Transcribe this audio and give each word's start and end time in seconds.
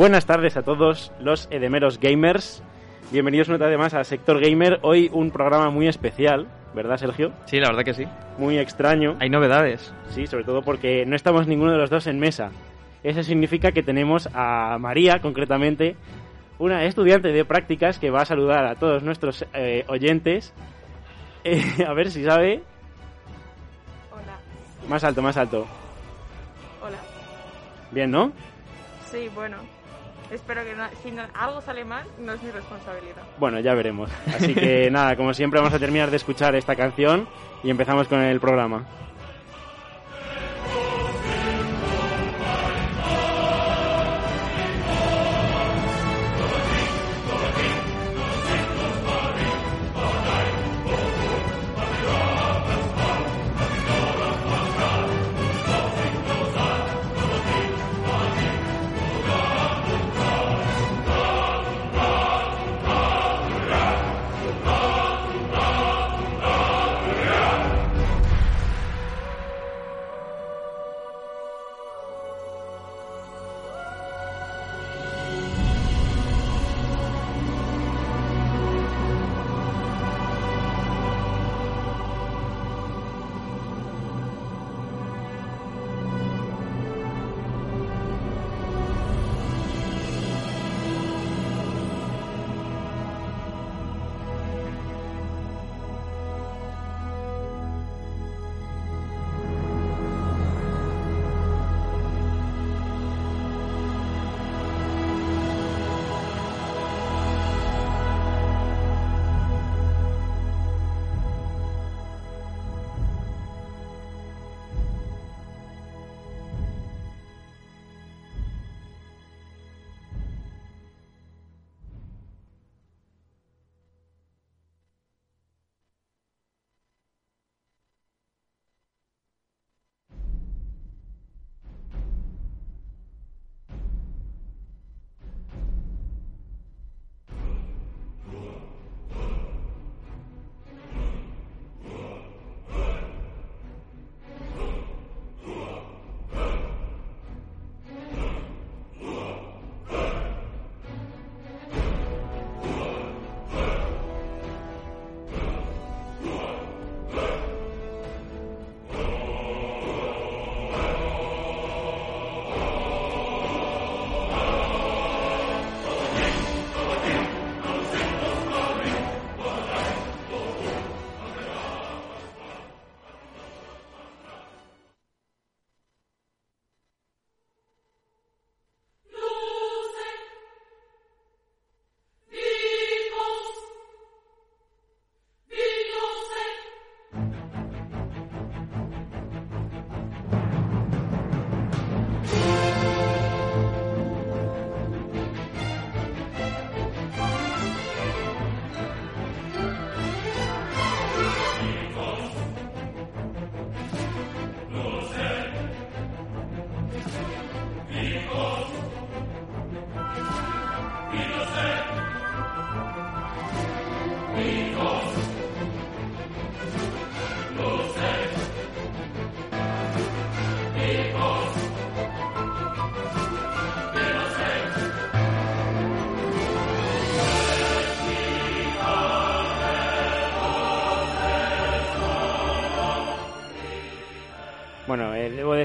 Buenas 0.00 0.24
tardes 0.24 0.56
a 0.56 0.62
todos 0.62 1.12
los 1.20 1.46
edemeros 1.50 2.00
gamers. 2.00 2.62
Bienvenidos 3.12 3.50
una 3.50 3.58
vez 3.58 3.78
más 3.78 3.92
a 3.92 4.02
Sector 4.02 4.40
Gamer. 4.40 4.78
Hoy 4.80 5.10
un 5.12 5.30
programa 5.30 5.68
muy 5.68 5.88
especial, 5.88 6.48
¿verdad, 6.74 6.96
Sergio? 6.96 7.34
Sí, 7.44 7.60
la 7.60 7.68
verdad 7.68 7.84
que 7.84 7.92
sí. 7.92 8.06
Muy 8.38 8.56
extraño. 8.56 9.18
Hay 9.20 9.28
novedades. 9.28 9.92
Sí, 10.08 10.26
sobre 10.26 10.44
todo 10.44 10.62
porque 10.62 11.04
no 11.04 11.14
estamos 11.14 11.46
ninguno 11.46 11.72
de 11.72 11.76
los 11.76 11.90
dos 11.90 12.06
en 12.06 12.18
mesa. 12.18 12.50
Eso 13.02 13.22
significa 13.22 13.72
que 13.72 13.82
tenemos 13.82 14.26
a 14.32 14.78
María, 14.80 15.20
concretamente, 15.20 15.96
una 16.58 16.86
estudiante 16.86 17.28
de 17.28 17.44
prácticas 17.44 17.98
que 17.98 18.08
va 18.08 18.22
a 18.22 18.24
saludar 18.24 18.64
a 18.64 18.76
todos 18.76 19.02
nuestros 19.02 19.44
eh, 19.52 19.84
oyentes. 19.86 20.54
Eh, 21.44 21.84
a 21.86 21.92
ver 21.92 22.10
si 22.10 22.24
sabe. 22.24 22.62
Hola. 24.10 24.38
Más 24.88 25.04
alto, 25.04 25.20
más 25.20 25.36
alto. 25.36 25.66
Hola. 26.80 26.96
Bien, 27.90 28.10
¿no? 28.10 28.32
Sí, 29.10 29.28
bueno. 29.34 29.58
Espero 30.30 30.62
que 30.64 30.74
no- 30.74 30.88
si 31.02 31.10
no- 31.10 31.22
algo 31.34 31.60
sale 31.60 31.84
mal, 31.84 32.04
no 32.18 32.32
es 32.32 32.42
mi 32.42 32.50
responsabilidad. 32.50 33.22
Bueno, 33.38 33.58
ya 33.60 33.74
veremos. 33.74 34.10
Así 34.26 34.54
que 34.54 34.88
nada, 34.90 35.16
como 35.16 35.34
siempre 35.34 35.58
vamos 35.60 35.74
a 35.74 35.78
terminar 35.78 36.10
de 36.10 36.16
escuchar 36.16 36.54
esta 36.54 36.76
canción 36.76 37.26
y 37.62 37.70
empezamos 37.70 38.06
con 38.08 38.20
el 38.20 38.38
programa. 38.40 38.84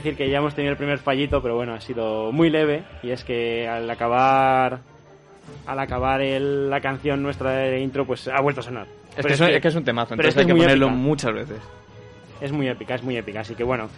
Decir 0.05 0.17
que 0.17 0.29
ya 0.29 0.37
hemos 0.37 0.53
tenido 0.53 0.71
el 0.71 0.77
primer 0.77 0.99
fallito, 0.99 1.41
pero 1.41 1.55
bueno, 1.55 1.73
ha 1.73 1.81
sido 1.81 2.31
muy 2.31 2.49
leve. 2.49 2.83
Y 3.01 3.09
es 3.09 3.23
que 3.23 3.67
al 3.67 3.89
acabar 3.89 4.79
al 5.67 5.79
acabar 5.79 6.21
el- 6.21 6.69
la 6.69 6.79
canción 6.81 7.21
nuestra 7.23 7.51
de 7.51 7.79
intro, 7.79 8.05
pues 8.05 8.27
ha 8.27 8.39
vuelto 8.41 8.61
a 8.61 8.63
sonar. 8.63 8.87
Es 9.17 9.25
que, 9.25 9.33
es, 9.33 9.41
un- 9.41 9.47
es 9.49 9.61
que 9.61 9.67
es 9.67 9.75
un 9.75 9.83
temazo, 9.83 10.13
entonces 10.15 10.33
es 10.35 10.41
hay 10.41 10.45
que 10.47 10.53
ponerlo 10.55 10.87
épica. 10.87 10.99
muchas 11.01 11.33
veces. 11.33 11.57
Es 12.41 12.51
muy 12.51 12.67
épica, 12.67 12.95
es 12.95 13.03
muy 13.03 13.15
épica. 13.17 13.39
Así 13.41 13.55
que 13.55 13.63
bueno, 13.63 13.89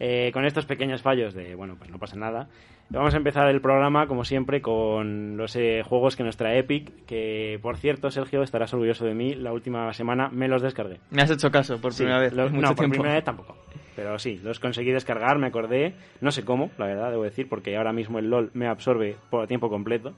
eh, 0.00 0.30
con 0.32 0.44
estos 0.44 0.66
pequeños 0.66 1.00
fallos 1.02 1.32
de, 1.34 1.54
bueno, 1.54 1.76
pues 1.78 1.90
no 1.90 1.98
pasa 1.98 2.16
nada. 2.16 2.48
Vamos 2.90 3.14
a 3.14 3.16
empezar 3.16 3.48
el 3.48 3.60
programa, 3.60 4.06
como 4.06 4.24
siempre, 4.24 4.60
con 4.62 5.36
los 5.36 5.56
eh, 5.56 5.82
juegos 5.84 6.14
que 6.14 6.22
nos 6.22 6.36
trae 6.36 6.58
Epic. 6.60 7.04
Que, 7.06 7.58
por 7.60 7.76
cierto, 7.76 8.10
Sergio, 8.10 8.42
estarás 8.42 8.72
orgulloso 8.72 9.04
de 9.04 9.14
mí. 9.14 9.34
La 9.34 9.52
última 9.52 9.92
semana 9.94 10.28
me 10.28 10.46
los 10.46 10.62
descargué. 10.62 11.00
Me 11.10 11.22
has 11.22 11.30
hecho 11.30 11.50
caso 11.50 11.80
por 11.80 11.92
Sí, 11.92 11.98
primera 12.04 12.20
vez. 12.20 12.32
lo- 12.32 12.50
no, 12.50 12.68
por 12.68 12.76
tiempo. 12.76 12.92
primera 12.94 13.14
vez 13.14 13.24
tampoco. 13.24 13.56
Pero 13.96 14.18
sí, 14.18 14.40
los 14.44 14.60
conseguí 14.60 14.90
descargar, 14.92 15.38
me 15.38 15.46
acordé. 15.48 15.94
No 16.20 16.30
sé 16.30 16.44
cómo, 16.44 16.70
la 16.78 16.86
verdad, 16.86 17.10
debo 17.10 17.24
decir, 17.24 17.48
porque 17.48 17.76
ahora 17.76 17.92
mismo 17.92 18.18
el 18.20 18.28
LOL 18.30 18.50
me 18.54 18.68
absorbe 18.68 19.16
por 19.30 19.46
tiempo 19.48 19.68
completo. 19.70 20.12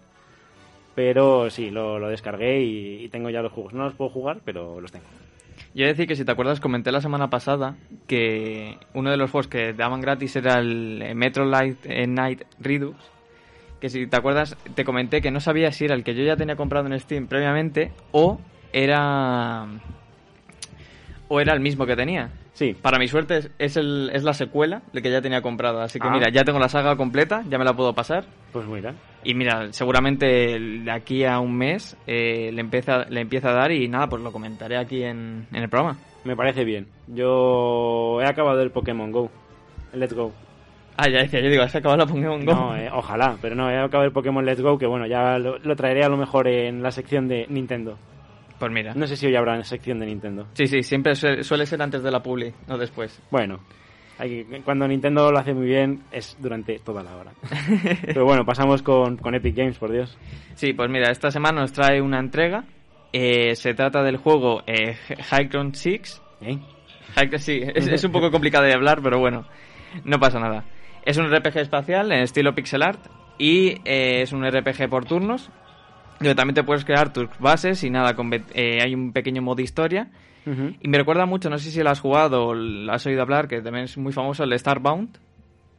Pero 0.94 1.50
sí, 1.50 1.70
lo, 1.70 1.98
lo 1.98 2.08
descargué 2.08 2.62
y, 2.62 3.04
y 3.04 3.08
tengo 3.10 3.30
ya 3.30 3.42
los 3.42 3.52
juegos. 3.52 3.74
No 3.74 3.84
los 3.84 3.94
puedo 3.94 4.10
jugar, 4.10 4.38
pero 4.44 4.80
los 4.80 4.90
tengo. 4.92 5.04
Yo 5.76 5.84
decir 5.87 6.06
que 6.06 6.17
si 6.17 6.25
te 6.25 6.32
acuerdas, 6.32 6.58
comenté 6.58 6.90
la 6.90 7.02
semana 7.02 7.28
pasada 7.28 7.76
que 8.06 8.78
uno 8.94 9.11
de 9.11 9.19
los 9.19 9.31
juegos 9.31 9.46
que 9.46 9.75
daban 9.75 10.00
gratis 10.00 10.34
era 10.37 10.58
el 10.58 11.02
eh, 11.02 11.14
Metro 11.14 11.44
Light 11.44 11.76
eh, 11.84 12.06
Night 12.06 12.43
Redux. 12.58 12.96
Que 13.78 13.90
si 13.90 14.06
te 14.06 14.17
acuerdas, 14.17 14.56
te 14.75 14.84
comenté 14.87 15.20
que 15.20 15.31
no 15.31 15.38
sabía 15.38 15.70
si 15.73 15.84
era 15.84 15.94
el 15.94 16.02
que 16.02 16.14
yo 16.14 16.25
ya 16.25 16.34
tenía 16.37 16.56
comprado 16.56 16.87
en 16.87 16.99
Steam 16.99 17.26
previamente 17.26 17.93
o 18.12 18.40
era. 18.73 19.67
o 21.28 21.40
era 21.40 21.52
el 21.52 21.61
mismo 21.61 21.84
que 21.84 21.94
tenía. 21.94 22.31
Sí, 22.55 22.75
Para 22.81 22.99
mi 22.99 23.06
suerte 23.06 23.37
es, 23.37 23.50
es, 23.58 23.76
el, 23.76 24.11
es 24.14 24.23
la 24.25 24.32
secuela 24.32 24.81
de 24.94 25.02
que 25.02 25.11
ya 25.11 25.20
tenía 25.20 25.43
comprado. 25.43 25.82
Así 25.82 26.00
que 26.00 26.08
Ah. 26.08 26.11
mira, 26.11 26.31
ya 26.31 26.43
tengo 26.43 26.58
la 26.58 26.70
saga 26.70 26.96
completa, 26.96 27.44
ya 27.50 27.58
me 27.58 27.67
la 27.67 27.75
puedo 27.76 27.93
pasar. 27.93 28.25
pues 28.50 28.67
mira. 28.67 28.94
Y 29.26 29.34
mira, 29.34 29.73
seguramente 29.73 30.26
de 30.26 30.90
aquí 30.90 31.25
a 31.25 31.40
un 31.40 31.56
mes 31.56 31.96
eh, 32.06 32.50
le, 32.52 32.61
empieza, 32.61 33.05
le 33.08 33.20
empieza 33.20 33.50
a 33.50 33.55
dar 33.55 33.73
y 33.73 33.88
nada, 33.88 34.06
pues 34.08 34.23
lo 34.23 34.31
comentaré 34.31 34.78
aquí 34.78 35.02
en, 35.02 35.46
en 35.52 35.62
el 35.62 35.69
programa. 35.69 35.99
Me 36.25 36.37
parece 36.37 36.64
bien. 36.64 36.87
Yo 37.08 38.20
he 38.20 38.26
acabado 38.26 38.61
el 38.62 38.70
Pokémon 38.70 39.11
Go. 39.11 39.31
Let's 39.93 40.14
Go. 40.14 40.32
Ah, 40.96 41.08
ya 41.08 41.23
decía, 41.23 41.40
yo 41.40 41.50
digo, 41.50 41.62
¿has 41.62 41.75
acabado 41.75 41.99
la 41.99 42.06
Pokémon 42.06 42.44
Go? 42.44 42.55
No, 42.55 42.76
eh, 42.76 42.88
ojalá, 42.93 43.37
pero 43.43 43.55
no, 43.55 43.69
he 43.69 43.76
acabado 43.76 44.05
el 44.05 44.12
Pokémon 44.12 44.46
Let's 44.46 44.62
Go, 44.62 44.78
que 44.78 44.87
bueno, 44.87 45.06
ya 45.06 45.38
lo, 45.38 45.58
lo 45.58 45.76
traeré 45.76 46.05
a 46.05 46.08
lo 46.08 46.17
mejor 46.17 46.46
en 46.49 46.82
la 46.82 46.93
sección 46.93 47.26
de 47.26 47.46
Nintendo. 47.49 47.99
Pues 48.58 48.73
mira. 48.73 48.94
No 48.94 49.06
sé 49.06 49.17
si 49.17 49.26
hoy 49.26 49.37
habrá 49.37 49.62
sección 49.64 49.99
de 49.99 50.06
Nintendo. 50.06 50.46
Sí, 50.55 50.67
sí, 50.67 50.82
siempre 50.82 51.14
suele, 51.14 51.67
ser 51.67 51.82
antes 51.82 52.02
de 52.02 52.11
la 52.11 52.23
publi, 52.23 52.52
no 52.67 52.78
después. 52.78 53.20
Bueno, 53.31 53.61
cuando 54.64 54.88
Nintendo 54.88 55.30
lo 55.30 55.38
hace 55.38 55.52
muy 55.52 55.66
bien 55.66 56.02
es 56.10 56.36
durante 56.40 56.78
toda 56.78 57.02
la 57.02 57.16
hora. 57.16 57.32
Pero 58.04 58.24
bueno, 58.24 58.44
pasamos 58.44 58.82
con, 58.82 59.16
con 59.16 59.34
Epic 59.34 59.56
Games, 59.56 59.78
por 59.78 59.92
Dios. 59.92 60.16
Sí, 60.54 60.72
pues 60.72 60.88
mira, 60.90 61.10
esta 61.10 61.30
semana 61.30 61.60
nos 61.60 61.72
trae 61.72 62.00
una 62.00 62.18
entrega. 62.18 62.64
Eh, 63.12 63.54
se 63.56 63.74
trata 63.74 64.02
del 64.02 64.16
juego 64.16 64.62
eh, 64.66 64.96
Highground 65.30 65.74
6. 65.74 66.22
¿Eh? 66.42 66.58
Sí, 67.38 67.62
es, 67.74 67.86
es 67.92 68.04
un 68.04 68.12
poco 68.12 68.30
complicado 68.30 68.64
de 68.64 68.74
hablar, 68.74 69.00
pero 69.02 69.18
bueno, 69.18 69.46
no 70.04 70.18
pasa 70.18 70.38
nada. 70.38 70.64
Es 71.04 71.16
un 71.18 71.30
RPG 71.30 71.58
espacial 71.58 72.10
en 72.12 72.22
estilo 72.22 72.54
pixel 72.54 72.82
art 72.82 73.00
y 73.38 73.80
eh, 73.84 74.22
es 74.22 74.32
un 74.32 74.44
RPG 74.44 74.88
por 74.88 75.04
turnos. 75.04 75.50
Donde 76.18 76.34
también 76.34 76.54
te 76.54 76.64
puedes 76.64 76.84
crear 76.84 77.12
tus 77.12 77.28
bases 77.38 77.84
y 77.84 77.90
nada, 77.90 78.14
con 78.14 78.30
eh, 78.32 78.78
hay 78.82 78.94
un 78.94 79.12
pequeño 79.12 79.42
modo 79.42 79.60
historia. 79.60 80.08
Y 80.81 80.88
me 80.88 80.98
recuerda 80.98 81.26
mucho, 81.26 81.50
no 81.50 81.58
sé 81.58 81.70
si 81.70 81.82
lo 81.82 81.90
has 81.90 82.00
jugado 82.00 82.46
o 82.46 82.54
lo 82.54 82.93
has 82.93 83.04
oído 83.06 83.22
hablar, 83.22 83.48
que 83.48 83.60
también 83.60 83.84
es 83.87 83.98
muy 83.98 84.12
famoso, 84.12 84.44
el 84.44 84.58
Starbound. 84.58 85.19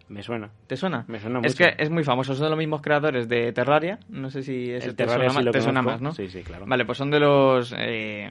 Me 0.09 0.21
suena. 0.23 0.49
¿Te 0.67 0.75
suena? 0.77 1.03
Me 1.07 1.19
suena 1.19 1.39
Es 1.43 1.53
mucho. 1.53 1.63
que 1.69 1.83
es 1.83 1.89
muy 1.89 2.03
famoso, 2.03 2.33
son 2.33 2.45
de 2.45 2.49
los 2.49 2.57
mismos 2.57 2.81
creadores 2.81 3.27
de 3.27 3.51
Terraria. 3.51 3.99
No 4.09 4.29
sé 4.29 4.41
si 4.43 4.71
ese 4.71 4.89
El 4.89 4.95
te, 4.95 5.05
Terraria 5.05 5.29
suena, 5.29 5.51
sí 5.51 5.57
te 5.57 5.61
suena 5.61 5.81
más, 5.81 6.01
¿no? 6.01 6.11
Sí, 6.13 6.27
sí, 6.29 6.43
claro. 6.43 6.65
Vale, 6.65 6.85
pues 6.85 6.97
son 6.97 7.11
de 7.11 7.19
los... 7.19 7.73
eh, 7.77 8.29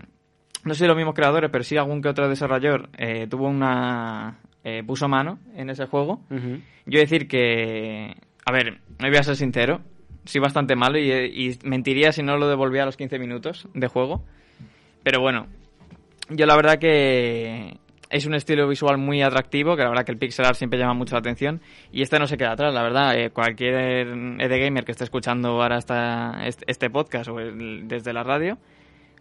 no 0.64 0.74
sé 0.74 0.80
si 0.84 0.86
los 0.86 0.96
mismos 0.96 1.14
creadores, 1.14 1.50
pero 1.50 1.62
sí 1.64 1.76
algún 1.76 2.00
que 2.02 2.08
otro 2.08 2.28
desarrollador 2.28 2.88
eh, 2.96 3.26
tuvo 3.28 3.46
una... 3.48 4.38
eh, 4.64 4.82
puso 4.86 5.06
mano 5.08 5.38
en 5.54 5.68
ese 5.70 5.86
juego. 5.86 6.20
Yo 6.86 6.98
decir 6.98 7.28
que... 7.28 8.14
A 8.46 8.52
ver, 8.52 8.78
me 8.98 9.08
voy 9.10 9.18
a 9.18 9.22
ser 9.22 9.36
sincero. 9.36 9.80
Soy 10.24 10.40
bastante 10.40 10.76
malo 10.76 10.98
y, 10.98 11.10
y 11.12 11.58
mentiría 11.64 12.10
si 12.12 12.22
no 12.22 12.36
lo 12.38 12.48
devolvía 12.48 12.82
a 12.82 12.86
los 12.86 12.96
15 12.96 13.18
minutos 13.18 13.68
de 13.74 13.86
juego. 13.86 14.24
Pero 15.02 15.20
bueno, 15.20 15.46
yo 16.30 16.46
la 16.46 16.56
verdad 16.56 16.78
que 16.78 17.78
es 18.08 18.26
un 18.26 18.34
estilo 18.34 18.68
visual 18.68 18.98
muy 18.98 19.22
atractivo, 19.22 19.76
que 19.76 19.82
la 19.82 19.88
verdad 19.88 20.04
que 20.04 20.12
el 20.12 20.18
pixel 20.18 20.44
art 20.46 20.54
siempre 20.56 20.78
llama 20.78 20.94
mucho 20.94 21.14
la 21.14 21.20
atención. 21.20 21.60
Y 21.92 22.02
este 22.02 22.18
no 22.18 22.26
se 22.26 22.36
queda 22.36 22.52
atrás, 22.52 22.72
la 22.72 22.82
verdad. 22.82 23.18
Eh, 23.18 23.30
cualquier 23.30 23.74
ED 24.40 24.58
Gamer 24.64 24.84
que 24.84 24.92
esté 24.92 25.04
escuchando 25.04 25.48
ahora 25.60 25.78
esta, 25.78 26.46
este, 26.46 26.64
este 26.68 26.88
podcast 26.90 27.28
o 27.30 27.38
el- 27.40 27.88
desde 27.88 28.12
la 28.12 28.22
radio, 28.22 28.58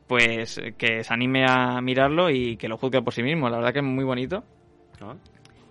pues 0.08 0.62
que 0.78 1.04
se 1.04 1.14
anime 1.14 1.46
a 1.48 1.82
mirarlo 1.82 2.30
y 2.30 2.58
que 2.58 2.68
lo 2.68 2.78
juzgue 2.78 3.02
por 3.02 3.14
sí 3.14 3.24
mismo. 3.24 3.50
La 3.50 3.58
verdad 3.58 3.74
que 3.74 3.80
es 3.80 3.86
muy 3.86 4.04
bonito. 4.04 4.44
¿No? 5.02 5.18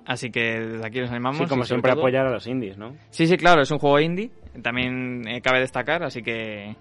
Así 0.07 0.31
que 0.31 0.61
desde 0.61 0.87
aquí 0.87 1.01
nos 1.01 1.11
animamos. 1.11 1.39
Sí, 1.39 1.47
como 1.47 1.65
siempre 1.65 1.93
todo- 1.93 2.03
apoyar 2.03 2.27
a 2.27 2.31
los 2.31 2.47
indies, 2.47 2.77
¿no? 2.77 2.95
Sí, 3.11 3.27
sí, 3.27 3.37
claro, 3.39 3.63
es 3.63 3.71
un 3.71 3.79
juego 3.79 4.01
indie. 4.01 4.31
También 4.63 5.27
eh, 5.27 5.41
cabe 5.41 5.61
destacar, 5.61 6.03
así 6.03 6.23
que 6.23 6.77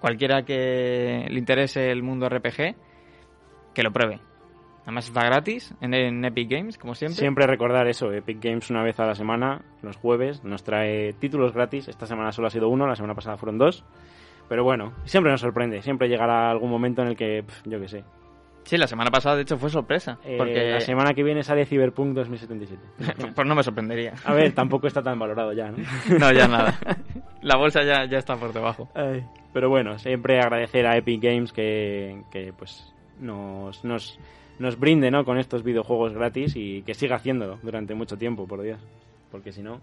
cualquiera 0.00 0.44
que 0.44 1.26
le 1.28 1.38
interese 1.38 1.90
el 1.90 2.02
mundo 2.02 2.26
RPG, 2.28 2.74
que 3.74 3.82
lo 3.82 3.92
pruebe. 3.92 4.20
Además 4.84 5.06
está 5.06 5.24
gratis 5.24 5.74
en, 5.80 5.94
en 5.94 6.24
Epic 6.24 6.50
Games, 6.50 6.76
como 6.76 6.94
siempre. 6.94 7.18
Siempre 7.18 7.46
recordar 7.46 7.88
eso, 7.88 8.12
Epic 8.12 8.38
Games 8.42 8.68
una 8.70 8.82
vez 8.82 9.00
a 9.00 9.06
la 9.06 9.14
semana, 9.14 9.62
los 9.82 9.96
jueves, 9.96 10.44
nos 10.44 10.62
trae 10.62 11.14
títulos 11.14 11.54
gratis. 11.54 11.88
Esta 11.88 12.06
semana 12.06 12.32
solo 12.32 12.48
ha 12.48 12.50
sido 12.50 12.68
uno, 12.68 12.86
la 12.86 12.94
semana 12.94 13.14
pasada 13.14 13.38
fueron 13.38 13.56
dos. 13.56 13.82
Pero 14.46 14.62
bueno, 14.62 14.92
siempre 15.04 15.32
nos 15.32 15.40
sorprende, 15.40 15.80
siempre 15.80 16.08
llegará 16.08 16.50
algún 16.50 16.70
momento 16.70 17.00
en 17.00 17.08
el 17.08 17.16
que, 17.16 17.44
yo 17.64 17.80
qué 17.80 17.88
sé. 17.88 18.04
Sí, 18.64 18.76
la 18.76 18.86
semana 18.86 19.10
pasada 19.10 19.36
de 19.36 19.42
hecho 19.42 19.58
fue 19.58 19.70
sorpresa. 19.70 20.18
Eh, 20.24 20.36
porque 20.38 20.70
La 20.70 20.80
semana 20.80 21.14
que 21.14 21.22
viene 21.22 21.42
sale 21.42 21.66
Cyberpunk 21.66 22.14
2077. 22.14 22.82
pues 23.34 23.46
no 23.46 23.54
me 23.54 23.62
sorprendería. 23.62 24.14
A 24.24 24.34
ver, 24.34 24.52
tampoco 24.52 24.86
está 24.86 25.02
tan 25.02 25.18
valorado 25.18 25.52
ya, 25.52 25.70
¿no? 25.70 25.78
no, 26.18 26.32
ya 26.32 26.46
nada. 26.46 26.78
La 27.42 27.56
bolsa 27.56 27.82
ya, 27.84 28.06
ya 28.06 28.18
está 28.18 28.36
por 28.36 28.52
debajo. 28.52 28.88
Pero 29.52 29.68
bueno, 29.68 29.98
siempre 29.98 30.40
agradecer 30.40 30.86
a 30.86 30.96
Epic 30.96 31.22
Games 31.22 31.52
que, 31.52 32.22
que 32.30 32.52
pues 32.52 32.93
nos, 33.20 33.84
nos, 33.84 34.18
nos 34.58 34.78
brinde 34.78 35.10
¿no? 35.10 35.24
con 35.24 35.38
estos 35.38 35.62
videojuegos 35.62 36.12
gratis 36.12 36.54
y 36.56 36.82
que 36.82 36.94
siga 36.94 37.16
haciéndolo 37.16 37.58
durante 37.62 37.94
mucho 37.94 38.16
tiempo, 38.16 38.46
por 38.46 38.62
Dios. 38.62 38.80
Porque 39.30 39.52
si 39.52 39.62
no... 39.62 39.80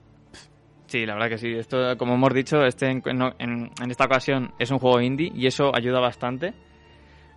Sí, 0.87 1.05
la 1.05 1.13
verdad 1.13 1.29
que 1.29 1.37
sí. 1.37 1.53
Esto, 1.53 1.97
como 1.97 2.15
hemos 2.15 2.33
dicho, 2.33 2.65
este 2.65 2.87
en, 2.89 3.01
en- 3.39 3.71
en 3.81 3.91
esta 3.91 4.05
ocasión 4.05 4.51
es 4.59 4.71
un 4.71 4.79
juego 4.79 4.99
indie 4.99 5.31
y 5.33 5.47
eso 5.47 5.73
ayuda 5.73 5.99
bastante. 6.01 6.53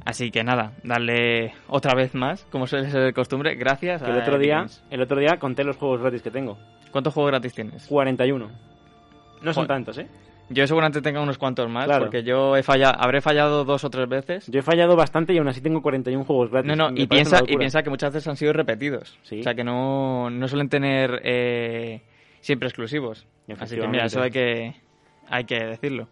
Así 0.04 0.30
que 0.32 0.42
nada, 0.42 0.72
darle 0.82 1.52
otra 1.68 1.94
vez 1.94 2.14
más, 2.14 2.44
como 2.50 2.66
suele 2.66 2.90
ser 2.90 3.04
de 3.04 3.12
costumbre, 3.12 3.54
gracias 3.54 4.02
que 4.02 4.10
a 4.10 4.14
el 4.14 4.20
otro 4.22 4.38
día, 4.38 4.56
Games. 4.56 4.84
el 4.90 5.00
otro 5.00 5.18
día 5.20 5.38
conté 5.38 5.62
los 5.64 5.76
juegos 5.76 6.00
gratis 6.00 6.20
que 6.20 6.30
tengo. 6.32 6.58
¿Cuántos 6.90 7.14
juegos 7.14 7.30
gratis 7.30 7.54
tienes? 7.54 7.86
41. 7.86 8.46
No 8.46 8.52
son 9.40 9.52
Joder. 9.54 9.68
tantos, 9.68 9.98
¿eh? 9.98 10.08
Yo 10.50 10.66
seguramente 10.66 11.00
tenga 11.00 11.20
unos 11.22 11.38
cuantos 11.38 11.68
más, 11.70 11.86
Claro. 11.86 12.04
porque 12.04 12.22
yo 12.22 12.56
he 12.56 12.62
fallado, 12.62 12.94
habré 12.98 13.20
fallado 13.22 13.64
dos 13.64 13.82
o 13.84 13.90
tres 13.90 14.08
veces. 14.08 14.46
Yo 14.48 14.60
he 14.60 14.62
fallado 14.62 14.94
bastante 14.94 15.32
y 15.32 15.38
aún 15.38 15.48
así 15.48 15.60
tengo 15.62 15.80
41 15.80 16.24
juegos 16.24 16.50
gratis. 16.50 16.68
No, 16.68 16.90
no, 16.90 16.96
y 16.96 17.06
piensa, 17.06 17.40
y 17.46 17.56
piensa 17.56 17.82
que 17.82 17.90
muchas 17.90 18.12
veces 18.12 18.28
han 18.28 18.36
sido 18.36 18.52
repetidos. 18.52 19.18
Sí. 19.22 19.40
O 19.40 19.42
sea, 19.42 19.54
que 19.54 19.64
no, 19.64 20.28
no 20.30 20.46
suelen 20.48 20.68
tener 20.68 21.20
eh, 21.24 22.02
siempre 22.40 22.68
exclusivos. 22.68 23.26
Así 23.58 23.76
que 23.76 23.88
mira, 23.88 24.04
eso 24.06 24.20
hay 24.20 24.30
que, 24.30 24.74
hay 25.28 25.44
que 25.44 25.64
decirlo. 25.64 26.08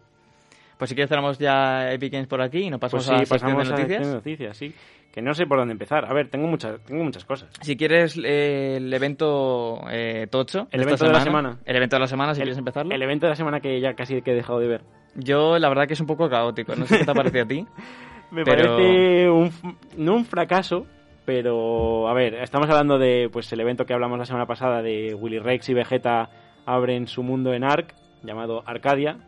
Pues 0.79 0.89
si 0.89 0.95
quieres 0.97 1.11
cerramos 1.11 1.39
ya 1.39 1.93
Epic 1.93 2.13
Games 2.13 2.27
por 2.27 2.41
aquí 2.41 2.61
y 2.63 2.71
nos 2.71 2.81
Pues 2.81 2.93
pasamos 2.93 3.07
sí, 3.07 3.13
a 3.13 3.19
la 3.19 3.27
pasamos 3.29 3.69
de 3.69 3.75
a 3.75 3.77
la 3.77 3.83
noticias. 3.83 4.07
de 4.09 4.15
noticias, 4.15 4.57
sí. 4.57 4.75
Que 5.13 5.21
no 5.21 5.35
sé 5.35 5.47
por 5.47 5.59
dónde 5.59 5.73
empezar. 5.73 6.07
A 6.07 6.15
ver, 6.15 6.29
tengo 6.31 6.47
muchas, 6.49 6.81
tengo 6.85 7.05
muchas 7.05 7.25
cosas. 7.27 7.51
Si 7.61 7.77
quieres 7.77 8.19
eh, 8.25 8.77
el 8.79 8.93
evento 8.95 9.83
eh, 9.91 10.27
tocho. 10.31 10.69
El 10.71 10.83
evento 10.83 11.05
de 11.05 11.13
la 11.13 11.21
semana. 11.21 11.59
El 11.67 11.77
evento 11.77 11.97
de 11.97 12.01
la 12.01 12.07
semana, 12.07 12.35
si 12.35 12.41
el, 12.41 12.45
quieres 12.47 12.59
empezarlo. 12.59 12.95
El 12.95 13.03
evento 13.03 13.27
de 13.27 13.31
la 13.31 13.37
semana 13.37 13.61
que 13.61 13.79
ya 13.81 13.93
casi 13.95 14.23
que 14.23 14.33
he 14.33 14.35
dejado 14.35 14.59
de 14.59 14.69
ver. 14.69 14.81
Yo 15.15 15.59
la 15.59 15.69
verdad 15.69 15.87
que 15.87 15.93
es 15.93 16.01
un 16.01 16.07
poco 16.07 16.31
caótico. 16.31 16.75
No 16.75 16.87
sé 16.87 16.99
qué 16.99 17.05
te 17.05 17.11
ha 17.11 17.15
parecido 17.15 17.45
a 17.45 17.47
ti. 17.47 17.67
Me 18.31 18.43
Pero- 18.45 18.77
parece 18.77 19.29
un, 19.29 19.53
no 19.99 20.15
un 20.15 20.25
fracaso, 20.25 20.87
pero 21.27 22.09
a 22.09 22.15
ver, 22.15 22.35
estamos 22.37 22.67
hablando 22.71 22.99
de 22.99 23.29
pues 23.31 23.53
el 23.53 23.61
evento 23.61 23.85
que 23.85 23.93
hablamos 23.93 24.19
la 24.19 24.25
semana 24.25 24.47
pasada 24.47 24.81
de 24.81 25.15
Willy 25.15 25.39
Rex 25.39 25.69
y 25.69 25.75
Vegeta 25.75 26.31
abren 26.65 27.07
su 27.07 27.23
mundo 27.23 27.53
en 27.53 27.63
Ark, 27.65 27.95
llamado 28.23 28.63
Arcadia, 28.65 29.19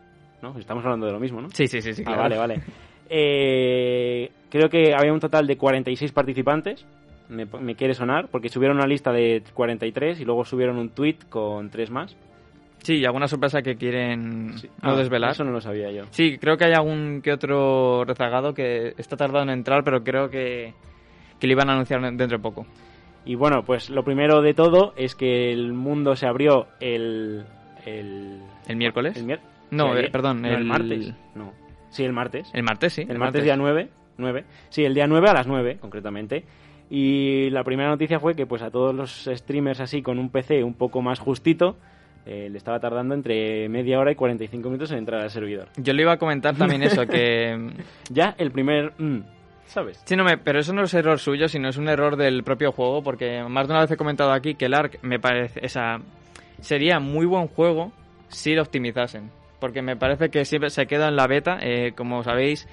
¿no? 0.41 0.57
Estamos 0.57 0.83
hablando 0.83 1.05
de 1.05 1.11
lo 1.11 1.19
mismo, 1.19 1.39
¿no? 1.39 1.49
Sí, 1.51 1.67
sí, 1.67 1.83
sí, 1.83 1.93
sí 1.93 2.01
Ah, 2.07 2.15
claro. 2.15 2.21
vale, 2.23 2.37
vale. 2.37 2.61
Eh, 3.09 4.31
creo 4.49 4.69
que 4.69 4.93
había 4.93 5.13
un 5.13 5.19
total 5.19 5.47
de 5.47 5.57
46 5.57 6.11
participantes. 6.11 6.85
Me, 7.29 7.45
me 7.45 7.75
quiere 7.75 7.93
sonar, 7.95 8.27
porque 8.29 8.49
subieron 8.49 8.77
una 8.77 8.85
lista 8.87 9.11
de 9.11 9.41
43 9.53 10.19
y 10.19 10.25
luego 10.25 10.45
subieron 10.45 10.77
un 10.77 10.89
tweet 10.89 11.17
con 11.29 11.69
tres 11.69 11.89
más. 11.89 12.15
Sí, 12.83 12.97
y 12.97 13.05
alguna 13.05 13.27
sorpresa 13.27 13.63
que 13.63 13.75
quieren 13.77 14.49
no 14.51 14.61
Ah, 14.83 14.95
desvelar. 14.95 15.31
Eso 15.31 15.43
no 15.43 15.51
lo 15.51 15.59
sabía 15.59 15.91
yo. 15.91 16.03
Sí, 16.11 16.37
creo 16.37 16.55
que 16.55 16.65
hay 16.65 16.73
algún 16.73 17.21
que 17.23 17.31
otro 17.33 18.05
rezagado 18.05 18.53
que 18.53 18.93
está 18.99 19.17
tardado 19.17 19.41
en 19.43 19.49
entrar, 19.49 19.83
pero 19.83 20.03
creo 20.03 20.29
que, 20.29 20.73
que 21.39 21.47
lo 21.47 21.53
iban 21.53 21.69
a 21.69 21.73
anunciar 21.73 21.99
dentro 22.01 22.37
de 22.37 22.39
poco. 22.43 22.67
Y 23.25 23.33
bueno, 23.33 23.63
pues 23.65 23.89
lo 23.89 24.03
primero 24.03 24.43
de 24.43 24.53
todo 24.53 24.93
es 24.97 25.15
que 25.15 25.51
el 25.51 25.73
mundo 25.73 26.15
se 26.15 26.27
abrió 26.27 26.67
el. 26.79 27.43
El, 27.87 28.39
¿El 28.67 28.75
miércoles? 28.75 29.17
el 29.17 29.25
mier- 29.25 29.39
No, 29.71 29.97
eh, 29.97 30.09
perdón, 30.11 30.43
no, 30.43 30.47
el, 30.49 30.53
el- 30.55 30.63
martes. 30.65 31.13
No. 31.33 31.53
Sí, 31.95 32.03
el 32.03 32.11
martes. 32.11 32.49
El 32.53 32.63
martes, 32.63 32.93
sí. 32.93 33.05
El 33.07 33.17
martes 33.17 33.41
día 33.41 33.55
9, 33.55 33.89
9. 34.17 34.43
Sí, 34.69 34.83
el 34.83 34.93
día 34.93 35.07
9 35.07 35.29
a 35.29 35.33
las 35.33 35.47
9, 35.47 35.77
concretamente. 35.79 36.43
Y 36.89 37.49
la 37.51 37.63
primera 37.63 37.89
noticia 37.89 38.19
fue 38.19 38.35
que 38.35 38.45
pues 38.45 38.61
a 38.61 38.69
todos 38.69 38.93
los 38.93 39.29
streamers 39.31 39.79
así 39.79 40.01
con 40.01 40.19
un 40.19 40.29
PC 40.29 40.63
un 40.63 40.73
poco 40.73 41.01
más 41.01 41.19
justito 41.19 41.77
eh, 42.25 42.49
le 42.51 42.57
estaba 42.57 42.79
tardando 42.79 43.13
entre 43.13 43.69
media 43.69 43.99
hora 43.99 44.11
y 44.11 44.15
45 44.15 44.67
minutos 44.67 44.91
en 44.91 44.97
entrar 44.97 45.21
al 45.21 45.29
servidor. 45.29 45.69
Yo 45.77 45.93
le 45.93 46.01
iba 46.01 46.13
a 46.13 46.17
comentar 46.17 46.55
también 46.55 46.81
eso, 46.83 47.05
que... 47.05 47.69
Ya 48.09 48.35
el 48.37 48.51
primer... 48.51 48.93
mm, 48.97 49.19
¿Sabes? 49.67 50.01
Sí, 50.05 50.15
no 50.15 50.23
me, 50.23 50.37
pero 50.37 50.59
eso 50.59 50.73
no 50.73 50.83
es 50.83 50.93
error 50.95 51.19
suyo, 51.19 51.47
sino 51.47 51.69
es 51.69 51.77
un 51.77 51.87
error 51.87 52.17
del 52.17 52.43
propio 52.43 52.71
juego, 52.71 53.03
porque 53.03 53.43
más 53.47 53.67
de 53.67 53.73
una 53.73 53.81
vez 53.81 53.91
he 53.91 53.97
comentado 53.97 54.31
aquí 54.31 54.55
que 54.55 54.65
el 54.65 54.73
ARC 54.73 54.99
me 55.03 55.19
parece... 55.19 55.63
Esa, 55.63 55.99
sería 56.61 56.99
muy 56.99 57.25
buen 57.25 57.47
juego 57.47 57.91
si 58.27 58.55
lo 58.55 58.63
optimizasen, 58.63 59.29
porque 59.59 59.81
me 59.81 59.95
parece 59.95 60.29
que 60.29 60.45
siempre 60.45 60.69
se 60.69 60.85
queda 60.87 61.07
en 61.07 61.15
la 61.15 61.27
beta, 61.27 61.57
eh, 61.61 61.93
como 61.95 62.23
sabéis... 62.23 62.67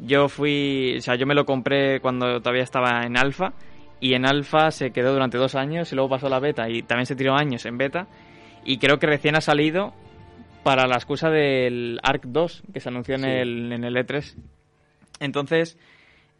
Yo 0.00 0.28
fui, 0.28 0.96
o 0.98 1.00
sea, 1.00 1.14
yo 1.14 1.24
me 1.24 1.36
lo 1.36 1.46
compré 1.46 2.00
cuando 2.00 2.40
todavía 2.40 2.64
estaba 2.64 3.04
en 3.06 3.16
alfa 3.16 3.52
y 4.00 4.14
en 4.14 4.26
alfa 4.26 4.72
se 4.72 4.90
quedó 4.90 5.12
durante 5.12 5.38
dos 5.38 5.54
años 5.54 5.92
y 5.92 5.94
luego 5.94 6.10
pasó 6.10 6.26
a 6.26 6.30
la 6.30 6.40
beta 6.40 6.68
y 6.68 6.82
también 6.82 7.06
se 7.06 7.14
tiró 7.14 7.36
años 7.36 7.64
en 7.64 7.78
beta 7.78 8.08
y 8.64 8.78
creo 8.78 8.98
que 8.98 9.06
recién 9.06 9.36
ha 9.36 9.40
salido 9.40 9.94
para 10.64 10.88
la 10.88 10.96
excusa 10.96 11.30
del 11.30 12.00
ARC 12.02 12.24
2 12.24 12.64
que 12.72 12.80
se 12.80 12.88
anunció 12.88 13.14
en, 13.14 13.20
Sí. 13.22 13.28
el, 13.30 13.72
en 13.72 13.84
el 13.84 13.94
E3. 13.96 14.34
Entonces, 15.20 15.78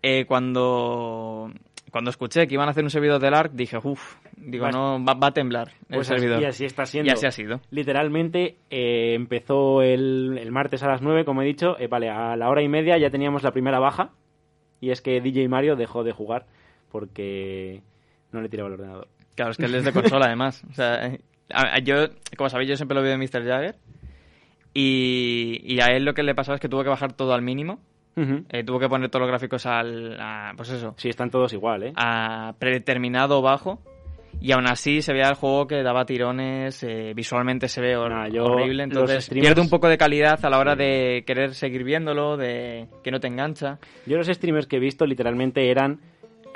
eh, 0.02 0.24
cuando, 0.26 1.52
cuando 1.94 2.10
escuché 2.10 2.48
que 2.48 2.54
iban 2.54 2.66
a 2.66 2.72
hacer 2.72 2.82
un 2.82 2.90
servidor 2.90 3.20
del 3.20 3.34
ARC, 3.34 3.52
dije, 3.52 3.78
uff, 3.80 4.16
digo, 4.36 4.64
Vas- 4.64 4.74
no, 4.74 5.04
va, 5.04 5.14
va 5.14 5.28
a 5.28 5.30
temblar 5.32 5.68
el 5.88 5.94
Pues 5.94 6.08
servidor. 6.08 6.42
y 6.42 6.44
así 6.44 6.64
está 6.64 6.84
siendo. 6.86 7.08
Y 7.08 7.12
así 7.12 7.24
ha 7.24 7.30
sido. 7.30 7.60
Literalmente 7.70 8.56
eh, 8.68 9.14
empezó 9.14 9.80
el, 9.80 10.36
el 10.40 10.50
martes 10.50 10.82
a 10.82 10.88
las 10.88 11.02
9, 11.02 11.24
como 11.24 11.42
he 11.42 11.44
dicho. 11.46 11.78
eh, 11.78 11.86
vale, 11.86 12.10
a 12.10 12.34
la 12.36 12.48
hora 12.50 12.62
y 12.62 12.68
media 12.68 12.98
ya 12.98 13.10
teníamos 13.10 13.44
la 13.44 13.52
primera 13.52 13.78
baja. 13.78 14.10
Y 14.80 14.90
es 14.90 15.00
que 15.02 15.20
DJ 15.20 15.48
Mario 15.48 15.76
dejó 15.76 16.02
de 16.02 16.10
jugar 16.10 16.46
porque 16.90 17.80
no 18.32 18.40
le 18.42 18.48
tiraba 18.48 18.66
el 18.68 18.74
ordenador. 18.74 19.06
Claro, 19.36 19.52
es 19.52 19.56
que 19.56 19.66
él 19.66 19.74
es 19.76 19.84
de 19.84 19.92
consola, 19.92 20.26
además. 20.26 20.64
O 20.68 20.74
sea, 20.74 21.06
eh, 21.06 21.20
yo, 21.84 22.06
como 22.36 22.50
sabéis, 22.50 22.70
yo 22.70 22.76
siempre 22.76 22.96
lo 22.96 23.02
veo 23.02 23.16
de 23.16 23.18
Mr. 23.18 23.44
Jagger. 23.46 23.76
Y, 24.74 25.60
y 25.64 25.80
a 25.80 25.86
él 25.94 26.04
lo 26.04 26.14
que 26.14 26.22
le 26.24 26.34
pasaba 26.34 26.56
es 26.56 26.60
que 26.60 26.68
tuvo 26.68 26.82
que 26.82 26.88
bajar 26.88 27.12
todo 27.12 27.34
al 27.34 27.42
mínimo. 27.42 27.78
Eh, 28.16 28.62
tuvo 28.64 28.78
que 28.78 28.88
poner 28.88 29.08
todos 29.10 29.22
los 29.22 29.28
gráficos 29.30 29.66
al. 29.66 30.16
a- 30.20 30.52
pues 30.56 30.70
eso. 30.70 30.94
Sí, 30.96 31.08
están 31.08 31.30
todos 31.30 31.52
igual, 31.52 31.82
¿eh? 31.82 31.92
A 31.96 32.54
predeterminado 32.58 33.42
bajo. 33.42 33.80
Y 34.40 34.50
aún 34.52 34.66
así 34.66 35.00
se 35.00 35.12
veía 35.12 35.28
el 35.28 35.36
juego 35.36 35.66
que 35.68 35.82
daba 35.82 36.04
tirones, 36.04 36.82
eh, 36.82 37.12
visualmente 37.14 37.68
se 37.68 37.80
ve 37.80 37.96
hor- 37.96 38.10
Nah, 38.10 38.26
yo- 38.28 38.44
horrible, 38.44 38.82
entonces 38.82 39.30
streamers- 39.30 39.40
pierde 39.40 39.60
un 39.60 39.70
poco 39.70 39.88
de 39.88 39.96
calidad 39.96 40.44
a 40.44 40.50
la 40.50 40.58
hora 40.58 40.74
de 40.74 41.22
querer 41.24 41.54
seguir 41.54 41.84
viéndolo, 41.84 42.36
de 42.36 42.88
que 43.04 43.10
no 43.12 43.20
te 43.20 43.28
engancha. 43.28 43.78
Yo 44.06 44.16
los 44.16 44.26
streamers 44.26 44.66
que 44.66 44.76
he 44.76 44.80
visto 44.80 45.06
literalmente 45.06 45.70
eran 45.70 46.00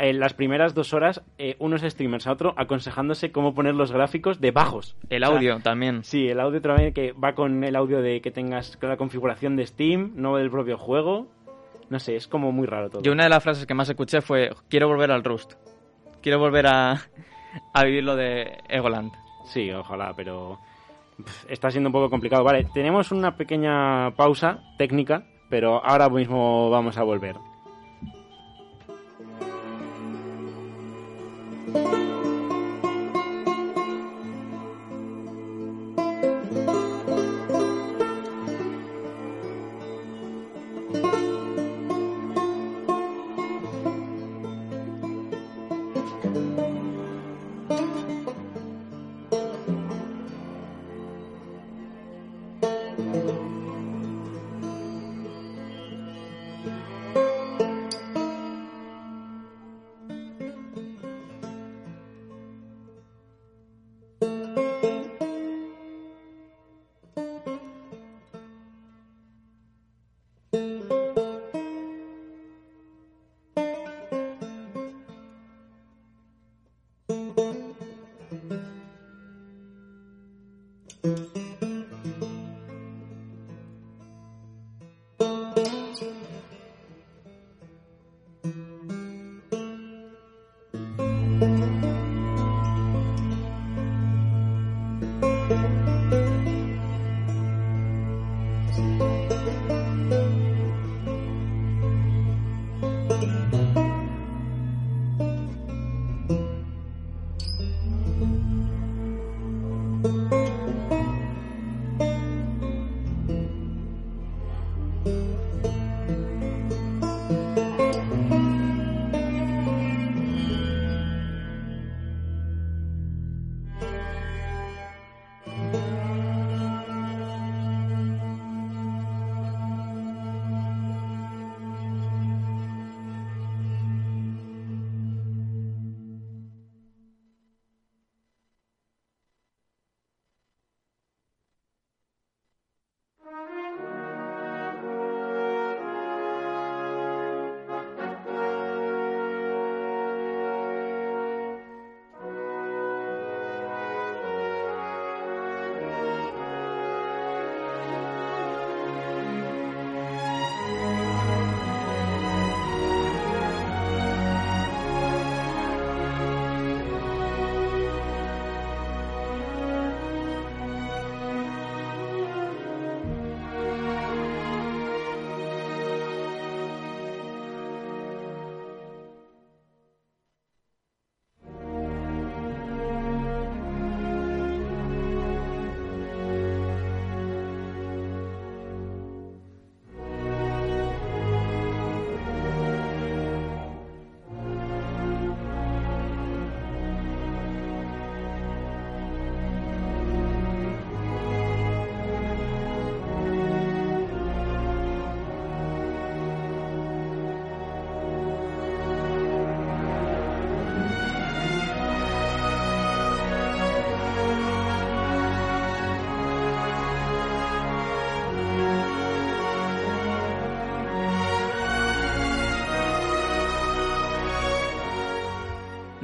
en 0.01 0.19
las 0.21 0.35
primeras 0.35 0.75
dos 0.75 0.93
horas 0.93 1.23
eh, 1.39 1.55
unos 1.61 1.83
streamers 1.83 2.27
a 2.27 2.33
otro 2.33 2.53
aconsejándose 2.57 3.31
cómo 3.33 3.55
poner 3.55 3.75
los 3.75 3.91
gráficos 3.93 4.41
de 4.41 4.51
bajos. 4.51 4.97
El 5.09 5.23
O 5.23 5.27
sea, 5.29 5.37
audio 5.37 5.59
también. 5.61 6.03
Sí, 6.05 6.29
el 6.29 6.41
audio 6.41 6.61
también 6.61 6.93
que 6.93 7.13
va 7.13 7.35
con 7.35 7.63
el 7.65 7.75
audio 7.77 8.01
de 8.03 8.21
que 8.21 8.31
tengas 8.33 8.77
con 8.77 8.89
la 8.91 8.97
configuración 8.97 9.57
de 9.57 9.67
Steam, 9.67 10.13
no 10.17 10.37
del 10.37 10.51
propio 10.51 10.79
juego. 10.79 11.29
No 11.91 11.99
sé, 11.99 12.17
es 12.17 12.29
como 12.29 12.53
muy 12.53 12.67
raro 12.67 12.91
todo. 12.91 13.03
Yo 13.03 13.13
una 13.13 13.25
de 13.25 13.31
las 13.31 13.43
frases 13.43 13.67
que 13.67 13.75
más 13.75 13.89
escuché 13.89 14.21
fue, 14.21 14.51
quiero 14.69 14.89
volver 14.89 15.11
al 15.11 15.25
Rust. 15.25 15.55
Quiero 16.21 16.39
volver 16.39 16.67
a, 16.67 16.93
a 17.75 17.85
vivir 17.85 18.05
lo 18.05 18.17
de 18.17 18.59
Egoland. 18.69 19.13
Sí, 19.47 19.71
ojalá, 19.71 20.13
pero 20.15 20.59
está 21.49 21.71
siendo 21.71 21.89
un 21.89 21.93
poco 21.93 22.11
complicado. 22.11 22.45
Vale, 22.45 22.65
tenemos 22.75 23.11
una 23.13 23.37
pequeña 23.37 24.15
pausa 24.17 24.63
técnica, 24.77 25.25
pero 25.49 25.85
ahora 25.85 26.09
mismo 26.09 26.71
vamos 26.71 26.99
a 26.99 27.03
volver. 27.03 27.37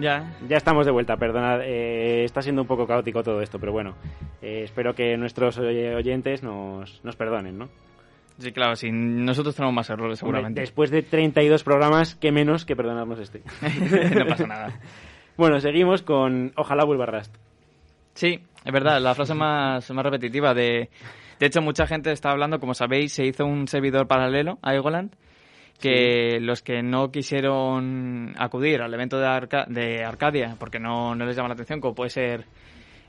Ya. 0.05 0.35
Ya 0.49 0.57
estamos 0.59 0.85
de 0.85 0.93
vuelta, 0.93 1.17
perdonad. 1.17 1.61
eh, 1.63 2.25
está 2.25 2.43
siendo 2.43 2.63
un 2.63 2.69
poco 2.69 2.87
caótico 2.87 3.23
todo 3.23 3.41
esto, 3.41 3.59
pero 3.59 3.73
bueno. 3.73 3.95
eh, 4.43 4.63
espero 4.65 4.95
que 4.95 5.17
nuestros 5.17 5.59
oy- 5.59 5.95
oyentes 5.95 6.43
nos, 6.43 7.03
nos 7.05 7.17
perdonen, 7.17 7.57
¿no? 7.59 7.69
Sí, 8.39 8.53
claro, 8.53 8.77
sí. 8.77 8.91
Nosotros 8.93 9.55
tenemos 9.55 9.75
más 9.75 9.89
errores, 9.91 10.19
seguramente. 10.19 10.61
Después 10.61 10.91
de 10.91 11.03
32 11.03 11.63
programas, 11.65 12.17
qué 12.17 12.33
menos 12.33 12.65
que 12.65 12.77
perdonarnos 12.77 13.19
este. 13.21 13.43
no 14.19 14.27
pasa 14.27 14.47
nada. 14.47 14.81
Bueno, 15.37 15.59
seguimos 15.59 16.03
con 16.03 16.53
Ojalá 16.55 16.85
vuelva 16.85 17.07
Rust. 17.07 17.35
Sí, 18.15 18.39
es 18.65 18.73
verdad, 18.73 19.01
la 19.01 19.17
frase 19.17 19.35
más, 19.35 19.91
más 19.91 20.05
repetitiva 20.05 20.55
de... 20.55 20.91
De 21.41 21.47
hecho, 21.47 21.61
mucha 21.61 21.89
gente 21.89 22.13
está 22.13 22.31
hablando, 22.31 22.61
como 22.61 22.73
sabéis, 22.75 23.15
se 23.15 23.25
hizo 23.27 23.45
un 23.45 23.67
servidor 23.67 24.07
paralelo 24.07 24.59
a 24.63 24.77
Egoland 24.77 25.11
que 25.81 26.39
los 26.41 26.63
que 26.63 26.83
no 26.83 27.11
quisieron 27.11 28.35
acudir 28.39 28.81
al 28.83 28.93
evento 28.95 29.19
de, 29.19 29.27
Arca- 29.27 29.67
de 29.69 30.05
Arcadia 30.05 30.57
porque 30.59 30.79
no, 30.79 31.15
no 31.15 31.27
les 31.27 31.37
llama 31.37 31.49
la 31.49 31.55
atención, 31.55 31.81
como 31.81 31.95
puede 31.95 32.11
ser 32.11 32.45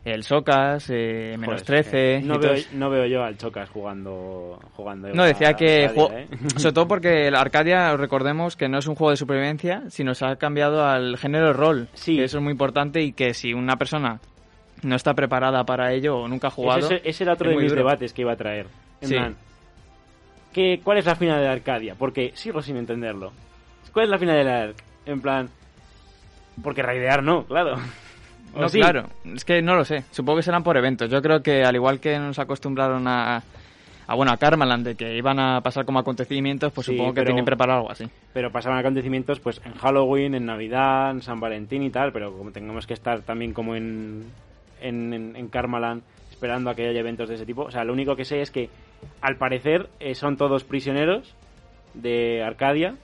el 0.04 0.22
Socas, 0.24 0.88
eh, 0.92 1.36
menos 1.40 1.64
Joder, 1.64 1.84
13. 1.84 2.22
No 2.22 2.38
veo, 2.38 2.54
no 2.74 2.90
veo 2.92 3.06
yo 3.08 3.24
al 3.24 3.38
Chocas 3.38 3.70
jugando. 3.70 4.60
jugando 4.74 5.10
No, 5.14 5.24
decía 5.26 5.50
a 5.50 5.54
que, 5.56 5.86
Arcadia, 5.86 6.20
¿eh? 6.22 6.28
sobre 6.58 6.74
todo 6.74 6.88
porque 6.88 7.28
el 7.28 7.36
Arcadia, 7.36 7.96
recordemos 7.98 8.56
que 8.56 8.70
no 8.70 8.78
es 8.78 8.88
un 8.88 8.94
juego 8.96 9.10
de 9.12 9.18
supervivencia, 9.18 9.82
sino 9.90 10.14
se 10.14 10.26
ha 10.28 10.36
cambiado 10.36 10.86
al 10.86 11.18
género 11.18 11.54
rol. 11.54 11.88
Sí. 11.94 12.18
Que 12.18 12.26
eso 12.26 12.38
es 12.38 12.44
muy 12.44 12.52
importante 12.52 13.02
y 13.02 13.14
que 13.14 13.34
si 13.34 13.54
una 13.54 13.78
persona 13.78 14.20
no 14.84 14.96
está 14.96 15.16
preparada 15.16 15.64
para 15.64 15.92
ello 15.94 16.18
o 16.18 16.28
nunca 16.28 16.50
ha 16.50 16.52
jugado. 16.52 16.86
Ese, 16.86 17.02
ese 17.04 17.24
era 17.24 17.34
otro 17.34 17.50
es 17.50 17.56
de 17.58 17.64
mis 17.64 17.72
duro. 17.72 17.84
debates 17.84 18.14
que 18.14 18.22
iba 18.22 18.34
a 18.34 18.38
traer. 18.38 18.68
En 19.02 19.08
Sí. 19.08 19.16
plan, 19.16 19.36
¿qué, 20.56 20.80
¿cuál 20.82 20.98
es 21.00 21.06
la 21.06 21.16
final 21.16 21.42
de 21.42 21.50
Arcadia? 21.50 21.96
Porque 21.96 22.32
sigo 22.34 22.62
sin 22.62 22.78
entenderlo. 22.78 23.34
¿Cuál 23.92 24.06
es 24.06 24.10
la 24.12 24.18
final 24.18 24.38
de 24.38 24.44
la 24.46 24.62
Arc? 24.64 24.77
En 25.06 25.20
plan, 25.22 25.50
porque 26.64 26.82
raidear 26.82 27.22
no, 27.22 27.44
claro. 27.46 27.75
¿O 28.56 28.62
No, 28.62 28.70
sí? 28.70 28.79
claro, 28.79 29.08
es 29.25 29.44
que 29.44 29.62
no 29.62 29.75
lo 29.75 29.84
sé. 29.84 30.06
Supongo 30.12 30.38
que 30.38 30.44
serán 30.44 30.64
por 30.64 30.77
eventos. 30.77 31.10
Yo 31.12 31.22
creo 31.22 31.44
que 31.44 31.66
al 31.66 31.75
igual 31.75 32.00
que 32.00 32.18
nos 32.18 32.40
acostumbraron 32.40 33.06
a, 33.08 33.44
a 34.08 34.16
bueno, 34.16 34.32
a 34.32 34.38
Karmaland, 34.38 34.86
de 34.88 34.96
que 34.96 35.18
iban 35.18 35.40
a 35.40 35.60
pasar 35.62 35.84
como 35.86 36.00
acontecimientos, 36.00 36.72
pues 36.72 36.88
Sí, 36.88 36.94
supongo 36.94 37.12
que 37.12 37.16
pero- 37.22 37.27
tienen 37.27 37.44
preparado 37.46 37.79
algo 37.79 37.92
así. 37.92 38.06
Pero 38.34 38.50
pasaban 38.51 38.79
acontecimientos 38.79 39.42
pues 39.42 39.62
en 39.66 39.74
Halloween, 39.74 40.36
en 40.36 40.46
Navidad, 40.46 41.12
en 41.12 41.22
San 41.22 41.42
Valentín 41.42 41.84
y 41.84 41.90
tal, 41.90 42.14
pero 42.14 42.32
como 42.38 42.51
tengamos 42.51 42.88
que 42.88 42.94
estar 42.94 43.22
también 43.24 43.51
como 43.53 43.75
en, 43.75 44.24
en, 44.82 45.14
en, 45.14 45.36
en 45.36 45.48
Karmaland 45.50 46.01
esperando 46.32 46.70
a 46.70 46.75
que 46.75 46.88
haya 46.88 47.00
eventos 47.00 47.27
de 47.29 47.36
ese 47.36 47.46
tipo, 47.46 47.64
o 47.64 47.72
sea, 47.72 47.84
lo 47.86 47.94
único 47.94 48.16
que 48.16 48.25
sé 48.25 48.42
es 48.42 48.51
que 48.51 48.70
al 49.22 49.37
parecer 49.37 49.89
eh, 50.00 50.15
son 50.15 50.37
todos 50.37 50.63
prisioneros 50.63 51.33
de 51.94 52.44
Arcadia 52.44 52.96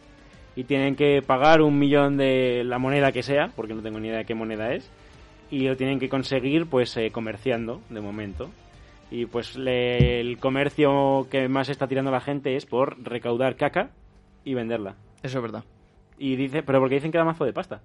y 0.56 0.66
tienen 0.66 0.96
que 0.96 1.22
pagar 1.22 1.62
un 1.62 1.80
millón 1.80 2.18
de 2.18 2.64
la 2.66 2.78
moneda 2.78 3.12
que 3.12 3.24
sea, 3.24 3.52
porque 3.56 3.74
no 3.74 3.82
tengo 3.82 4.00
ni 4.00 4.08
idea 4.10 4.20
de 4.20 4.26
qué 4.26 4.36
moneda 4.36 4.74
es, 4.74 4.90
y 5.50 5.62
lo 5.68 5.76
tienen 5.78 6.00
que 6.00 6.10
conseguir 6.10 6.66
pues 6.68 6.96
eh, 6.98 7.12
comerciando 7.12 7.82
de 7.90 8.02
momento. 8.02 8.50
Y 9.10 9.26
pues 9.26 9.58
le- 9.58 10.22
el 10.22 10.38
comercio 10.38 11.28
que 11.30 11.48
más 11.50 11.68
está 11.70 11.88
tirando 11.88 12.12
la 12.12 12.22
gente 12.22 12.56
es 12.56 12.66
por 12.66 13.02
recaudar 13.04 13.56
caca 13.56 13.90
y 14.46 14.54
venderla. 14.54 14.96
Eso 15.24 15.38
es 15.40 15.42
verdad. 15.42 15.64
Y 16.18 16.36
dice, 16.36 16.64
pero 16.64 16.80
porque 16.80 16.96
dicen 16.96 17.12
que 17.12 17.18
da 17.18 17.26
mazo 17.26 17.44
de 17.46 17.52
pasta. 17.54 17.82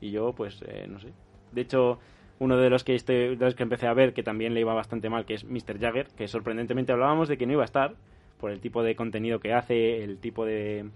Y 0.00 0.10
yo, 0.10 0.32
pues, 0.32 0.60
eh, 0.66 0.86
no 0.88 0.98
sé. 0.98 1.08
De 1.52 1.62
hecho, 1.62 1.98
uno 2.40 2.56
de 2.56 2.70
los 2.70 2.82
que 2.82 2.94
estoy, 2.94 3.36
de 3.36 3.44
los 3.44 3.54
que 3.54 3.62
empecé 3.62 3.86
a 3.86 3.94
ver 3.94 4.12
que 4.12 4.22
también 4.22 4.54
le 4.54 4.60
iba 4.60 4.74
bastante 4.74 5.08
mal, 5.08 5.26
que 5.26 5.34
es 5.34 5.44
Mr. 5.44 5.78
Jagger, 5.78 6.08
que 6.16 6.26
sorprendentemente 6.26 6.92
hablábamos 6.92 7.28
de 7.28 7.36
que 7.36 7.46
no 7.46 7.52
iba 7.52 7.62
a 7.62 7.66
estar 7.66 7.94
por 8.40 8.50
el 8.50 8.60
tipo 8.60 8.82
de 8.82 8.96
contenido 8.96 9.38
que 9.38 9.52
hace, 9.52 10.02
el 10.02 10.18
tipo 10.18 10.46
de, 10.46 10.88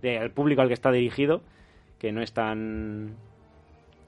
de 0.00 0.30
público 0.30 0.62
al 0.62 0.68
que 0.68 0.74
está 0.74 0.90
dirigido, 0.90 1.42
que 1.98 2.12
no 2.12 2.22
es 2.22 2.32
tan 2.32 3.14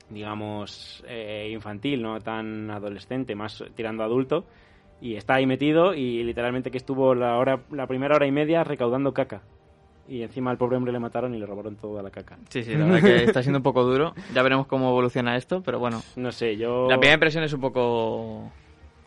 digamos 0.08 1.04
eh, 1.06 1.50
infantil, 1.52 2.02
no 2.02 2.18
tan 2.20 2.70
adolescente, 2.70 3.34
más 3.34 3.62
tirando 3.74 4.02
adulto 4.02 4.46
y 5.00 5.16
está 5.16 5.34
ahí 5.34 5.46
metido 5.46 5.94
y 5.94 6.22
literalmente 6.22 6.70
que 6.70 6.78
estuvo 6.78 7.14
la 7.14 7.36
hora 7.36 7.60
la 7.70 7.86
primera 7.86 8.14
hora 8.16 8.26
y 8.26 8.32
media 8.32 8.64
recaudando 8.64 9.12
caca. 9.12 9.42
Y 10.08 10.22
encima 10.22 10.50
al 10.50 10.58
pobre 10.58 10.76
hombre 10.76 10.92
le 10.92 10.98
mataron 10.98 11.34
y 11.34 11.38
le 11.38 11.46
robaron 11.46 11.76
toda 11.76 12.02
la 12.02 12.10
caca. 12.10 12.36
Sí, 12.48 12.62
sí, 12.64 12.74
la 12.74 12.84
verdad 12.86 13.02
que 13.02 13.24
está 13.24 13.42
siendo 13.42 13.58
un 13.60 13.62
poco 13.62 13.84
duro. 13.84 14.14
Ya 14.34 14.42
veremos 14.42 14.66
cómo 14.66 14.88
evoluciona 14.90 15.36
esto, 15.36 15.62
pero 15.62 15.78
bueno. 15.78 16.02
No 16.16 16.32
sé, 16.32 16.56
yo... 16.56 16.88
La 16.90 16.96
primera 16.98 17.14
impresión 17.14 17.44
es 17.44 17.52
un 17.52 17.60
poco, 17.60 18.50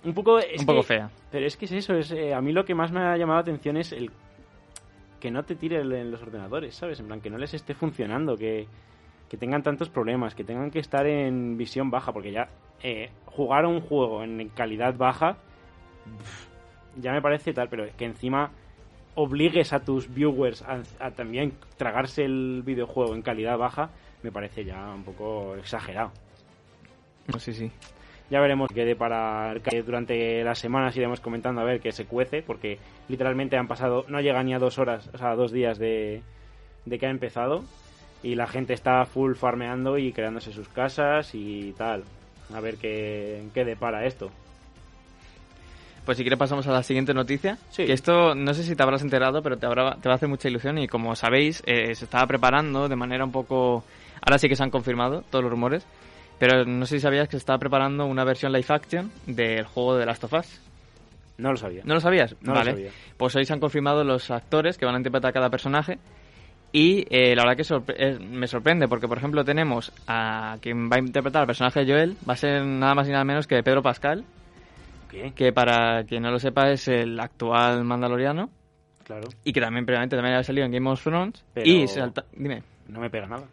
Un 0.04 0.14
poco, 0.14 0.40
es 0.40 0.60
un 0.60 0.66
poco 0.66 0.82
que- 0.82 0.88
fea. 0.88 1.10
Pero 1.32 1.46
es 1.46 1.58
que 1.58 1.66
es 1.66 1.72
eso, 1.74 1.94
es, 1.96 2.12
eh, 2.12 2.34
a 2.34 2.42
mí 2.42 2.54
lo 2.54 2.64
que 2.66 2.74
más 2.76 2.92
me 2.92 3.02
ha 3.02 3.18
llamado 3.18 3.38
la 3.38 3.42
atención 3.42 3.76
es 3.78 3.92
el 3.92 4.10
que 5.20 5.32
no 5.32 5.44
te 5.44 5.56
tire 5.56 5.82
en 5.82 6.12
los 6.12 6.22
ordenadores, 6.22 6.76
¿sabes? 6.76 7.00
En 7.00 7.08
plan, 7.08 7.20
que 7.22 7.30
no 7.30 7.38
les 7.38 7.54
esté 7.54 7.74
funcionando, 7.74 8.38
que, 8.38 8.66
que 9.30 9.38
tengan 9.38 9.64
tantos 9.64 9.90
problemas, 9.90 10.34
que 10.34 10.44
tengan 10.46 10.72
que 10.72 10.80
estar 10.80 11.06
en 11.06 11.58
visión 11.58 11.92
baja, 11.92 12.14
porque 12.14 12.32
ya 12.32 12.48
eh, 12.82 13.10
jugar 13.26 13.66
a 13.66 13.68
un 13.68 13.82
juego 13.82 14.24
en 14.24 14.50
calidad 14.50 14.96
baja 14.96 15.38
ya 16.98 17.12
me 17.12 17.22
parece 17.22 17.54
tal, 17.54 17.68
pero 17.68 17.86
que 17.98 18.06
encima 18.06 18.52
obligues 19.16 19.74
a 19.74 19.80
tus 19.80 20.14
viewers 20.14 20.62
a, 20.62 20.82
a 21.00 21.12
también 21.12 21.54
tragarse 21.78 22.26
el 22.26 22.62
videojuego 22.66 23.16
en 23.16 23.22
calidad 23.22 23.58
baja, 23.58 23.90
me 24.24 24.32
parece 24.32 24.66
ya 24.66 24.94
un 24.94 25.04
poco 25.04 25.56
exagerado. 25.56 26.12
No, 27.28 27.40
sí, 27.40 27.54
sí. 27.54 27.72
Ya 28.30 28.40
veremos 28.40 28.70
qué 28.70 28.76
quede 28.76 28.96
para 28.96 29.54
durante 29.86 30.44
las 30.44 30.58
semanas 30.58 30.98
iremos 30.98 31.20
comentando 31.20 31.62
a 31.62 31.64
ver 31.64 31.80
qué 31.80 31.92
se 31.92 32.06
cuece, 32.06 32.42
porque 32.42 32.80
literalmente 33.08 33.56
han 33.56 33.68
pasado, 33.68 34.06
no 34.08 34.20
llega 34.20 34.42
ni 34.44 34.54
a 34.54 34.60
dos 34.60 34.80
horas, 34.80 35.10
o 35.14 35.18
sea, 35.18 35.32
a 35.32 35.36
dos 35.36 35.52
días 35.52 35.78
de, 35.78 36.24
de 36.86 37.00
que 37.00 37.06
ha 37.06 37.12
empezado, 37.12 37.64
y 38.24 38.34
la 38.34 38.48
gente 38.48 38.74
está 38.74 39.06
full 39.06 39.36
farmeando 39.36 40.00
y 40.00 40.12
creándose 40.12 40.52
sus 40.52 40.68
casas 40.70 41.36
y 41.36 41.74
tal. 41.78 42.04
A 42.54 42.60
ver 42.62 42.78
qué, 42.78 43.44
qué 43.54 43.64
depara 43.64 44.06
esto. 44.06 44.32
Pues 46.06 46.18
si 46.18 46.24
quieres 46.24 46.38
pasamos 46.40 46.68
a 46.68 46.72
la 46.72 46.84
siguiente 46.84 47.14
noticia. 47.14 47.58
Sí. 47.72 47.86
Que 47.86 47.94
esto, 47.94 48.36
no 48.36 48.54
sé 48.54 48.64
si 48.64 48.76
te 48.76 48.84
habrás 48.84 49.02
enterado, 49.02 49.42
pero 49.42 49.58
te, 49.58 49.66
habrá, 49.66 49.96
te 49.96 50.08
va 50.08 50.14
a 50.14 50.18
hacer 50.18 50.30
mucha 50.30 50.48
ilusión 50.48 50.78
y 50.78 50.88
como 50.88 51.16
sabéis, 51.16 51.64
eh, 51.66 51.96
se 51.96 52.06
estaba 52.06 52.28
preparando 52.28 52.88
de 52.88 52.96
manera 52.96 53.26
un 53.26 53.32
poco... 53.32 53.84
Ahora 54.22 54.38
sí 54.38 54.48
que 54.48 54.56
se 54.56 54.64
han 54.64 54.70
confirmado 54.70 55.24
todos 55.30 55.44
los 55.44 55.52
rumores, 55.52 55.86
pero 56.40 56.64
no 56.66 56.86
sé 56.86 56.98
si 56.98 57.02
sabías 57.02 57.28
que 57.28 57.32
se 57.34 57.38
estaba 57.38 57.58
preparando 57.60 58.06
una 58.06 58.24
versión 58.24 58.52
live 58.52 58.66
action 58.70 59.12
del 59.26 59.66
juego 59.66 59.96
de 59.98 60.06
Last 60.06 60.24
of 60.24 60.34
Us. 60.34 60.62
No 61.38 61.52
lo 61.52 61.58
sabía. 61.58 61.82
¿No 61.86 61.96
lo 61.96 62.00
sabías? 62.00 62.36
No 62.42 62.54
lo 62.54 62.60
vale. 62.60 62.72
sabía. 62.72 62.90
Pues 63.18 63.36
hoy 63.36 63.46
se 63.46 63.54
han 63.54 63.60
confirmado 63.60 64.04
los 64.04 64.32
actores 64.32 64.78
que 64.78 64.86
van 64.86 64.96
a 64.96 65.00
interpretar 65.00 65.34
cada 65.34 65.50
personaje. 65.50 65.98
Y 66.72 67.06
eh, 67.10 67.36
la 67.36 67.44
verdad 67.44 67.58
que 67.58 67.64
sorpre- 67.64 67.96
eh, 67.98 68.20
me 68.20 68.48
sorprende, 68.48 68.88
porque 68.88 69.08
por 69.08 69.18
ejemplo 69.18 69.44
tenemos 69.44 69.92
a 70.08 70.58
quien 70.62 70.90
va 70.90 70.98
a 70.98 71.00
interpretar 71.00 71.42
al 71.42 71.48
personaje 71.48 71.84
de 71.86 71.92
Joel, 71.92 72.18
va 72.28 72.34
a 72.34 72.38
ser 72.38 72.64
nada 72.66 72.94
más 72.96 73.08
y 73.08 73.12
nada 73.12 73.24
menos 73.24 73.48
que 73.48 73.62
Pedro 73.64 73.82
Pascal, 73.82 74.26
¿Qué? 75.16 75.32
que 75.34 75.54
para 75.54 76.04
quien 76.06 76.24
no 76.24 76.32
lo 76.32 76.40
sepa 76.40 76.70
es 76.72 76.88
el 76.88 77.20
actual 77.20 77.84
mandaloriano 77.84 78.50
Claro, 79.04 79.28
y 79.44 79.54
que 79.54 79.62
también 79.62 79.86
previamente 79.86 80.16
también 80.16 80.34
había 80.34 80.44
salido 80.44 80.66
en 80.66 80.72
Game 80.72 80.90
of 80.90 81.02
Thrones. 81.04 81.46
Pero- 81.54 81.68
Y 81.70 81.88
salta- 81.88 82.26
dime, 82.36 82.64
no 82.88 83.00
me 83.00 83.10
pega 83.10 83.28
nada. 83.28 83.46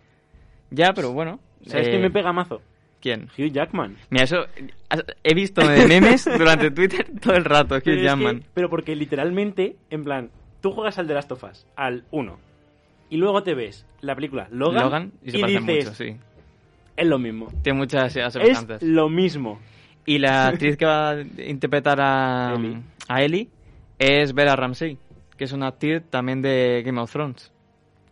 ya, 0.70 0.92
pero 0.94 1.12
bueno. 1.12 1.38
¿Sabes 1.66 1.88
eh, 1.88 1.90
quién 1.90 2.03
me 2.03 2.11
pega 2.11 2.33
mazo? 2.33 2.62
¿Quién? 3.01 3.29
Hugh 3.37 3.53
Jackman. 3.53 3.96
Mira, 4.11 4.25
eso 4.25 4.46
he 5.25 5.35
visto 5.35 5.61
de 5.66 5.87
memes 5.87 6.25
durante 6.38 6.70
Twitter 6.70 7.07
todo 7.20 7.35
el 7.35 7.44
rato, 7.44 7.75
Hugh 7.77 7.83
Pero, 7.85 7.96
es 7.96 8.01
que- 8.01 8.05
Jackman. 8.05 8.44
pero 8.55 8.70
porque 8.70 8.96
literalmente, 8.96 9.77
en 9.90 10.05
plan, 10.05 10.31
tú 10.61 10.70
juegas 10.72 10.98
al 10.98 11.07
de 11.07 11.14
Last 11.14 11.33
of 11.33 11.44
Us, 11.44 11.66
al 11.77 12.05
1, 12.12 12.38
y 13.11 13.16
luego 13.18 13.42
te 13.42 13.55
ves 13.55 13.85
la 14.01 14.14
película 14.14 14.48
Logan, 14.51 14.83
Logan 14.85 15.12
y 15.22 15.31
se 15.33 15.38
parecen 15.38 15.66
dices, 15.66 15.85
mucho, 15.85 15.94
sí. 15.96 16.16
es 16.96 17.07
lo 17.07 17.18
mismo. 17.18 17.48
Tiene 17.62 17.79
muchas 17.79 18.16
Es 18.16 18.33
semejanzas. 18.33 18.83
lo 18.83 19.09
mismo. 19.11 19.61
Y 20.07 20.19
la 20.19 20.47
actriz 20.49 20.77
que 20.77 20.85
va 20.85 21.11
a 21.11 21.21
interpretar 21.21 22.01
a 22.01 22.55
Ellie. 22.55 22.83
a 23.09 23.23
Ellie 23.23 23.49
es 23.99 24.35
Vera 24.35 24.57
Ramsey, 24.57 24.99
que 25.37 25.45
es 25.45 25.53
una 25.53 25.69
actriz 25.69 26.03
también 26.11 26.43
de 26.43 26.83
Game 26.85 27.01
of 27.01 27.11
Thrones. 27.11 27.53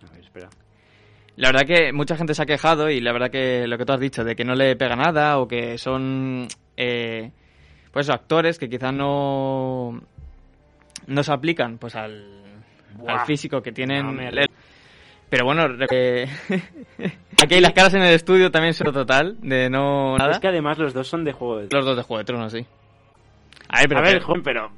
A 0.09 0.13
ver, 0.13 0.25
espera. 0.25 0.49
La 1.37 1.49
verdad 1.49 1.67
que 1.67 1.93
mucha 1.93 2.17
gente 2.17 2.35
se 2.35 2.43
ha 2.43 2.47
quejado 2.47 2.91
y 2.91 3.01
la 3.01 3.13
verdad 3.13 3.31
que 3.31 3.67
lo 3.67 3.79
que 3.79 3.85
tú 3.85 3.93
has 3.93 4.01
dicho, 4.01 4.25
de 4.25 4.37
que 4.37 4.45
no 4.45 4.55
le 4.55 4.77
pega 4.77 4.95
nada 4.95 5.39
o 5.39 5.49
que 5.49 5.79
son 5.79 6.47
eh, 6.77 7.31
pues 7.93 8.11
actores 8.11 8.59
que 8.59 8.69
quizás 8.69 8.93
no, 8.93 10.01
no 11.07 11.23
se 11.23 11.33
aplican 11.33 11.79
pues 11.79 11.97
al, 11.97 12.43
al 13.07 13.27
físico 13.27 13.63
que 13.63 13.73
tienen. 13.73 14.07
No 14.07 14.13
Pero 15.31 15.45
bueno, 15.45 15.67
eh, 15.91 16.29
aquí 17.43 17.61
las 17.61 17.73
caras 17.73 17.95
en 17.95 18.03
el 18.03 18.15
estudio 18.15 18.51
también 18.51 18.75
son 18.75 18.93
total, 18.93 19.37
de 19.41 19.71
no 19.71 20.19
nada. 20.19 20.33
Es 20.33 20.41
que 20.41 20.49
además 20.49 20.77
los 20.79 20.93
dos 20.93 21.07
son 21.09 21.25
de 21.25 21.33
Juego 21.33 21.59
de 21.59 21.69
Los 21.71 21.85
dos 21.85 21.97
de 21.97 22.03
Juego 22.03 22.19
de 22.19 22.25
Tronos, 22.25 22.53
sí. 22.53 22.67
A 23.69 23.79
ver, 23.81 23.89
pero, 23.89 24.01
A 24.01 24.03
ver, 24.03 24.13
pero- 24.15 24.27
joven, 24.27 24.43
pero... 24.43 24.71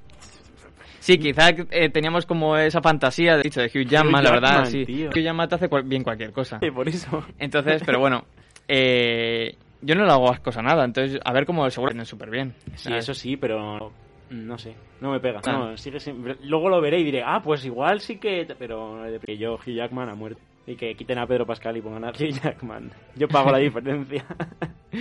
sí, 1.00 1.16
quizá 1.18 1.48
eh, 1.48 1.88
teníamos 1.88 2.26
como 2.26 2.56
esa 2.58 2.82
fantasía 2.82 3.38
de, 3.38 3.44
dicho, 3.44 3.60
de 3.62 3.68
Hugh 3.68 3.88
Jackman, 3.88 4.22
la 4.22 4.30
verdad, 4.30 4.64
sí. 4.66 4.84
tío. 4.84 5.08
Hugh 5.08 5.22
Jackman 5.22 5.48
te 5.48 5.54
hace 5.54 5.68
cual- 5.70 5.84
bien 5.84 6.04
cualquier 6.04 6.32
cosa. 6.32 6.60
Por 6.74 6.86
eso. 6.86 7.24
Entonces, 7.38 7.82
pero 7.86 7.98
bueno, 7.98 8.26
eh, 8.68 9.56
yo 9.80 9.94
no 9.94 10.04
le 10.04 10.12
hago 10.12 10.30
asco 10.30 10.50
a 10.54 10.62
nada, 10.62 10.84
entonces 10.84 11.18
a 11.24 11.32
ver 11.32 11.46
cómo 11.46 11.68
seguro 11.70 11.92
viene 11.92 12.04
súper 12.04 12.28
bien. 12.28 12.54
Sí, 12.76 12.92
eso 12.92 13.14
sí, 13.14 13.38
pero... 13.38 13.90
No 14.32 14.56
sé, 14.58 14.74
no 15.00 15.12
me 15.12 15.20
pega. 15.20 15.40
Ah. 15.46 15.52
No, 15.52 15.76
sigue 15.76 16.00
sin- 16.00 16.24
Luego 16.44 16.68
lo 16.68 16.80
veré 16.80 16.98
y 17.00 17.04
diré, 17.04 17.22
ah, 17.24 17.40
pues 17.44 17.64
igual 17.64 18.00
sí 18.00 18.16
que... 18.16 18.46
Pero 18.58 19.02
que 19.24 19.36
yo, 19.36 19.54
Hugh 19.54 19.74
Jackman, 19.74 20.08
a 20.08 20.14
muerte. 20.14 20.40
Y 20.66 20.76
que 20.76 20.94
quiten 20.94 21.18
a 21.18 21.26
Pedro 21.26 21.44
Pascal 21.44 21.76
y 21.76 21.80
pongan 21.82 22.04
a 22.04 22.10
Hugh 22.10 22.32
Jackman. 22.42 22.90
Yo 23.16 23.28
pago 23.28 23.50
la 23.50 23.58
diferencia. 23.58 24.24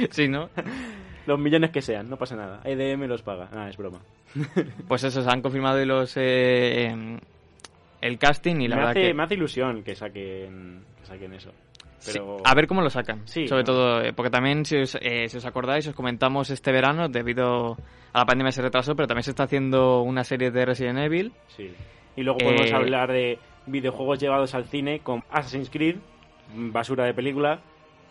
Sí, 0.09 0.27
¿no? 0.27 0.49
los 1.27 1.39
millones 1.39 1.69
que 1.69 1.81
sean, 1.81 2.09
no 2.09 2.17
pasa 2.17 2.35
nada. 2.35 2.61
EDM 2.65 3.03
los 3.03 3.21
paga. 3.21 3.47
Ah, 3.53 3.69
es 3.69 3.77
broma. 3.77 3.99
Pues 4.87 5.03
eso, 5.03 5.21
se 5.21 5.29
han 5.29 5.41
confirmado 5.41 5.81
y 5.81 5.85
los 5.85 6.17
eh, 6.17 6.87
em, 6.87 7.19
el 8.01 8.17
casting 8.17 8.55
y 8.61 8.67
la 8.67 8.75
me, 8.75 8.81
verdad 8.81 8.91
hace, 8.97 9.07
que... 9.07 9.13
me 9.13 9.23
hace 9.23 9.33
ilusión 9.35 9.83
que 9.83 9.95
saquen, 9.95 10.83
que 10.99 11.05
saquen 11.05 11.33
eso. 11.33 11.51
Sí, 12.01 12.19
a 12.43 12.55
ver 12.55 12.67
cómo 12.67 12.81
lo 12.81 12.89
sacan. 12.89 13.27
Sí, 13.27 13.47
Sobre 13.47 13.61
¿no? 13.61 13.65
todo, 13.65 14.01
eh, 14.01 14.11
porque 14.13 14.29
también, 14.31 14.65
si 14.65 14.77
os, 14.77 14.97
eh, 15.01 15.29
si 15.29 15.37
os 15.37 15.45
acordáis, 15.45 15.87
os 15.87 15.93
comentamos 15.95 16.49
este 16.49 16.71
verano, 16.71 17.07
debido 17.09 17.77
a 18.13 18.19
la 18.19 18.25
pandemia 18.25 18.51
se 18.51 18.61
retrasó, 18.61 18.95
pero 18.95 19.07
también 19.07 19.23
se 19.23 19.29
está 19.31 19.43
haciendo 19.43 20.01
una 20.01 20.23
serie 20.23 20.49
de 20.51 20.65
Resident 20.65 20.99
Evil. 20.99 21.31
Sí. 21.55 21.71
Y 22.15 22.23
luego 22.23 22.39
podemos 22.39 22.69
Eh, 22.71 22.75
hablar 22.75 23.11
de 23.11 23.39
videojuegos 23.67 24.19
llevados 24.19 24.53
al 24.55 24.65
cine 24.65 24.99
con 25.01 25.23
Assassin's 25.31 25.69
Creed, 25.69 25.97
basura 26.55 27.05
de 27.05 27.13
película, 27.13 27.61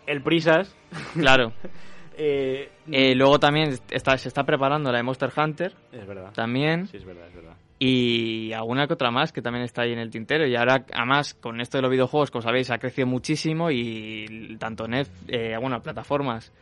el 0.07 0.23
Prisas. 0.23 0.75
Claro. 1.15 1.53
luego 3.17 3.39
también 3.39 3.75
está, 3.91 4.17
se 4.19 4.29
está 4.29 4.45
preparando 4.45 4.91
la 4.93 4.99
de 4.99 5.03
Monster 5.05 5.31
Hunter, 5.37 5.73
es 5.93 6.07
verdad. 6.07 6.33
también. 6.33 6.87
Sí, 6.87 6.97
es 6.99 7.05
verdad, 7.05 7.27
es 7.29 7.35
verdad. 7.35 7.57
Y 7.83 8.53
alguna 8.53 8.87
que 8.87 8.93
otra 8.93 9.11
más 9.11 9.33
que 9.33 9.41
también 9.41 9.65
está 9.65 9.83
ahí 9.83 9.93
en 9.93 9.99
el 9.99 10.11
tintero. 10.11 10.47
Y 10.47 10.55
ahora, 10.55 10.85
además, 10.93 11.33
con 11.33 11.63
esto 11.63 11.79
de 11.79 11.83
los 11.83 11.91
videojuegos, 11.91 12.31
como 12.31 12.43
sabéis, 12.43 12.71
ha 12.71 12.79
crecido 12.79 13.07
muchísimo 13.07 13.71
y 13.71 14.57
tanto 14.61 14.87
net, 14.87 15.09
eh, 15.29 15.57
bueno, 15.59 15.81
plataformas 15.81 16.53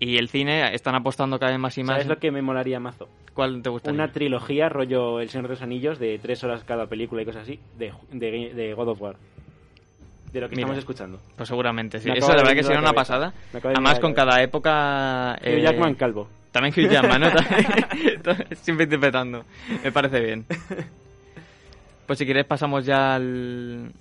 y 0.00 0.16
el 0.16 0.28
cine 0.28 0.74
están 0.74 0.94
apostando 0.94 1.38
cada 1.38 1.52
vez 1.52 1.60
más 1.60 1.76
y 1.76 1.82
más. 1.82 1.96
¿Sabes 1.96 2.06
lo 2.06 2.18
que 2.18 2.30
me 2.30 2.40
molaría 2.40 2.78
mazo? 2.80 3.08
¿Cuál 3.34 3.62
te 3.62 3.70
gustaría? 3.70 3.94
Una 4.02 4.12
trilogía, 4.12 4.68
rollo 4.68 5.20
El 5.20 5.28
Señor 5.28 5.48
de 5.48 5.54
los 5.54 5.62
Anillos, 5.62 5.98
de 5.98 6.18
tres 6.18 6.42
horas 6.44 6.64
cada 6.64 6.86
película 6.86 7.22
y 7.22 7.24
cosas 7.24 7.42
así, 7.42 7.58
de, 7.76 7.92
de, 8.12 8.52
de 8.54 8.74
God 8.74 8.88
of 8.88 9.02
War. 9.02 9.16
De 10.32 10.40
lo 10.40 10.48
que 10.48 10.56
Mira. 10.56 10.66
estamos 10.66 10.78
escuchando. 10.78 11.18
Pues 11.36 11.48
seguramente, 11.48 11.98
sí. 11.98 12.10
Eso 12.10 12.28
la 12.28 12.34
de 12.34 12.42
verdad 12.42 12.54
que 12.54 12.62
sería 12.62 12.78
una 12.80 12.92
cabeza. 12.92 13.32
pasada. 13.52 13.70
Además, 13.72 13.98
con 13.98 14.12
cada 14.12 14.42
época... 14.42 15.38
Hugh 15.40 15.46
eh, 15.48 15.62
Jackman 15.62 15.94
calvo. 15.94 16.28
También 16.58 16.74
Hugh 16.74 16.90
Jackman, 16.90 17.20
¿no? 17.20 17.30
Siempre 18.56 18.84
interpretando. 18.84 19.44
Me 19.84 19.92
parece 19.92 20.20
bien. 20.20 20.44
Pues 22.04 22.18
si 22.18 22.24
quieres 22.24 22.46
pasamos 22.46 22.84
ya 22.84 23.14
al, 23.14 23.92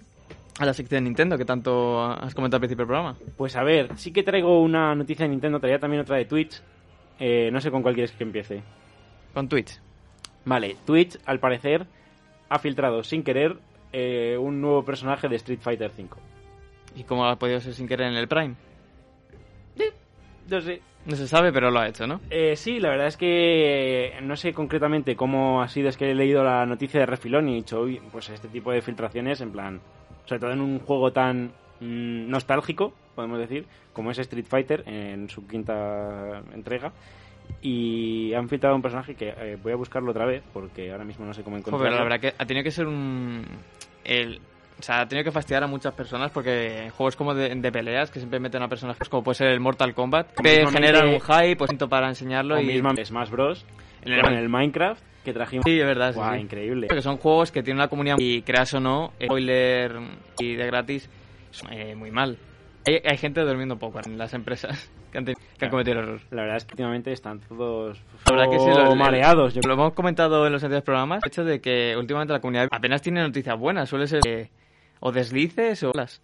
a 0.57 0.65
la 0.65 0.73
sección 0.73 1.03
de 1.03 1.09
Nintendo, 1.09 1.37
que 1.37 1.45
tanto 1.45 2.01
has 2.03 2.33
comentado 2.33 2.57
al 2.57 2.61
principio 2.61 2.85
del 2.85 2.87
programa. 2.87 3.15
Pues 3.37 3.55
a 3.55 3.63
ver, 3.63 3.95
sí 3.95 4.11
que 4.11 4.23
traigo 4.23 4.59
una 4.63 4.95
noticia 4.95 5.25
de 5.25 5.29
Nintendo, 5.29 5.59
traía 5.59 5.77
también 5.77 6.01
otra 6.01 6.17
de 6.17 6.25
Twitch. 6.25 6.59
Eh, 7.19 7.51
no 7.51 7.61
sé 7.61 7.69
con 7.69 7.83
cuál 7.83 7.93
quieres 7.93 8.11
que 8.13 8.23
empiece. 8.23 8.63
Con 9.35 9.47
Twitch. 9.47 9.79
Vale, 10.45 10.77
Twitch, 10.83 11.19
al 11.27 11.39
parecer, 11.39 11.85
ha 12.49 12.57
filtrado 12.57 13.03
sin 13.03 13.21
querer 13.21 13.57
eh, 13.93 14.35
un 14.35 14.61
nuevo 14.61 14.83
personaje 14.83 15.29
de 15.29 15.35
Street 15.35 15.59
Fighter 15.61 15.91
V. 15.95 16.09
¿Y 16.95 17.03
cómo 17.03 17.27
ha 17.27 17.35
podido 17.35 17.59
ser 17.61 17.75
sin 17.75 17.87
querer 17.87 18.07
en 18.07 18.17
el 18.17 18.27
Prime? 18.27 18.55
No 20.49 20.61
sé. 20.61 20.81
No 21.07 21.15
se 21.15 21.27
sabe, 21.27 21.53
pero 21.53 21.71
lo 21.71 21.79
ha 21.79 21.87
hecho, 21.87 22.05
¿no? 22.05 22.19
Eh, 22.29 22.55
sí, 22.57 22.79
la 22.79 22.89
verdad 22.89 23.07
es 23.07 23.15
que 23.15 24.07
eh, 24.07 24.21
no 24.21 24.35
sé 24.35 24.53
concretamente 24.53 25.15
cómo 25.15 25.61
ha 25.61 25.69
sido, 25.69 25.87
es 25.87 25.95
que 25.95 26.11
he 26.11 26.13
leído 26.13 26.43
la 26.43 26.65
noticia 26.65 26.99
de 26.99 27.05
refilón 27.05 27.47
y 27.47 27.53
he 27.53 27.55
dicho, 27.55 27.81
uy, 27.81 28.01
pues 28.11 28.29
este 28.29 28.49
tipo 28.49 28.71
de 28.71 28.81
filtraciones, 28.81 29.39
en 29.39 29.51
plan, 29.51 29.79
sobre 30.25 30.41
todo 30.41 30.51
en 30.51 30.59
un 30.59 30.79
juego 30.79 31.13
tan 31.13 31.51
mm, 31.79 32.29
nostálgico, 32.29 32.93
podemos 33.15 33.39
decir, 33.39 33.65
como 33.93 34.11
es 34.11 34.19
Street 34.19 34.45
Fighter 34.47 34.83
en 34.85 35.29
su 35.29 35.47
quinta 35.47 36.41
entrega. 36.53 36.91
Y 37.61 38.33
han 38.33 38.49
filtrado 38.49 38.75
un 38.75 38.81
personaje 38.81 39.15
que 39.15 39.29
eh, 39.29 39.57
voy 39.63 39.71
a 39.71 39.77
buscarlo 39.77 40.11
otra 40.11 40.25
vez 40.25 40.43
porque 40.53 40.91
ahora 40.91 41.05
mismo 41.05 41.25
no 41.25 41.33
sé 41.33 41.43
cómo 41.43 41.55
Joder, 41.55 41.67
encontrarlo. 41.69 41.85
pero 41.85 41.97
la 41.97 42.03
verdad 42.03 42.19
que 42.19 42.35
ha 42.37 42.45
tenido 42.45 42.63
que 42.65 42.71
ser 42.71 42.85
un... 42.85 43.45
El, 44.03 44.41
o 44.79 44.81
sea, 44.83 45.01
ha 45.01 45.07
tenido 45.07 45.23
que 45.25 45.31
fastidiar 45.31 45.63
a 45.63 45.67
muchas 45.67 45.93
personas 45.93 46.31
porque 46.31 46.91
juegos 46.95 47.15
como 47.15 47.33
de, 47.33 47.53
de 47.55 47.71
peleas 47.71 48.11
que 48.11 48.19
siempre 48.19 48.39
meten 48.39 48.61
a 48.61 48.67
personajes 48.67 49.09
como 49.09 49.23
puede 49.23 49.35
ser 49.35 49.47
el 49.47 49.59
Mortal 49.59 49.93
Kombat, 49.95 50.33
que 50.33 50.65
generan 50.67 51.07
un 51.09 51.19
hype, 51.19 51.55
pues 51.55 51.71
para 51.89 52.07
enseñarlo 52.09 52.55
O 52.55 52.59
y... 52.59 52.65
mismo 52.65 52.89
en 52.91 53.05
Smash 53.05 53.29
Bros. 53.29 53.65
En 54.03 54.13
el- 54.13 54.21
con 54.21 54.33
el 54.33 54.47
Minecraft 54.49 55.01
que 55.25 55.33
trajimos. 55.33 55.63
Sí, 55.65 55.77
es 55.79 55.85
verdad, 55.85 56.13
Guau, 56.13 56.35
sí. 56.35 56.39
increíble. 56.41 56.87
Que 56.87 57.01
son 57.01 57.17
juegos 57.17 57.51
que 57.51 57.61
tienen 57.63 57.79
una 57.79 57.87
comunidad 57.89 58.15
y 58.19 58.41
creas 58.43 58.73
o 58.75 58.79
no, 58.79 59.11
spoiler 59.21 59.93
y 60.39 60.55
de 60.55 60.65
gratis, 60.67 61.09
eh, 61.71 61.95
muy 61.95 62.11
mal. 62.11 62.37
Hay, 62.85 63.01
hay 63.03 63.17
gente 63.17 63.41
durmiendo 63.41 63.77
poco 63.77 63.99
en 64.05 64.17
las 64.17 64.33
empresas 64.33 64.89
que 65.11 65.17
han, 65.17 65.25
teni- 65.25 65.35
que 65.57 65.65
han 65.65 65.71
cometido 65.71 65.99
el 65.99 66.05
error. 66.07 66.21
La 66.31 66.43
verdad 66.43 66.57
es 66.57 66.65
que 66.65 66.73
últimamente 66.73 67.11
están 67.11 67.41
todos 67.41 67.99
La 68.27 68.31
verdad 68.31 68.49
que 68.51 68.59
sí, 68.59 68.69
lo- 68.69 68.95
mareados. 68.95 69.53
yo 69.55 69.61
Lo 69.67 69.73
hemos 69.73 69.93
comentado 69.93 70.45
en 70.47 70.53
los 70.53 70.63
anteriores 70.63 70.85
programas, 70.85 71.19
el 71.23 71.27
hecho 71.29 71.43
de 71.43 71.59
que 71.59 71.95
últimamente 71.97 72.31
la 72.31 72.39
comunidad 72.39 72.69
apenas 72.71 73.01
tiene 73.01 73.21
noticias 73.21 73.57
buenas, 73.59 73.89
suele 73.89 74.07
ser 74.07 74.21
eh, 74.25 74.49
o 74.99 75.11
deslices 75.11 75.83
o 75.83 75.91
las. 75.93 76.21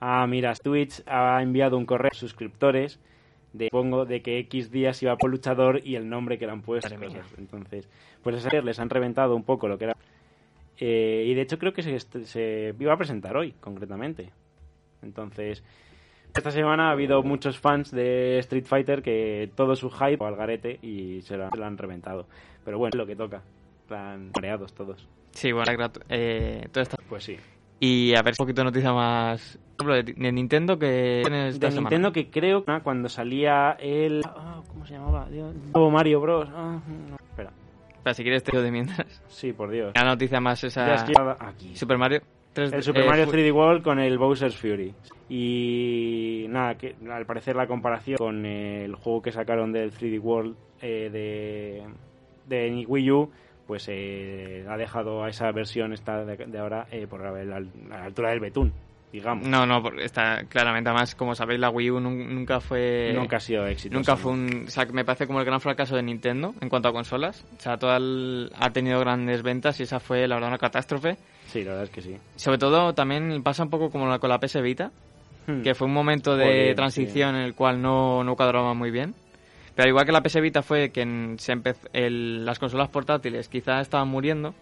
Ah, 0.00 0.26
mira, 0.26 0.54
Twitch 0.54 1.02
ha 1.06 1.40
enviado 1.42 1.76
un 1.78 1.86
correo 1.86 2.08
a 2.12 2.14
sus 2.14 2.30
suscriptores 2.30 3.00
de 3.52 3.68
pongo 3.70 4.04
de 4.04 4.20
que 4.20 4.38
X 4.40 4.70
días 4.70 5.02
iba 5.02 5.16
por 5.16 5.30
luchador 5.30 5.80
y 5.84 5.94
el 5.96 6.08
nombre 6.08 6.38
que 6.38 6.46
le 6.46 6.52
han 6.52 6.62
puesto. 6.62 6.94
Cosas. 6.96 7.26
Entonces, 7.38 7.88
pues 8.22 8.36
ese 8.44 8.62
les 8.62 8.78
han 8.80 8.90
reventado 8.90 9.36
un 9.36 9.44
poco 9.44 9.68
lo 9.68 9.78
que 9.78 9.84
era. 9.84 9.96
Eh, 10.78 11.24
y 11.28 11.34
de 11.34 11.42
hecho 11.42 11.58
creo 11.58 11.72
que 11.72 11.82
se, 11.82 12.00
se 12.26 12.74
iba 12.78 12.92
a 12.92 12.96
presentar 12.96 13.36
hoy, 13.36 13.52
concretamente. 13.60 14.30
Entonces, 15.02 15.62
esta 16.36 16.50
semana 16.50 16.88
ha 16.88 16.92
habido 16.92 17.22
muchos 17.22 17.58
fans 17.60 17.92
de 17.92 18.38
Street 18.40 18.64
Fighter 18.66 19.02
que 19.02 19.50
todo 19.54 19.76
su 19.76 19.88
hype 19.90 20.24
al 20.24 20.34
garete 20.34 20.80
y 20.82 21.22
se 21.22 21.36
lo, 21.36 21.48
han- 21.64 21.78
reventado. 21.78 22.26
Pero 22.64 22.78
bueno, 22.78 22.90
es 22.94 22.98
lo 22.98 23.06
que 23.06 23.14
toca. 23.14 23.42
Están 23.82 24.32
mareados 24.34 24.72
todos. 24.72 25.06
Sí, 25.30 25.52
bueno, 25.52 25.70
eh, 26.08 26.66
todo 26.72 26.82
esto. 26.82 26.96
Pues 27.08 27.22
sí. 27.24 27.36
Y 27.84 28.14
a 28.16 28.22
ver, 28.22 28.32
un 28.38 28.44
poquito 28.44 28.62
de 28.62 28.64
noticias 28.64 28.94
más. 28.94 29.58
Por 29.76 29.90
ejemplo, 29.90 30.14
de, 30.22 30.32
Nintendo 30.32 30.78
que 30.78 31.20
esta 31.20 31.30
de 31.30 31.52
semana. 31.52 31.80
Nintendo 31.80 32.12
que 32.12 32.30
creo 32.30 32.64
que 32.64 32.80
cuando 32.82 33.08
salía 33.08 33.72
el 33.78 34.22
ah, 34.24 34.62
¿cómo 34.68 34.86
se 34.86 34.94
llamaba? 34.94 35.28
Dios, 35.28 35.54
nuevo 35.74 35.90
Mario 35.90 36.20
Bros. 36.20 36.48
Ah, 36.54 36.80
no. 37.10 37.16
Espera. 37.16 37.50
Si 38.14 38.22
quieres 38.22 38.42
te 38.42 38.52
digo 38.52 38.62
de 38.62 38.70
mientras. 38.70 39.22
Sí, 39.28 39.52
por 39.52 39.70
Dios. 39.70 39.92
La 39.94 40.04
noticia 40.04 40.40
más 40.40 40.62
esa. 40.64 40.94
es 40.94 41.02
que 41.02 41.12
ya- 41.12 41.36
aquí. 41.40 41.74
Super 41.76 41.98
Mario 41.98 42.20
3D. 42.54 42.74
El 42.76 42.82
Super 42.82 43.02
eh, 43.02 43.08
Mario 43.08 43.24
fu- 43.26 43.32
3D 43.32 43.52
World 43.52 43.82
con 43.82 43.98
el 43.98 44.16
Bowser's 44.16 44.56
Fury. 44.56 44.94
Y 45.28 46.46
nada, 46.48 46.76
que 46.76 46.94
al 47.10 47.26
parecer 47.26 47.56
la 47.56 47.66
comparación 47.66 48.16
con 48.16 48.46
el 48.46 48.94
juego 48.94 49.20
que 49.20 49.32
sacaron 49.32 49.72
del 49.72 49.92
3D 49.92 50.20
World 50.20 50.54
eh, 50.80 51.10
de, 51.12 51.82
de 52.46 52.84
Wii 52.86 53.10
U, 53.10 53.30
pues 53.66 53.86
eh, 53.88 54.64
ha 54.68 54.76
dejado 54.76 55.24
a 55.24 55.28
esa 55.30 55.50
versión 55.52 55.92
esta 55.92 56.24
de, 56.24 56.36
de 56.36 56.58
ahora 56.58 56.86
eh, 56.90 57.06
por 57.08 57.20
la, 57.22 57.32
la- 57.44 57.60
la 57.88 58.04
altura 58.04 58.30
del 58.30 58.40
betún, 58.40 58.72
digamos. 59.12 59.46
No, 59.48 59.64
no, 59.66 59.82
porque 59.82 60.04
está 60.04 60.44
claramente. 60.48 60.90
Además, 60.90 61.14
como 61.14 61.34
sabéis, 61.34 61.60
la 61.60 61.70
Wii 61.70 61.90
U 61.92 62.00
nun- 62.00 62.28
nunca 62.28 62.60
fue. 62.60 63.12
Nunca 63.14 63.36
ha 63.36 63.40
sido 63.40 63.66
éxito. 63.66 63.94
Nunca 63.94 64.16
fue 64.16 64.32
un. 64.32 64.64
O 64.66 64.70
sea, 64.70 64.86
que 64.86 64.92
me 64.92 65.04
parece 65.04 65.26
como 65.26 65.40
el 65.40 65.46
gran 65.46 65.60
fracaso 65.60 65.96
de 65.96 66.02
Nintendo 66.02 66.54
en 66.60 66.68
cuanto 66.68 66.88
a 66.88 66.92
consolas. 66.92 67.44
O 67.56 67.60
sea, 67.60 67.76
toda 67.78 67.96
el- 67.96 68.50
ha 68.58 68.70
tenido 68.70 69.00
grandes 69.00 69.42
ventas 69.42 69.80
y 69.80 69.84
esa 69.84 69.98
fue, 70.00 70.28
la 70.28 70.34
verdad, 70.36 70.50
una 70.50 70.58
catástrofe. 70.58 71.16
Sí, 71.46 71.62
la 71.62 71.70
verdad 71.70 71.84
es 71.84 71.90
que 71.90 72.02
sí. 72.02 72.16
Sobre 72.36 72.58
todo, 72.58 72.92
también 72.94 73.42
pasa 73.42 73.62
un 73.62 73.70
poco 73.70 73.90
como 73.90 74.06
la- 74.08 74.18
con 74.18 74.28
la 74.30 74.38
PS 74.40 74.60
Vita, 74.60 74.90
Hmm. 75.46 75.62
que 75.62 75.74
fue 75.74 75.86
un 75.86 75.92
momento 75.94 76.36
de 76.36 76.44
Joder, 76.44 76.74
transición 76.74 77.34
en 77.36 77.42
el 77.42 77.54
cual 77.54 77.80
no, 77.82 78.24
no 78.24 78.34
cuadraba 78.34 78.72
muy 78.74 78.90
bien. 78.90 79.14
Pero 79.74 79.84
al 79.84 79.88
igual 79.88 80.06
que 80.06 80.12
la 80.12 80.22
PS 80.22 80.40
Vita 80.40 80.62
fue 80.62 80.90
que 80.90 81.02
en- 81.02 81.36
se 81.38 81.52
empezó, 81.52 81.88
el- 81.92 82.44
las 82.44 82.58
consolas 82.58 82.88
portátiles 82.88 83.48
quizás 83.48 83.82
estaban 83.82 84.08
muriendo, 84.08 84.54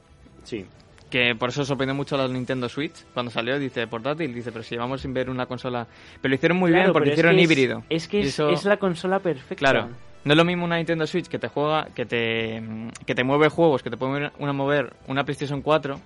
Sí, 0.45 0.65
que 1.11 1.35
por 1.39 1.51
eso 1.51 1.65
sorprendió 1.65 1.95
mucho 1.95 2.15
a 2.15 2.19
la 2.19 2.29
Nintendo 2.29 2.69
Switch 2.69 3.05
cuando 3.13 3.31
salió, 3.31 3.59
dice 3.59 3.87
portátil, 3.87 4.35
dice, 4.35 4.51
pero 4.51 4.63
si 4.65 4.75
llevamos 4.75 5.03
sin 5.03 5.13
ver 5.13 5.29
una 5.31 5.47
consola... 5.47 5.87
Pero 6.21 6.31
lo 6.31 6.35
hicieron 6.37 6.57
muy 6.59 6.71
Claro, 6.71 6.85
bien 6.85 6.93
porque 6.95 7.11
hicieron 7.11 7.39
es- 7.39 7.43
híbrido. 7.43 7.83
Es 7.91 8.09
que 8.09 8.21
es, 8.21 8.29
eso- 8.29 8.49
es 8.51 8.65
la 8.65 8.79
consola 8.79 9.19
perfecta. 9.19 9.57
Claro, 9.57 9.89
no 10.25 10.33
es 10.33 10.37
lo 10.37 10.45
mismo 10.45 10.65
una 10.65 10.77
Nintendo 10.79 11.07
Switch 11.07 11.27
que 11.29 11.39
te 11.39 11.49
juega, 11.49 11.89
que 11.95 12.07
te, 12.07 12.63
que 13.05 13.15
te 13.15 13.23
mueve 13.25 13.49
juegos, 13.51 13.83
que 13.83 13.91
te 13.91 13.97
puede 13.99 14.13
mover 14.13 14.33
una, 14.39 14.53
mover 14.55 14.93
una 15.09 15.25
PlayStation 15.25 15.61
4, 15.61 16.01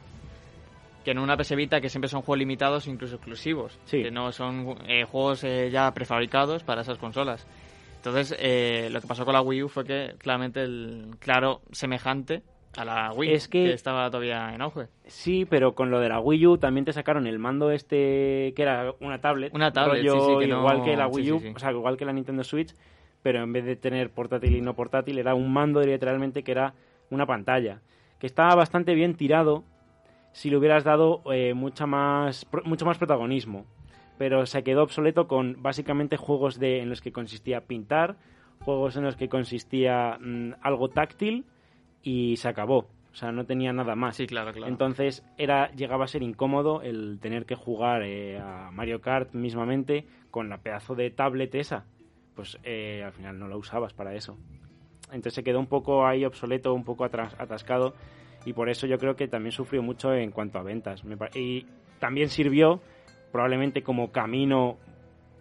que 1.05 1.13
en 1.13 1.19
una 1.21 1.37
PS 1.37 1.55
Vita 1.55 1.81
que 1.81 1.89
siempre 1.89 2.09
son 2.09 2.23
juegos 2.23 2.39
limitados, 2.41 2.89
incluso 2.89 3.15
exclusivos, 3.15 3.79
Sí. 3.85 4.03
que 4.03 4.11
no 4.11 4.33
son 4.33 4.77
eh, 4.89 5.05
juegos 5.05 5.45
eh, 5.45 5.71
ya 5.71 5.93
prefabricados 5.95 6.65
para 6.65 6.81
esas 6.83 6.99
consolas. 6.99 7.47
Entonces, 8.07 8.37
eh, 8.41 8.89
lo 8.93 9.01
que 9.01 9.07
pasó 9.09 9.25
con 9.25 9.35
la 9.35 9.41
Wii 9.41 9.65
U 9.65 9.69
fue 9.69 9.85
que 9.85 10.15
claramente 10.19 10.63
el 10.63 11.17
claro 11.19 11.63
semejante 11.73 12.43
a 12.77 12.85
la 12.85 13.13
Wii, 13.13 13.33
Es 13.33 13.49
que- 13.49 13.73
estaba 13.73 14.09
todavía 14.11 14.55
en 14.55 14.63
auge. 14.63 14.87
Sí, 15.07 15.45
pero 15.45 15.75
con 15.75 15.91
lo 15.91 15.99
de 15.99 16.09
la 16.09 16.21
Wii 16.21 16.47
U 16.47 16.59
también 16.59 16.85
te 16.85 16.93
sacaron 16.93 17.27
el 17.27 17.39
mando 17.41 17.71
este 17.73 18.53
que 18.55 18.63
era 18.63 18.95
una 19.01 19.21
tablet. 19.21 19.53
Una 19.55 19.73
tablet, 19.73 20.05
rollo 20.07 20.21
sí, 20.21 20.33
sí, 20.35 20.39
que 20.39 20.47
no- 20.47 20.59
igual 20.61 20.85
que 20.85 20.97
la 20.97 21.09
Wii 21.09 21.33
U, 21.33 21.41
sí. 21.41 21.53
o 21.57 21.59
sea, 21.59 21.73
igual 21.73 21.97
que 21.97 22.05
la 22.05 22.13
Nintendo 22.13 22.45
Switch, 22.45 22.75
pero 23.23 23.43
en 23.43 23.53
vez 23.53 23.65
de 23.65 23.75
tener 23.75 24.11
portátil 24.11 24.55
y 24.55 24.61
no 24.61 24.75
portátil, 24.75 25.19
era 25.19 25.35
un 25.35 25.53
mando 25.53 25.81
literalmente 25.81 26.45
que 26.45 26.53
era 26.53 26.75
una 27.11 27.27
pantalla. 27.27 27.81
Que 28.21 28.27
estaba 28.29 28.55
bastante 28.55 28.95
bien 28.95 29.17
tirado 29.17 29.65
si 30.33 30.49
le 30.51 30.57
hubieras 30.59 30.85
dado 30.85 31.23
eh, 31.33 31.55
mucha 31.55 31.87
más, 31.87 32.45
pro- 32.45 32.63
mucho 32.65 32.85
más 32.85 32.99
protagonismo. 32.99 33.67
Pero 34.19 34.47
se 34.47 34.63
quedó 34.63 34.83
obsoleto 34.83 35.27
con 35.29 35.63
básicamente 35.63 36.17
juegos 36.17 36.59
de, 36.59 36.81
en 36.81 36.89
los 36.89 37.01
que 37.01 37.13
consistía 37.13 37.63
pintar, 37.63 38.17
juegos 38.61 38.97
en 38.97 39.05
los 39.05 39.17
que 39.17 39.29
consistía 39.29 40.19
mm, 40.21 40.53
algo 40.63 40.89
táctil 40.89 41.45
y 42.03 42.37
se 42.37 42.49
acabó. 42.49 42.87
O 43.13 43.19
sea, 43.19 43.33
no 43.33 43.47
tenía 43.47 43.73
nada 43.73 43.95
más. 43.95 44.17
Sí, 44.17 44.27
claro, 44.27 44.53
claro. 44.53 44.71
Entonces 44.71 45.25
era 45.39 45.71
llegaba 45.73 46.05
a 46.05 46.09
ser 46.09 46.23
incómodo 46.23 46.83
el 46.83 47.19
tener 47.21 47.47
que 47.47 47.55
jugar 47.55 48.03
eh, 48.03 48.39
a 48.39 48.71
Mario 48.73 49.01
Kart 49.01 49.33
mismamente 49.35 50.07
con 50.31 50.49
la 50.51 50.59
pedazo 50.59 50.95
de 50.95 51.11
tablet 51.11 51.55
esa. 51.55 51.85
Pues 52.35 52.59
eh, 52.63 53.03
al 53.05 53.13
final 53.13 53.39
no 53.39 53.49
la 53.49 53.57
usabas 53.57 53.95
para 53.95 54.15
eso. 54.15 54.37
Entonces 55.07 55.35
se 55.35 55.45
quedó 55.45 55.59
un 55.61 55.67
poco 55.67 56.07
ahí 56.07 56.25
obsoleto, 56.25 56.75
un 56.75 56.85
poco 56.85 57.05
atras- 57.05 57.35
atascado 57.39 57.95
y 58.45 58.53
por 58.53 58.69
eso 58.69 58.87
yo 58.87 58.99
creo 58.99 59.17
que 59.17 59.29
también 59.29 59.53
sufrió 59.53 59.83
mucho 59.83 60.13
en 60.13 60.31
cuanto 60.31 60.59
a 60.59 60.63
ventas. 60.63 61.03
Y 61.35 61.67
también 61.99 62.29
sirvió 62.29 62.81
probablemente 63.37 63.83
como 63.83 64.11
camino 64.13 64.79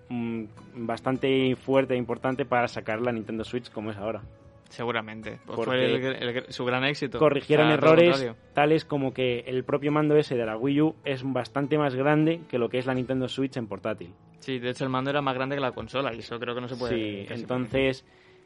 mm, 0.09 0.43
bastante 0.85 1.55
fuerte 1.55 1.93
e 1.93 1.97
importante 1.97 2.43
para 2.45 2.67
sacar 2.67 2.99
la 3.01 3.13
Nintendo 3.13 3.45
Switch 3.45 3.71
como 3.71 3.89
es 3.91 3.97
ahora. 3.97 4.21
Seguramente. 4.69 5.39
Pues 5.45 5.61
fue 5.63 5.85
el- 5.85 6.03
el- 6.03 6.43
su 6.51 6.65
gran 6.65 6.83
éxito. 6.83 7.17
Corrigieron 7.19 7.67
O 7.67 7.69
sea, 7.69 7.75
errores 7.75 8.33
tales 8.53 8.83
como 8.83 9.13
que 9.13 9.45
el 9.47 9.63
propio 9.63 9.91
mando 9.93 10.17
ese 10.17 10.35
de 10.35 10.45
la 10.45 10.57
Wii 10.57 10.81
U 10.81 10.95
es 11.05 11.23
bastante 11.23 11.77
más 11.77 11.95
grande 11.95 12.41
que 12.49 12.57
lo 12.59 12.67
que 12.67 12.79
es 12.79 12.85
la 12.85 12.93
Nintendo 12.93 13.29
Switch 13.29 13.55
en 13.55 13.67
portátil. 13.67 14.11
Sí, 14.39 14.59
de 14.59 14.71
hecho 14.71 14.83
el 14.83 14.89
mando 14.89 15.09
era 15.11 15.21
más 15.21 15.35
grande 15.35 15.55
que 15.55 15.61
la 15.61 15.71
consola 15.71 16.13
y 16.13 16.19
eso 16.19 16.37
creo 16.39 16.53
que 16.53 16.61
no 16.61 16.67
se 16.67 16.75
puede... 16.75 16.95
Sí, 16.95 17.25
entonces 17.33 18.03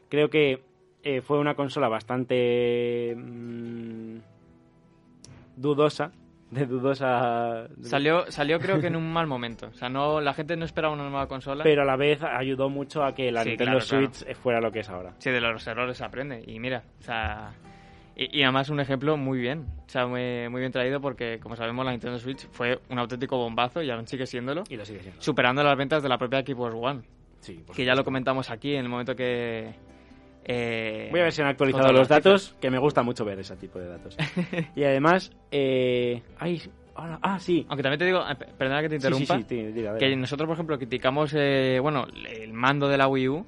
creo 0.08 0.30
que 0.30 0.62
eh, 1.02 1.20
fue 1.22 1.38
una 1.40 1.54
consola 1.56 1.88
bastante 1.88 3.14
mm, 3.16 4.18
dudosa, 5.56 6.12
de 6.50 6.66
dudosa... 6.66 7.68
Salió, 7.82 8.30
salió 8.30 8.58
creo 8.58 8.80
que 8.80 8.88
en 8.88 8.96
un 8.96 9.12
mal 9.12 9.26
momento. 9.26 9.68
O 9.68 9.74
sea, 9.74 9.88
no, 9.88 10.20
la 10.20 10.34
gente 10.34 10.56
no 10.56 10.64
esperaba 10.64 10.92
una 10.92 11.04
nueva 11.04 11.26
consola. 11.28 11.62
Pero 11.64 11.82
a 11.82 11.84
la 11.84 11.96
vez 11.96 12.22
ayudó 12.22 12.68
mucho 12.68 13.04
a 13.04 13.14
que 13.14 13.30
la 13.30 13.42
Sí, 13.42 13.50
Nintendo 13.50 13.78
claro, 13.78 13.86
claro. 13.86 14.12
Switch 14.12 14.36
fuera 14.36 14.60
lo 14.60 14.70
que 14.70 14.80
es 14.80 14.88
ahora. 14.88 15.14
Sí, 15.18 15.30
de 15.30 15.40
los 15.40 15.66
errores 15.66 15.96
se 15.96 16.04
aprende. 16.04 16.42
Y 16.46 16.58
mira, 16.58 16.82
o 16.98 17.02
sea... 17.02 17.52
Y, 18.16 18.38
y 18.38 18.42
además 18.42 18.68
un 18.68 18.80
ejemplo 18.80 19.16
muy 19.16 19.38
bien. 19.38 19.66
O 19.86 19.88
sea, 19.88 20.06
muy, 20.06 20.48
muy 20.50 20.60
bien 20.60 20.72
traído 20.72 21.00
porque, 21.00 21.38
como 21.40 21.56
sabemos, 21.56 21.84
la 21.86 21.92
Nintendo 21.92 22.18
Switch 22.18 22.46
fue 22.50 22.78
un 22.90 22.98
auténtico 22.98 23.38
bombazo 23.38 23.82
y 23.82 23.90
aún 23.90 24.06
sigue 24.06 24.26
siéndolo. 24.26 24.64
Y 24.68 24.76
lo 24.76 24.84
sigue 24.84 25.00
siendo. 25.00 25.22
Superando 25.22 25.62
las 25.62 25.76
ventas 25.76 26.02
de 26.02 26.08
la 26.08 26.18
propia 26.18 26.40
Xbox 26.40 26.74
One. 26.74 27.02
Sí, 27.40 27.64
Que 27.74 27.84
ya 27.86 27.94
lo 27.94 28.04
comentamos 28.04 28.50
aquí 28.50 28.74
en 28.74 28.84
el 28.84 28.88
momento 28.90 29.16
que... 29.16 29.72
eh, 30.44 31.08
Voy 31.10 31.20
a 31.20 31.24
ver 31.24 31.32
si 31.32 31.42
han 31.42 31.48
actualizado 31.48 31.92
los 31.92 32.08
datos, 32.08 32.54
que 32.60 32.70
me 32.70 32.78
gusta 32.78 33.02
mucho 33.02 33.24
ver 33.24 33.38
ese 33.38 33.56
tipo 33.56 33.78
de 33.78 33.88
datos. 33.88 34.16
y 34.74 34.84
además, 34.84 35.30
eh... 35.50 36.22
ay, 36.38 36.60
ah, 36.94 37.38
sí. 37.38 37.64
Aunque 37.68 37.82
también 37.82 37.98
te 37.98 38.04
digo, 38.06 38.20
eh, 38.28 38.34
pe- 38.36 38.46
perdona 38.58 38.82
que 38.82 38.88
te 38.88 38.96
Sí, 38.96 39.00
sí, 39.00 39.06
interrumpa, 39.06 39.38
sí, 39.38 39.44
ti- 39.44 39.72
tira, 39.72 39.96
que 39.98 40.16
nosotros, 40.16 40.46
por 40.46 40.54
ejemplo, 40.54 40.78
criticamos, 40.78 41.32
eh, 41.36 41.78
bueno, 41.80 42.06
el 42.28 42.52
mando 42.52 42.88
de 42.88 42.98
la 42.98 43.06
Wii 43.08 43.28
U, 43.28 43.46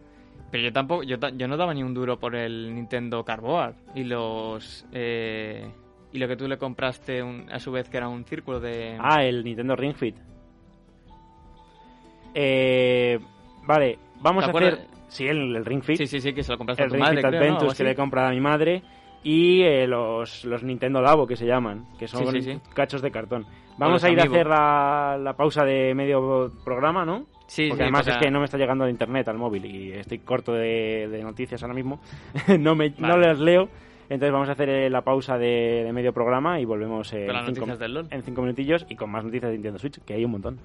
pero 0.51 0.65
yo 0.65 0.73
tampoco, 0.73 1.03
yo, 1.03 1.17
no 1.19 1.57
daba 1.57 1.73
ni 1.75 1.83
un 1.83 1.95
duro 1.95 2.19
por 2.19 2.35
el 2.37 2.75
Nintendo 2.75 3.25
Cardboard 3.25 3.75
y 3.95 4.05
los... 4.05 4.85
eh, 4.93 5.71
y 6.13 6.19
lo 6.19 6.29
que 6.29 6.37
tú 6.37 6.47
le 6.47 6.59
compraste 6.59 7.23
un- 7.23 7.51
a 7.51 7.59
su 7.59 7.73
vez 7.73 7.89
que 7.89 7.97
era 7.97 8.07
un 8.09 8.25
círculo 8.27 8.61
de... 8.61 8.99
Ah, 9.01 9.25
el 9.25 9.43
Nintendo 9.43 9.75
Ring 9.75 9.95
Fit. 9.95 10.15
Eh, 12.35 13.19
vale, 13.67 13.99
vamos 14.23 14.45
¿Te 14.45 14.51
a 14.51 14.55
hacer... 14.55 14.87
Sí, 15.09 15.27
el, 15.27 15.55
el 15.55 15.65
Ring 15.65 15.83
Fit. 15.83 15.97
sí, 15.99 16.07
sí, 16.07 16.21
sí, 16.21 16.33
que 16.33 16.43
se 16.43 16.53
lo 16.53 16.59
compraste 16.59 16.83
el 16.85 16.87
a 16.87 16.89
tu 16.89 16.95
Ring 16.95 17.03
madre, 17.05 17.17
Fit 17.17 17.77
que 17.77 17.85
le 17.85 17.91
he 17.91 17.95
comprado 17.95 18.29
a 18.29 18.31
mi 18.31 18.41
madre. 18.41 18.83
Y 19.25 19.63
eh, 19.63 19.87
los, 19.87 20.45
los 20.45 20.65
Nintendo 20.65 21.01
Labo, 21.01 21.27
que 21.27 21.37
se 21.37 21.47
llaman, 21.47 21.85
que 21.99 22.09
son 22.09 22.27
Sí, 22.33 22.43
sí, 22.43 22.53
sí. 22.55 22.61
cachos 22.75 23.03
de 23.03 23.11
cartón. 23.13 23.47
Vamos 23.79 24.03
a 24.05 24.11
ir 24.11 24.19
a 24.21 24.25
hacer 24.25 24.47
la, 24.47 25.17
la 25.23 25.35
pausa 25.35 25.65
de 25.65 25.95
medio 25.95 26.51
programa, 26.65 27.05
¿no? 27.05 27.27
Sí, 27.47 27.69
Porque 27.69 27.85
además 27.85 28.05
para- 28.05 28.17
es 28.19 28.23
que 28.25 28.31
no 28.31 28.39
me 28.41 28.47
está 28.47 28.57
llegando 28.59 28.85
el 28.85 28.91
internet 28.91 29.29
al 29.29 29.39
móvil 29.39 29.65
y 29.67 29.93
estoy 29.93 30.19
corto 30.21 30.53
de, 30.55 31.09
de 31.09 31.23
noticias 31.23 31.63
ahora 31.63 31.75
mismo. 31.75 32.01
no, 32.59 32.75
me, 32.75 32.93
no 32.99 33.17
las 33.17 33.39
leo. 33.39 33.69
Entonces 34.09 34.33
vamos 34.33 34.49
a 34.49 34.53
hacer 34.53 34.69
eh, 34.69 34.91
la 34.91 35.03
pausa 35.03 35.39
de, 35.39 35.83
de 35.85 35.93
medio 35.93 36.13
programa 36.13 36.59
y 36.61 36.65
volvemos 36.65 37.13
eh, 37.13 37.27
en, 37.27 37.55
cinco, 37.55 37.67
en 38.11 38.23
cinco 38.23 38.43
minutillos 38.43 38.85
y 38.89 38.97
con 38.97 39.11
más 39.11 39.25
noticias 39.25 39.51
de 39.51 39.57
Nintendo 39.57 39.79
Switch, 39.79 40.01
que 40.05 40.15
hay 40.15 40.25
un 40.25 40.33
montón. 40.33 40.59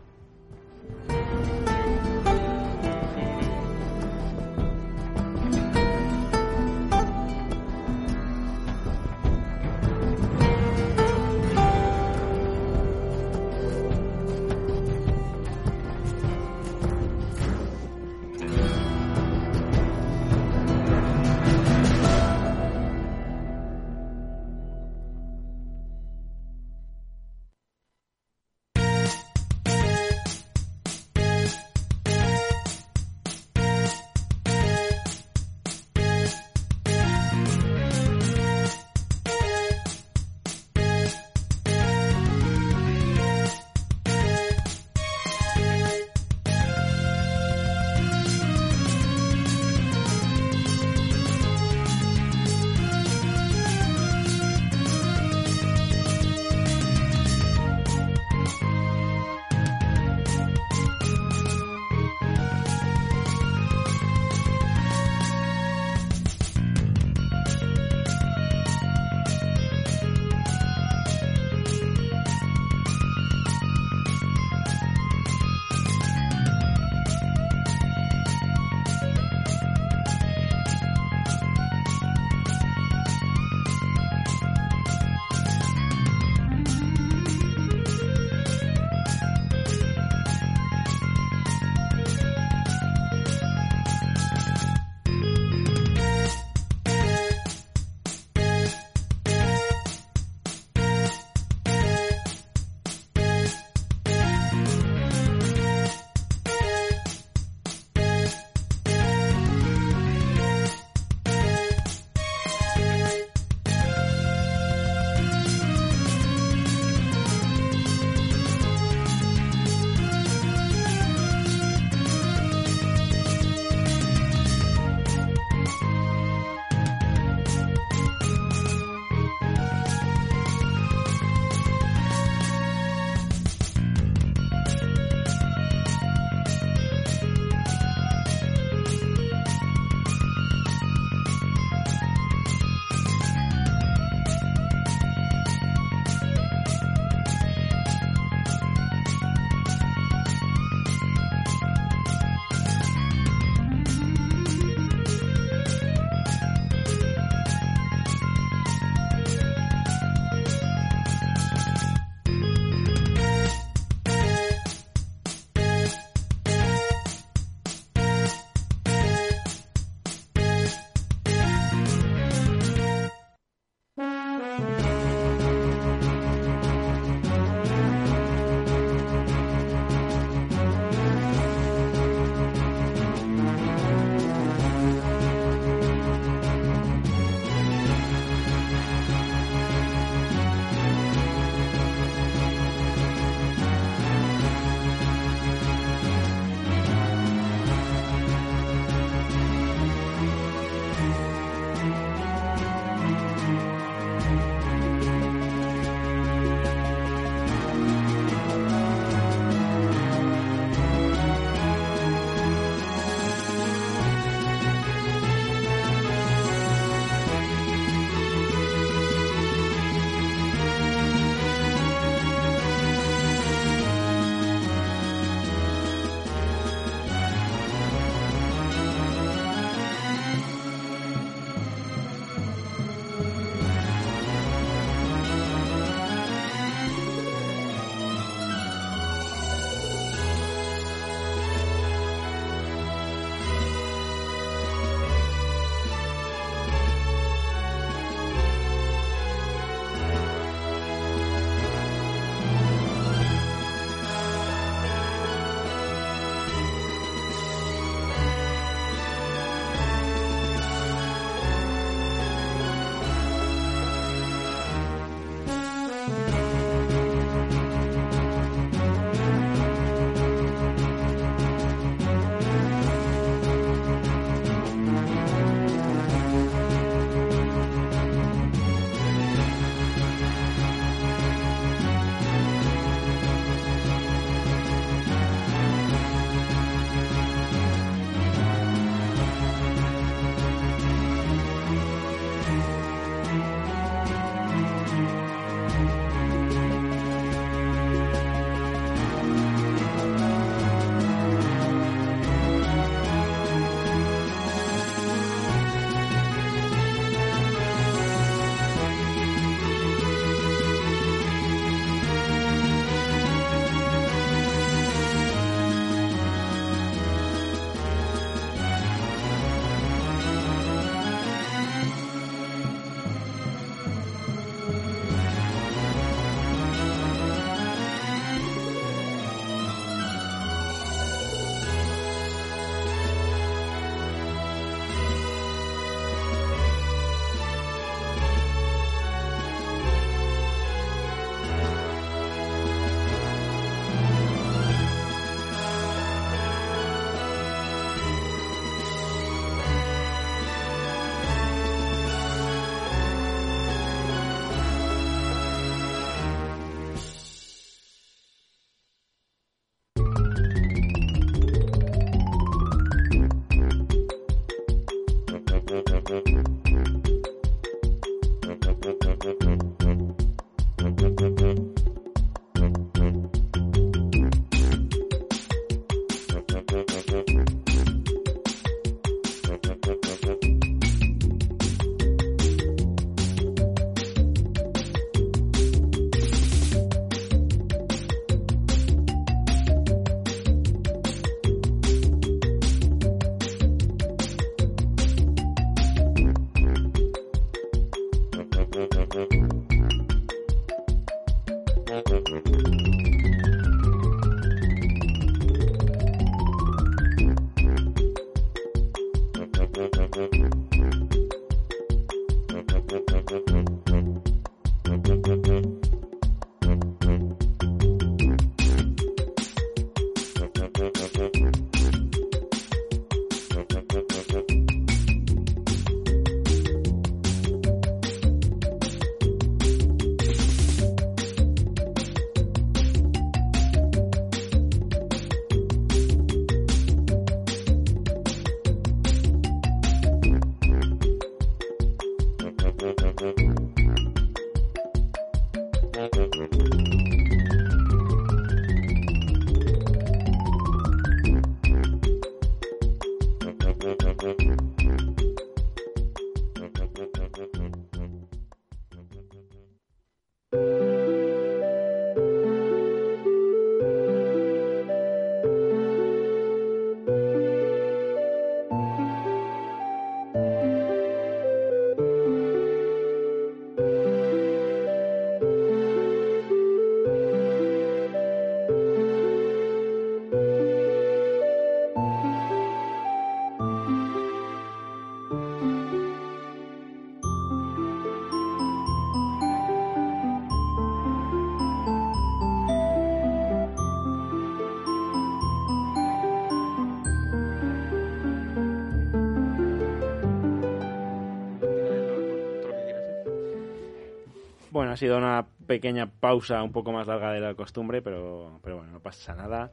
Ha 504.98 505.00
sido 505.00 505.18
una 505.20 505.46
pequeña 505.68 506.08
pausa 506.08 506.64
un 506.64 506.72
poco 506.72 506.92
más 506.92 507.06
larga 507.06 507.32
de 507.32 507.40
la 507.40 507.54
costumbre, 507.54 508.02
pero, 508.02 508.60
pero 508.64 508.78
bueno, 508.78 508.94
no 508.94 509.00
pasa 509.00 509.36
nada. 509.36 509.72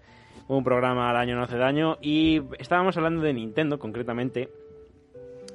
Un 0.49 0.63
programa 0.63 1.09
al 1.09 1.17
año 1.17 1.35
no 1.35 1.45
hace 1.45 1.57
daño 1.57 1.97
y 2.03 2.43
estábamos 2.59 2.99
hablando 2.99 3.23
de 3.23 3.33
Nintendo 3.33 3.79
concretamente 3.79 4.51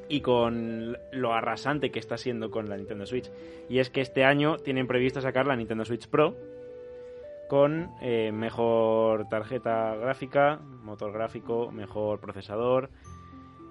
y 0.08 0.22
con 0.22 0.98
lo 1.12 1.34
arrasante 1.36 1.92
que 1.92 2.00
está 2.00 2.18
siendo 2.18 2.50
con 2.50 2.68
la 2.68 2.78
Nintendo 2.78 3.06
Switch. 3.06 3.30
Y 3.70 3.78
es 3.78 3.92
que 3.92 4.02
este 4.02 4.24
año 4.24 4.58
tienen 4.58 4.88
previsto 4.88 5.22
sacar 5.22 5.46
la 5.46 5.56
Nintendo 5.56 5.86
Switch 5.86 6.08
Pro 6.08 6.36
con 7.48 7.92
eh, 8.02 8.32
mejor 8.32 9.30
tarjeta 9.30 9.96
gráfica, 9.98 10.60
motor 10.82 11.14
gráfico, 11.14 11.72
mejor 11.72 12.20
procesador. 12.20 12.90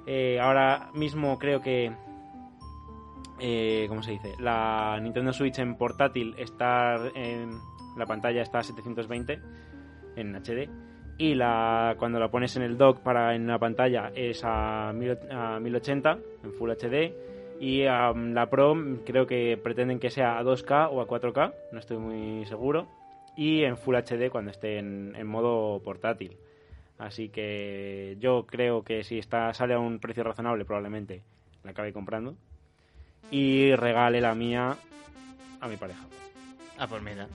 Eh, 0.07 0.39
ahora 0.39 0.91
mismo 0.95 1.41
creo 1.41 1.61
que 1.61 1.91
eh, 3.41 3.87
¿cómo 3.89 4.03
se 4.03 4.13
dice? 4.13 4.35
La 4.39 4.99
Nintendo 5.01 5.33
Switch 5.33 5.59
en 5.59 5.77
portátil 5.77 6.35
está 6.39 6.97
en 7.15 7.51
la 7.97 8.07
pantalla 8.07 8.43
está 8.43 8.61
a 8.61 8.63
720 8.63 9.41
en 10.17 10.35
HD 10.37 10.69
y 11.19 11.35
la 11.35 11.97
cuando 11.99 12.21
la 12.21 12.31
pones 12.31 12.57
en 12.57 12.63
el 12.63 12.79
dock 12.79 13.01
para 13.01 13.35
en 13.35 13.47
la 13.47 13.59
pantalla 13.59 14.13
es 14.15 14.43
a, 14.45 14.93
1000 14.95 15.19
a 15.31 15.59
1080 15.61 16.19
en 16.45 16.53
Full 16.53 16.71
HD 16.71 17.13
y 17.61 17.83
la 17.83 18.47
Pro 18.49 18.77
creo 19.05 19.27
que 19.27 19.59
pretenden 19.61 19.99
que 19.99 20.11
sea 20.11 20.39
a 20.39 20.45
2K 20.45 20.91
o 20.93 21.01
a 21.01 21.09
4K, 21.09 21.55
no 21.73 21.79
estoy 21.81 21.99
muy 21.99 22.47
seguro 22.47 22.87
y 23.37 23.65
en 23.65 23.77
Full 23.77 23.97
HD 23.97 24.31
cuando 24.31 24.53
esté 24.53 24.79
en, 24.79 25.15
en 25.17 25.27
modo 25.27 25.81
portátil. 25.83 26.37
Así 26.99 27.29
que 27.29 28.17
yo 28.21 28.47
creo 28.47 28.83
que 28.83 29.05
si 29.05 29.19
está 29.19 29.53
sale 29.55 29.75
a 29.75 29.79
un 29.79 29.99
precio 29.99 30.25
razonable 30.25 30.65
probablemente 30.65 31.23
la 31.65 31.73
acabe 31.73 31.93
comprando 31.93 32.37
y 33.31 33.75
regale 33.75 34.21
la 34.21 34.35
mía 34.35 34.77
a 35.61 35.69
mi 35.69 35.77
pareja. 35.77 36.05
Ah, 36.79 36.87
pues 36.87 37.03
mira. 37.03 37.27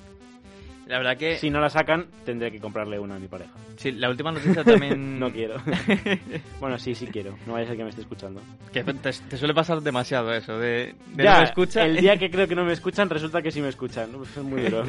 La 0.88 0.98
verdad 0.98 1.18
que... 1.18 1.38
Si 1.38 1.50
no 1.50 1.62
la 1.62 1.70
sacan, 1.70 2.08
tendré 2.26 2.52
que 2.52 2.60
comprarle 2.60 3.00
una 3.00 3.16
a 3.16 3.20
mi 3.20 3.28
pareja. 3.28 3.52
Sí, 3.78 3.92
la 3.94 4.10
última 4.10 4.32
noticia 4.32 4.64
también... 4.64 5.20
No 5.24 5.32
quiero. 5.32 5.56
bueno, 6.60 6.78
sí, 6.78 6.94
sí 6.94 7.08
quiero. 7.08 7.38
No 7.46 7.54
vaya 7.54 7.66
a 7.66 7.68
ser 7.70 7.78
que 7.78 7.84
me 7.84 7.90
esté 7.90 8.02
escuchando. 8.02 8.42
Que 8.74 8.84
te, 8.84 8.94
te 8.94 9.38
suele 9.38 9.54
pasar 9.54 9.82
demasiado 9.82 10.34
eso, 10.34 10.58
de, 10.60 10.96
de 11.14 11.24
Ya, 11.24 11.54
no 11.56 11.66
me. 11.76 11.82
El 11.86 11.98
día 11.98 12.18
que 12.18 12.30
creo 12.32 12.48
que 12.48 12.56
no 12.56 12.66
me 12.66 12.74
escuchan, 12.74 13.10
resulta 13.10 13.42
que 13.42 13.52
sí 13.52 13.62
me 13.62 13.70
escuchan. 13.70 14.10
Es 14.22 14.44
muy 14.44 14.64
duro. 14.64 14.84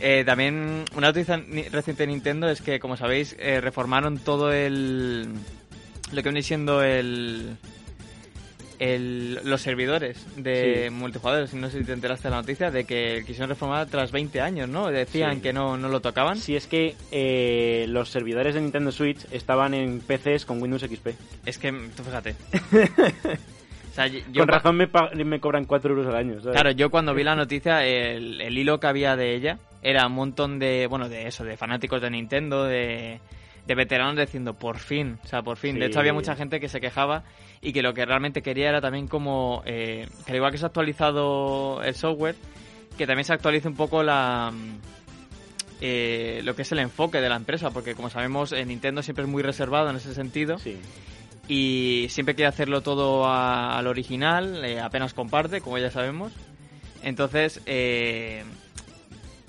Eh, 0.00 0.24
también 0.24 0.84
una 0.96 1.08
noticia 1.08 1.36
reciente 1.70 2.04
de 2.04 2.06
Nintendo 2.08 2.48
es 2.48 2.60
que, 2.60 2.80
como 2.80 2.96
sabéis, 2.96 3.36
eh, 3.38 3.60
reformaron 3.60 4.18
todo 4.18 4.52
el... 4.52 5.28
Lo 6.12 6.22
que 6.22 6.28
viene 6.28 6.42
siendo 6.42 6.82
el... 6.82 7.56
el- 8.78 9.40
los 9.44 9.60
servidores 9.60 10.24
de 10.36 10.84
Sí. 10.88 10.90
multijugadores. 10.94 11.52
No 11.54 11.68
sé 11.70 11.78
si 11.80 11.84
te 11.84 11.92
enteraste 11.92 12.28
de 12.28 12.30
la 12.30 12.40
noticia 12.40 12.70
de 12.70 12.84
que 12.84 13.22
quisieron 13.26 13.48
reformar 13.50 13.86
tras 13.88 14.12
20 14.12 14.40
años, 14.40 14.68
¿no? 14.68 14.88
Decían 14.88 15.36
Sí. 15.36 15.40
que 15.42 15.52
no, 15.52 15.76
no 15.76 15.88
lo 15.88 16.00
tocaban. 16.00 16.38
si 16.38 16.54
es 16.56 16.66
que 16.66 16.94
eh, 17.10 17.86
los 17.88 18.08
servidores 18.10 18.54
de 18.54 18.60
Nintendo 18.60 18.92
Switch 18.92 19.26
estaban 19.32 19.74
en 19.74 20.00
PCs 20.00 20.44
con 20.44 20.60
Windows 20.62 20.82
XP. 20.82 21.14
Es 21.46 21.58
que, 21.58 21.72
tú 21.96 22.02
fíjate. 22.04 22.34
o 23.90 23.94
sea, 23.94 24.06
yo- 24.06 24.20
yo 24.30 24.42
con 24.42 24.48
razón 24.48 24.76
me, 24.76 24.88
me 25.24 25.40
cobran 25.40 25.64
4 25.64 25.90
euros 25.90 26.06
al 26.06 26.16
año. 26.16 26.40
¿sabes? 26.40 26.52
Claro, 26.54 26.70
yo 26.72 26.90
cuando 26.90 27.14
vi 27.14 27.24
la 27.24 27.34
noticia, 27.36 27.84
el, 27.84 28.40
el 28.40 28.56
hilo 28.56 28.78
que 28.80 28.86
había 28.86 29.16
de 29.16 29.34
ella 29.34 29.58
era 29.82 30.06
un 30.06 30.12
montón 30.12 30.58
de, 30.58 30.86
bueno, 30.88 31.08
de 31.08 31.26
eso, 31.26 31.44
de 31.44 31.56
fanáticos 31.56 32.00
de 32.02 32.10
Nintendo, 32.10 32.64
de, 32.64 33.20
de 33.68 33.74
veteranos 33.76 34.16
diciendo, 34.16 34.54
por 34.54 34.78
fin, 34.78 35.18
o 35.22 35.26
sea, 35.28 35.42
por 35.42 35.56
fin. 35.58 35.74
Sí. 35.74 35.78
De 35.78 35.86
hecho, 35.86 36.00
había 36.00 36.12
mucha 36.14 36.34
gente 36.34 36.58
que 36.58 36.68
se 36.68 36.80
quejaba 36.80 37.22
y 37.60 37.72
que 37.72 37.82
lo 37.82 37.94
que 37.94 38.04
realmente 38.04 38.42
quería 38.42 38.70
era 38.70 38.80
también 38.80 39.06
como, 39.06 39.62
eh, 39.66 40.08
que 40.24 40.32
al 40.32 40.36
igual 40.36 40.50
que 40.50 40.58
se 40.58 40.64
ha 40.64 40.68
actualizado 40.68 41.82
el 41.82 41.94
software, 41.94 42.34
que 42.96 43.06
también 43.06 43.24
se 43.24 43.32
actualice 43.34 43.68
un 43.68 43.76
poco 43.76 44.02
la... 44.02 44.50
mm, 44.52 44.78
eh, 45.80 46.40
lo 46.42 46.56
que 46.56 46.62
es 46.62 46.72
el 46.72 46.80
enfoque 46.80 47.20
de 47.20 47.28
la 47.28 47.36
empresa, 47.36 47.70
porque 47.70 47.94
como 47.94 48.10
sabemos, 48.10 48.50
eh, 48.52 48.64
Nintendo 48.64 49.02
siempre 49.02 49.24
es 49.24 49.30
muy 49.30 49.42
reservado 49.42 49.90
en 49.90 49.96
ese 49.96 50.12
sentido 50.14 50.58
Sí. 50.58 50.76
y 51.46 52.06
siempre 52.08 52.34
quiere 52.34 52.48
hacerlo 52.48 52.80
todo 52.80 53.26
a- 53.26 53.78
al 53.78 53.86
original, 53.86 54.64
eh, 54.64 54.80
apenas 54.80 55.14
comparte, 55.14 55.60
como 55.60 55.78
ya 55.78 55.90
sabemos. 55.90 56.32
Entonces, 57.04 57.60
eh, 57.66 58.42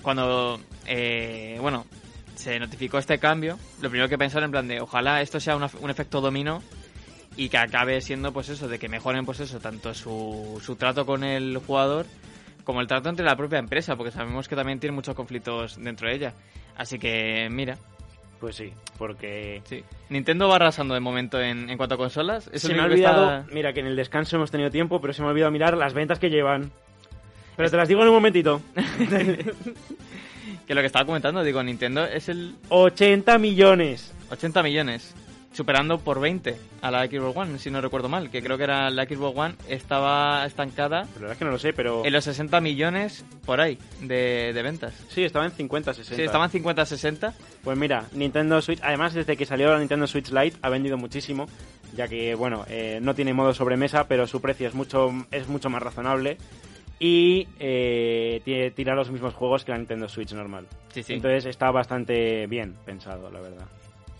cuando, 0.02 0.60
eh, 0.86 1.58
bueno, 1.60 1.84
se 2.40 2.58
notificó 2.58 2.98
este 2.98 3.18
cambio, 3.18 3.58
lo 3.82 3.90
primero 3.90 4.08
que 4.08 4.18
pensaron 4.18 4.46
en 4.46 4.50
plan 4.50 4.66
de, 4.68 4.80
ojalá 4.80 5.20
esto 5.22 5.38
sea 5.40 5.56
una- 5.56 5.70
un 5.80 5.90
efecto 5.90 6.20
dominó 6.20 6.62
y 7.36 7.48
que 7.48 7.58
acabe 7.58 8.00
siendo 8.00 8.32
pues 8.32 8.48
eso, 8.48 8.66
de 8.68 8.78
que 8.78 8.88
mejoren 8.88 9.24
pues 9.24 9.40
eso, 9.40 9.60
tanto 9.60 9.94
su, 9.94 10.60
su 10.64 10.76
trato 10.76 11.06
con 11.06 11.22
el 11.24 11.58
jugador 11.58 12.06
como 12.64 12.80
el 12.80 12.86
trato 12.86 13.08
entre 13.08 13.24
la 13.24 13.36
propia 13.36 13.58
empresa, 13.58 13.96
porque 13.96 14.10
sabemos 14.12 14.48
que 14.48 14.56
también 14.56 14.80
tiene 14.80 14.94
muchos 14.94 15.14
conflictos 15.14 15.76
dentro 15.82 16.08
de 16.08 16.14
ella. 16.14 16.34
Así 16.76 16.98
que, 16.98 17.48
mira, 17.50 17.76
Pues 18.38 18.56
sí, 18.56 18.72
porque... 18.96 19.60
sí. 19.64 19.82
Nintendo 20.08 20.48
va 20.48 20.56
arrasando 20.56 20.94
de 20.94 21.00
momento 21.00 21.40
en, 21.40 21.68
en 21.68 21.76
cuanto 21.76 21.94
a 21.96 21.98
consolas. 21.98 22.48
Es 22.52 22.62
se 22.62 22.68
me 22.68 22.74
ha 22.74 22.86
está- 22.86 22.92
olvidado... 22.92 23.44
Mira, 23.52 23.72
que 23.72 23.80
en 23.80 23.86
el 23.86 23.96
descanso 23.96 24.36
hemos 24.36 24.50
tenido 24.50 24.70
tiempo, 24.70 25.00
pero 25.00 25.12
se 25.12 25.20
me 25.22 25.28
ha 25.28 25.30
olvidado 25.30 25.50
mirar 25.52 25.76
las 25.76 25.92
ventas 25.94 26.18
que 26.18 26.30
llevan. 26.30 26.70
Pero 27.56 27.70
te 27.70 27.76
las 27.76 27.88
digo 27.88 28.00
en 28.02 28.08
un 28.08 28.14
momentito. 28.14 28.60
Que 30.70 30.74
lo 30.76 30.82
que 30.82 30.86
estaba 30.86 31.04
comentando, 31.04 31.42
digo, 31.42 31.60
Nintendo 31.64 32.04
es 32.04 32.28
el 32.28 32.54
80 32.68 33.38
millones. 33.38 34.12
80 34.30 34.62
millones, 34.62 35.16
superando 35.52 35.98
por 35.98 36.20
20 36.20 36.56
a 36.80 36.92
la 36.92 37.04
Xbox 37.06 37.36
One, 37.36 37.58
si 37.58 37.72
no 37.72 37.80
recuerdo 37.80 38.08
mal, 38.08 38.30
que 38.30 38.40
creo 38.40 38.56
que 38.56 38.62
era 38.62 38.88
la 38.88 39.04
Xbox 39.04 39.36
One 39.36 39.54
estaba 39.68 40.46
estancada 40.46 41.00
La 41.00 41.14
verdad 41.14 41.32
es 41.32 41.38
que 41.38 41.44
no 41.44 41.50
lo 41.50 41.58
sé, 41.58 41.72
pero... 41.72 42.04
en 42.06 42.12
los 42.12 42.22
60 42.22 42.60
millones 42.60 43.24
por 43.44 43.60
ahí 43.60 43.78
de, 44.00 44.52
de 44.54 44.62
ventas. 44.62 44.94
Sí, 45.08 45.24
estaba 45.24 45.44
en 45.44 45.50
50, 45.50 45.92
60. 45.92 46.14
Sí, 46.14 46.22
estaban 46.22 46.48
50-60. 46.52 47.32
Pues 47.64 47.76
mira, 47.76 48.04
Nintendo 48.12 48.62
Switch, 48.62 48.78
además 48.80 49.12
desde 49.12 49.36
que 49.36 49.46
salió 49.46 49.72
la 49.72 49.80
Nintendo 49.80 50.06
Switch 50.06 50.30
Lite 50.30 50.56
ha 50.62 50.68
vendido 50.68 50.96
muchísimo, 50.96 51.48
ya 51.96 52.06
que 52.06 52.36
bueno, 52.36 52.64
eh, 52.68 53.00
no 53.02 53.16
tiene 53.16 53.34
modo 53.34 53.54
sobremesa, 53.54 54.06
pero 54.06 54.28
su 54.28 54.40
precio 54.40 54.68
es 54.68 54.74
mucho 54.74 55.10
es 55.32 55.48
mucho 55.48 55.68
más 55.68 55.82
razonable 55.82 56.38
y 57.00 57.48
eh, 57.58 58.40
tiene- 58.44 58.70
tira 58.70 58.94
los 58.94 59.10
mismos 59.10 59.34
juegos 59.34 59.64
que 59.64 59.72
la 59.72 59.78
Nintendo 59.78 60.08
Switch 60.08 60.32
normal. 60.32 60.66
Sí, 60.92 61.02
sí. 61.02 61.14
Entonces 61.14 61.46
está 61.46 61.70
bastante 61.72 62.46
bien 62.46 62.76
pensado, 62.84 63.30
la 63.30 63.40
verdad. 63.40 63.66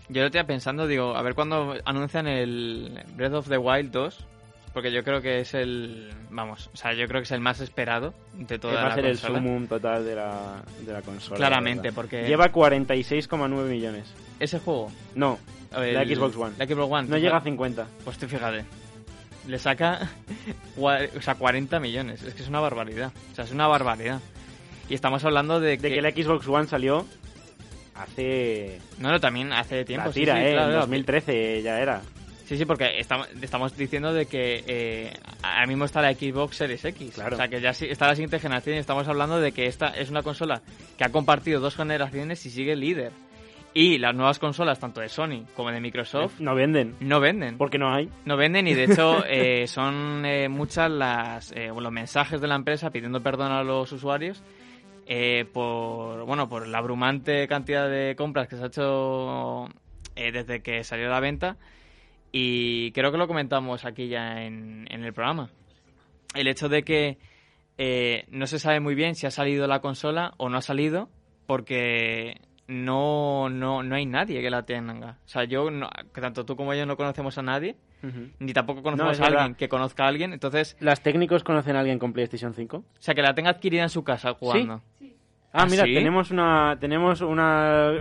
Yo 0.09 0.23
lo 0.23 0.27
estoy 0.27 0.43
pensando, 0.45 0.87
digo, 0.89 1.15
a 1.15 1.23
ver 1.23 1.35
cuándo 1.35 1.75
anuncian 1.85 2.27
el 2.27 2.99
Breath 3.15 3.35
of 3.35 3.49
the 3.49 3.59
Wild 3.59 3.93
2, 3.93 4.25
porque 4.73 4.91
yo 4.93 5.05
creo 5.05 5.21
que 5.21 5.41
es 5.41 5.53
el, 5.55 6.11
vamos, 6.31 6.69
o 6.73 6.77
sea, 6.77 6.95
yo 6.95 7.07
creo 7.07 7.21
que 7.21 7.25
es 7.25 7.31
el 7.33 7.41
más 7.41 7.61
esperado 7.61 8.15
de 8.35 8.59
toda 8.59 8.75
va 8.75 8.83
la 8.83 8.89
a 8.89 8.95
ser 8.95 9.05
consola. 9.05 9.39
el 9.39 9.45
sumum 9.45 9.67
total 9.69 10.05
de 10.05 10.15
la, 10.17 10.63
de 10.85 10.93
la 10.93 11.03
consola. 11.03 11.37
Claramente, 11.37 11.89
la 11.89 11.95
porque- 11.95 12.23
Lleva 12.27 12.51
46,9 12.51 13.69
millones. 13.69 14.13
Ese 14.41 14.59
juego, 14.59 14.91
No, 15.15 15.39
el- 15.77 15.95
la 15.95 16.05
Xbox 16.05 16.37
One. 16.37 16.55
la 16.59 16.67
Xbox 16.67 16.91
One, 16.93 17.09
No 17.09 17.19
llega 17.19 17.37
a 17.37 17.41
fa- 17.41 17.45
50. 17.45 17.87
Pues 18.05 18.17
tú 18.19 18.27
fíjate, 18.27 18.65
le 19.47 19.59
saca, 19.59 20.11
o 20.77 21.21
sea, 21.21 21.35
40 21.35 21.81
millones, 21.81 22.23
es 22.23 22.35
que 22.35 22.43
es 22.43 22.49
una 22.49 22.61
barbaridad, 22.61 23.13
o 23.33 23.35
sea, 23.35 23.45
es 23.45 23.53
una 23.53 23.67
barbaridad. 23.67 24.21
Y 24.89 24.95
estamos 24.95 25.25
hablando 25.25 25.61
de 25.61 25.79
que, 25.79 25.89
De 25.89 25.95
que 25.95 26.03
la 26.03 26.11
Xbox 26.11 26.49
One 26.49 26.67
salió 26.67 27.07
hace... 27.95 28.81
no, 28.99 29.11
no, 29.11 29.21
también 29.21 29.53
hace 29.53 29.85
tiempo, 29.85 30.09
la 30.09 30.13
tira, 30.13 30.35
sí, 30.35 30.41
¿eh? 30.41 30.51
claro, 30.51 30.67
en 30.67 30.71
claro. 30.71 30.81
2013 30.81 31.63
ya 31.63 31.81
era. 31.81 32.03
Sí, 32.51 32.57
sí, 32.57 32.65
porque 32.65 32.99
estamos, 32.99 33.29
estamos 33.41 33.77
diciendo 33.77 34.13
de 34.13 34.27
que 34.27 34.65
eh, 34.67 35.13
ahora 35.41 35.69
mismo 35.69 35.85
está 35.85 36.03
la 36.03 36.13
Xbox 36.13 36.57
Series 36.57 36.85
X. 36.85 37.13
Claro. 37.15 37.35
O 37.35 37.37
sea, 37.37 37.47
que 37.47 37.61
ya 37.61 37.71
está 37.71 38.09
la 38.09 38.17
siguiente 38.17 38.41
generación 38.41 38.75
y 38.75 38.81
estamos 38.81 39.07
hablando 39.07 39.41
de 39.41 39.53
que 39.53 39.67
esta 39.67 39.91
es 39.91 40.11
una 40.11 40.25
consola 40.25 40.61
que 40.99 41.05
ha 41.05 41.11
compartido 41.11 41.61
dos 41.61 41.77
generaciones 41.77 42.45
y 42.47 42.51
sigue 42.51 42.75
líder. 42.75 43.13
Y 43.73 43.99
las 43.99 44.15
nuevas 44.17 44.39
consolas, 44.41 44.81
tanto 44.81 45.01
de 45.01 45.09
Sony 45.09 45.45
como 45.55 45.71
de 45.71 45.81
Microsoft, 45.81 46.41
No 46.41 46.55
venden. 46.57 46.97
no 47.01 47.21
venden. 47.21 47.57
Porque 47.57 47.79
no 47.79 47.95
hay. 47.95 48.09
No 48.25 48.37
venden 48.37 48.67
y 48.67 48.75
de 48.75 48.85
hecho 48.85 49.25
eh, 49.29 49.67
son 49.69 50.25
eh, 50.27 50.49
muchas 50.49 50.91
las 50.91 51.53
eh, 51.53 51.69
los 51.75 51.93
mensajes 51.93 52.41
de 52.41 52.49
la 52.49 52.57
empresa 52.57 52.91
pidiendo 52.91 53.21
perdón 53.23 53.53
a 53.53 53.63
los 53.63 53.93
usuarios 53.93 54.43
eh, 55.07 55.45
por 55.53 56.25
bueno 56.25 56.49
por 56.49 56.67
la 56.67 56.79
abrumante 56.79 57.47
cantidad 57.49 57.89
de 57.89 58.15
compras 58.17 58.49
que 58.49 58.57
se 58.57 58.63
ha 58.65 58.67
hecho 58.67 59.69
desde 60.15 60.61
que 60.63 60.85
salió 60.85 61.07
a 61.07 61.11
la 61.11 61.21
venta 61.21 61.57
y 62.33 62.93
creo 62.93 63.11
que 63.11 63.19
lo 63.19 63.27
comentamos 63.27 63.85
aquí 63.85 64.09
ya 64.09 64.43
en, 64.43 64.87
en 64.91 65.03
el 65.05 65.13
programa 65.15 65.49
el 66.35 66.47
hecho 66.47 66.69
de 66.69 66.83
que 66.83 67.19
eh, 67.79 68.25
no 68.31 68.47
se 68.47 68.59
sabe 68.59 68.81
muy 68.81 68.95
bien 68.95 69.15
si 69.15 69.27
ha 69.27 69.31
salido 69.31 69.67
la 69.67 69.81
consola 69.81 70.35
o 70.37 70.49
no 70.49 70.59
ha 70.59 70.63
salido 70.63 71.09
porque 71.47 72.41
no, 72.71 73.49
no, 73.51 73.83
no 73.83 73.95
hay 73.95 74.07
nadie 74.07 74.41
que 74.41 74.49
la 74.51 74.63
tenga. 74.65 75.19
O 75.25 75.29
sea, 75.29 75.45
yo, 75.45 75.71
no- 75.71 75.91
tanto 76.13 76.45
tú 76.45 76.57
como 76.57 76.73
yo 76.75 76.87
no 76.87 76.97
conocemos 76.97 77.37
a 77.39 77.43
nadie, 77.43 77.77
ni 78.39 78.53
tampoco 78.53 78.83
conocemos 78.83 79.21
a 79.21 79.25
alguien 79.25 79.43
verdad. 79.45 79.57
que 79.57 79.69
conozca 79.69 80.05
a 80.05 80.09
alguien. 80.09 80.33
Entonces, 80.33 80.77
¿Las 80.81 81.03
técnicos 81.03 81.43
conocen 81.45 81.77
a 81.77 81.81
alguien 81.81 81.99
con 81.99 82.13
PlayStation 82.13 82.55
5? 82.55 82.77
o 82.79 82.85
sea, 82.99 83.15
que 83.15 83.23
la 83.23 83.35
tenga 83.35 83.51
adquirida 83.51 83.83
en 83.83 83.89
su 83.91 84.05
casa 84.05 84.33
jugando. 84.35 84.83
Ah, 85.53 85.63
¿Ah, 85.63 85.67
mira, 85.67 85.85
sí? 85.85 85.95
tenemos 85.95 86.31
una... 86.31 86.77
Tenemos 86.81 87.21
una... 87.23 87.93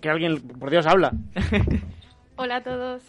Que 0.00 0.10
alguien, 0.10 0.40
por 0.40 0.70
Dios, 0.70 0.86
habla. 0.86 1.12
Hola 2.36 2.56
a 2.56 2.62
todos. 2.62 3.02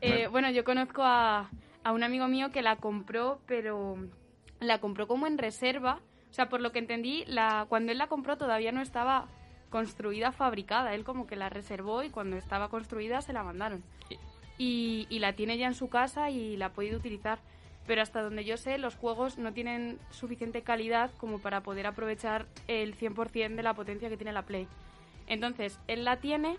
Eh, 0.00 0.10
Bueno. 0.10 0.30
bueno, 0.30 0.50
yo 0.50 0.64
conozco 0.64 1.02
a, 1.02 1.50
a 1.82 1.92
un 1.92 2.02
amigo 2.04 2.28
mío 2.28 2.52
que 2.52 2.62
la 2.62 2.76
compró, 2.76 3.40
pero 3.46 3.96
la 4.60 4.78
compró 4.78 5.08
como 5.08 5.26
en 5.26 5.38
reserva. 5.38 5.98
O 6.30 6.32
sea, 6.32 6.48
por 6.48 6.60
lo 6.60 6.70
que 6.72 6.78
entendí, 6.78 7.24
la, 7.26 7.66
cuando 7.68 7.90
él 7.92 7.98
la 7.98 8.06
compró 8.08 8.36
todavía 8.36 8.70
no 8.72 8.80
estaba 8.82 9.26
construida, 9.74 10.30
fabricada. 10.30 10.94
Él 10.94 11.02
como 11.02 11.26
que 11.26 11.34
la 11.34 11.48
reservó 11.48 12.04
y 12.04 12.10
cuando 12.10 12.36
estaba 12.36 12.68
construida 12.68 13.22
se 13.22 13.32
la 13.32 13.42
mandaron. 13.42 13.82
Y, 14.56 15.08
y 15.10 15.18
la 15.18 15.32
tiene 15.32 15.58
ya 15.58 15.66
en 15.66 15.74
su 15.74 15.88
casa 15.88 16.30
y 16.30 16.56
la 16.56 16.66
ha 16.66 16.72
podido 16.72 16.96
utilizar. 16.96 17.40
Pero 17.84 18.00
hasta 18.00 18.22
donde 18.22 18.44
yo 18.44 18.56
sé, 18.56 18.78
los 18.78 18.94
juegos 18.94 19.36
no 19.36 19.52
tienen 19.52 19.98
suficiente 20.10 20.62
calidad 20.62 21.10
como 21.18 21.40
para 21.40 21.64
poder 21.64 21.88
aprovechar 21.88 22.46
el 22.68 22.96
100% 22.96 23.56
de 23.56 23.62
la 23.64 23.74
potencia 23.74 24.08
que 24.08 24.16
tiene 24.16 24.32
la 24.32 24.42
Play. 24.42 24.68
Entonces, 25.26 25.80
él 25.88 26.04
la 26.04 26.18
tiene, 26.18 26.56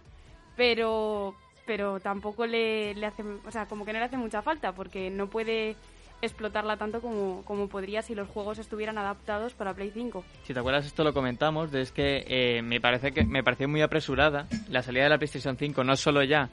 pero 0.58 1.36
pero 1.66 2.02
tampoco 2.02 2.46
le, 2.46 2.96
le 2.96 3.06
hace, 3.06 3.24
o 3.24 3.50
sea, 3.50 3.66
como 3.66 3.86
que 3.86 3.94
no 3.94 4.00
le 4.00 4.06
hace 4.06 4.18
mucha 4.18 4.42
falta 4.42 4.74
porque 4.74 5.10
no 5.10 5.30
puede 5.30 5.78
explotarla 6.22 6.78
tanto 6.78 7.02
como, 7.02 7.44
como 7.46 7.68
podría 7.68 8.02
si 8.02 8.16
los 8.16 8.28
juegos 8.30 8.58
estuvieran 8.60 8.98
adaptados 8.98 9.54
para 9.54 9.74
Play 9.74 9.92
5. 9.94 10.24
Si 10.44 10.54
te 10.54 10.60
acuerdas, 10.60 10.86
esto 10.86 11.04
lo 11.04 11.14
comentamos, 11.14 11.74
es 11.74 11.92
que 11.92 12.26
eh, 12.28 12.62
me 12.62 12.80
parece 12.82 13.12
que 13.12 13.24
me 13.26 13.44
pareció 13.44 13.68
muy 13.68 13.82
apresurada 13.82 14.48
la 14.70 14.82
salida 14.82 15.04
de 15.04 15.10
la 15.10 15.18
PlayStation 15.18 15.58
5, 15.58 15.84
no 15.84 15.96
solo 15.96 16.24
ya 16.24 16.50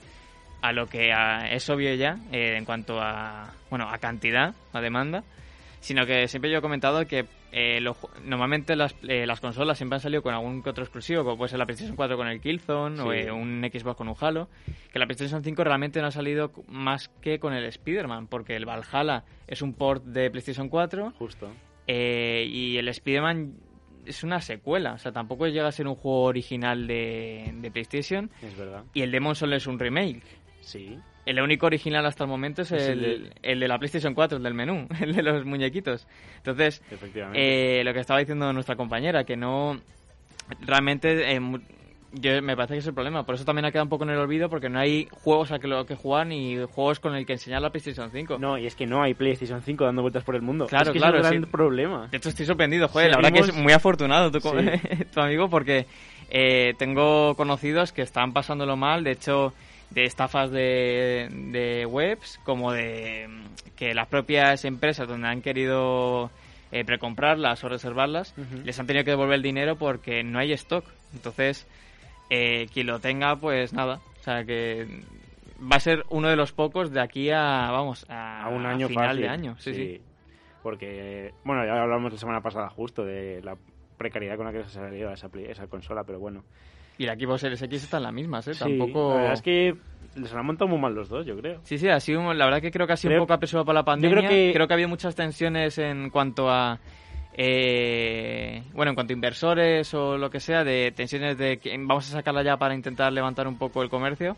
a 0.61 0.73
lo 0.73 0.87
que 0.87 1.13
a- 1.13 1.51
es 1.53 1.69
obvio 1.71 1.95
ya 1.95 2.17
eh, 2.33 2.57
en 2.57 2.65
cuanto 2.65 3.01
a 3.01 3.53
bueno 3.71 3.89
a 3.91 3.99
cantidad, 3.99 4.55
a 4.73 4.81
demanda, 4.81 5.25
sino 5.81 6.07
que 6.07 6.29
siempre 6.29 6.51
yo 6.51 6.59
he 6.59 6.63
comentado 6.63 7.05
que 7.07 7.25
eh, 7.53 7.81
lo 7.81 7.95
normalmente 8.25 8.75
las, 8.77 8.95
eh, 9.07 9.27
las 9.27 9.41
consolas 9.41 9.77
siempre 9.77 9.97
han 9.97 10.01
salido 10.01 10.23
con 10.23 10.33
algún 10.35 10.63
que 10.63 10.71
otro 10.71 10.83
exclusivo, 10.85 11.23
como 11.23 11.37
puede 11.37 11.51
ser 11.51 11.59
la 11.59 11.67
PlayStation 11.67 11.95
4 11.97 12.17
con 12.17 12.27
el 12.27 12.41
Killzone 12.41 13.01
o 13.01 13.13
eh, 13.13 13.31
un 13.31 13.63
Xbox 13.71 13.97
con 13.97 14.09
un 14.09 14.15
Halo, 14.19 14.49
que 14.93 14.99
la 14.99 15.07
PlayStation 15.07 15.45
5 15.45 15.63
realmente 15.63 16.01
no 16.01 16.07
ha 16.07 16.11
salido 16.11 16.51
más 16.69 17.09
que 17.21 17.39
con 17.39 17.53
el 17.53 17.65
Spider-Man, 17.67 18.27
porque 18.29 18.57
el 18.57 18.65
Valhalla 18.65 19.25
es 19.47 19.61
un 19.63 19.75
port 19.75 20.03
de 20.05 20.31
PlayStation 20.31 20.69
4 20.69 21.13
Justo. 21.19 21.51
eh, 21.87 22.45
y 22.49 22.79
el 22.79 22.89
Spider-Man 22.89 23.55
es 24.07 24.25
una 24.25 24.41
secuela, 24.41 24.95
o 24.95 24.99
sea, 24.99 25.13
tampoco 25.13 25.47
llega 25.47 25.69
a 25.69 25.73
ser 25.73 25.87
un 25.87 25.95
juego 25.95 26.23
original 26.25 26.87
de, 26.89 27.53
de 27.55 27.71
PlayStation. 27.71 28.31
Es 28.43 28.57
verdad. 28.57 28.85
Y 28.95 29.03
el 29.03 29.13
Demon 29.13 29.35
Soul 29.37 29.53
es 29.53 29.67
un 29.69 29.79
remake. 29.79 30.23
Sí. 30.61 30.99
El 31.25 31.41
único 31.41 31.67
original 31.67 32.05
hasta 32.07 32.25
el 32.25 32.31
momento 32.31 32.63
es, 32.63 32.73
Es 32.73 32.89
el, 32.89 33.05
el 33.05 33.33
el 33.43 33.61
de 33.61 33.69
la 33.69 33.79
PlayStation 33.79 34.13
4, 34.15 34.39
el 34.39 34.43
del 34.45 34.55
menú, 34.55 34.89
el 35.01 35.15
de 35.15 35.23
los 35.23 35.45
muñequitos. 35.45 36.07
Entonces, 36.39 36.83
eh, 37.35 37.83
lo 37.85 37.93
que 37.95 38.01
estaba 38.01 38.19
diciendo 38.21 38.53
nuestra 38.53 38.77
compañera, 38.77 39.25
que 39.25 39.37
no. 39.37 39.81
Realmente. 40.61 41.35
eh, 41.37 41.41
yo, 42.15 42.43
me 42.43 42.55
parece 42.57 42.75
que 42.75 42.81
es 42.81 42.87
el 42.87 42.93
problema. 42.93 43.25
Por 43.25 43.37
eso 43.37 43.45
también 43.47 43.65
ha 43.65 43.71
quedado 43.71 43.85
un 43.85 43.89
poco 43.89 44.05
en 44.05 44.11
el 44.11 44.19
olvido, 44.19 44.51
porque 44.51 44.69
no 44.69 44.79
hay 44.79 45.09
juegos 45.11 45.51
a 45.51 45.59
que, 45.59 45.67
lo 45.67 45.87
que 45.87 45.95
jugar 45.95 46.27
ni 46.27 46.57
juegos 46.71 47.01
con 47.01 47.15
el 47.15 47.25
que 47.25 47.33
enseñar 47.35 47.63
la 47.63 47.71
PlayStation 47.71 48.11
5. 48.11 48.39
No, 48.39 48.59
y 48.59 48.67
es 48.67 48.75
que 48.77 48.87
no 48.87 49.03
hay 49.03 49.15
PlayStation 49.15 49.63
5 49.63 49.83
dando 49.85 50.03
vueltas 50.03 50.23
por 50.23 50.35
el 50.35 50.43
mundo. 50.43 50.67
Claro, 50.67 50.91
es 50.91 50.93
que 50.93 50.99
claro, 50.99 51.19
es 51.21 51.25
un 51.25 51.31
gran 51.31 51.45
sí. 51.45 51.49
problema. 51.51 52.09
De 52.09 52.19
hecho, 52.19 52.29
estoy 52.29 52.45
sorprendido, 52.45 52.87
joder. 52.89 53.13
La 53.13 53.17
verdad 53.17 53.33
que 53.33 53.39
es 53.39 53.55
muy 53.55 53.73
afortunado 53.73 54.31
tu, 54.31 54.41
co- 54.41 54.59
Sí. 54.61 54.67
tu 55.15 55.21
amigo 55.23 55.49
porque 55.49 55.87
eh, 56.29 56.75
tengo 56.77 57.35
conocidos 57.35 57.93
que 57.93 58.03
están 58.03 58.35
pasándolo 58.35 58.77
mal. 58.77 59.05
De 59.05 59.13
hecho, 59.13 59.55
de 59.95 60.05
estafas 60.05 60.51
de, 60.51 61.29
de 61.31 61.87
webs, 61.87 62.41
como 62.45 62.73
de 62.73 63.29
mm, 63.29 63.75
que 63.77 63.95
las 63.95 64.09
propias 64.09 64.65
empresas 64.65 65.09
donde 65.09 65.29
han 65.29 65.43
querido 65.43 66.31
eh, 66.71 66.85
precomprarlas 66.85 67.63
o 67.65 67.69
reservarlas, 67.69 68.35
les 68.65 68.79
han 68.79 68.87
tenido 68.87 69.05
que 69.05 69.11
devolver 69.11 69.37
el 69.37 69.43
dinero 69.43 69.77
porque 69.77 70.23
no 70.23 70.39
hay 70.39 70.53
stock. 70.53 70.85
Entonces, 71.15 71.67
eh, 72.31 72.67
quien 72.73 72.87
lo 72.87 73.01
tenga, 73.01 73.37
pues 73.37 73.73
nada. 73.73 74.01
O 74.21 74.23
sea 74.23 74.45
que 74.45 74.87
va 75.61 75.77
a 75.77 75.81
ser 75.81 76.05
uno 76.09 76.29
de 76.29 76.37
los 76.37 76.53
pocos 76.53 76.91
de 76.93 77.01
aquí 77.01 77.31
a, 77.31 77.71
vamos, 77.71 78.07
a, 78.09 78.45
a 78.45 78.49
un 78.49 78.67
año 78.67 78.89
final 78.89 79.09
fácil. 79.09 79.23
de 79.23 79.29
año. 79.29 79.57
sí. 79.59 79.75
sí. 79.75 80.01
Porque, 80.63 81.35
bueno, 81.43 81.67
ya 81.67 81.83
hablamos 81.83 82.13
la 82.13 82.19
semana 82.19 82.41
pasada 82.41 82.69
justo 82.69 83.05
de 83.05 83.43
la 83.43 83.57
precariedad 83.99 84.37
con 84.37 84.47
la 84.47 84.53
que 84.53 84.63
se 84.65 84.71
salió 84.71 85.11
esa, 85.11 85.29
esa 85.49 85.67
consola, 85.67 86.05
pero 86.05 86.21
bueno. 86.21 86.45
Y 87.03 87.07
la 87.07 87.17
Xbox 87.17 87.41
Series 87.41 87.61
X 87.63 87.83
están 87.83 88.05
las 88.05 88.13
mismas, 88.13 88.47
¿eh? 88.47 88.55
Sí, 88.55 88.61
Tampoco... 88.61 89.09
la 89.11 89.17
verdad 89.17 89.33
es 89.33 89.43
que 89.43 89.75
les 90.15 90.33
han 90.33 90.47
montado 90.47 90.69
muy 90.69 90.79
mal 90.79 90.95
los 90.95 91.09
dos, 91.09 91.27
yo 91.27 91.37
creo. 91.37 91.59
Sí, 91.65 91.79
sí, 91.79 91.89
ha 91.89 91.99
sido, 91.99 92.33
la 92.33 92.45
verdad 92.45 92.61
que 92.61 92.71
creo 92.71 92.87
que 92.87 92.93
ha 92.93 92.97
sido 92.97 93.09
Creo- 93.11 93.23
un 93.23 93.27
poco 93.27 93.35
apresurado 93.35 93.65
para 93.65 93.81
la 93.81 93.85
pandemia. 93.85 94.29
creo 94.29 94.69
que- 94.69 94.73
ha 94.73 94.77
habido 94.77 94.89
muchas 94.89 95.17
tensiones 95.17 95.79
en 95.79 96.11
cuanto 96.11 96.49
a... 96.49 96.79
eh, 97.35 98.63
bueno, 98.75 98.91
en 98.91 98.95
cuanto 98.95 99.13
a 99.13 99.15
inversores 99.17 99.93
o 99.95 100.17
lo 100.17 100.31
que 100.31 100.39
sea, 100.39 100.65
de 100.65 100.93
tensiones 100.95 101.37
de 101.39 101.57
que 101.59 101.71
vamos 101.77 102.09
a 102.09 102.13
sacarla 102.13 102.43
ya 102.43 102.57
para 102.57 102.75
intentar 102.75 103.13
levantar 103.13 103.49
un 103.49 103.59
poco 103.59 103.83
el 103.83 103.89
comercio. 103.89 104.37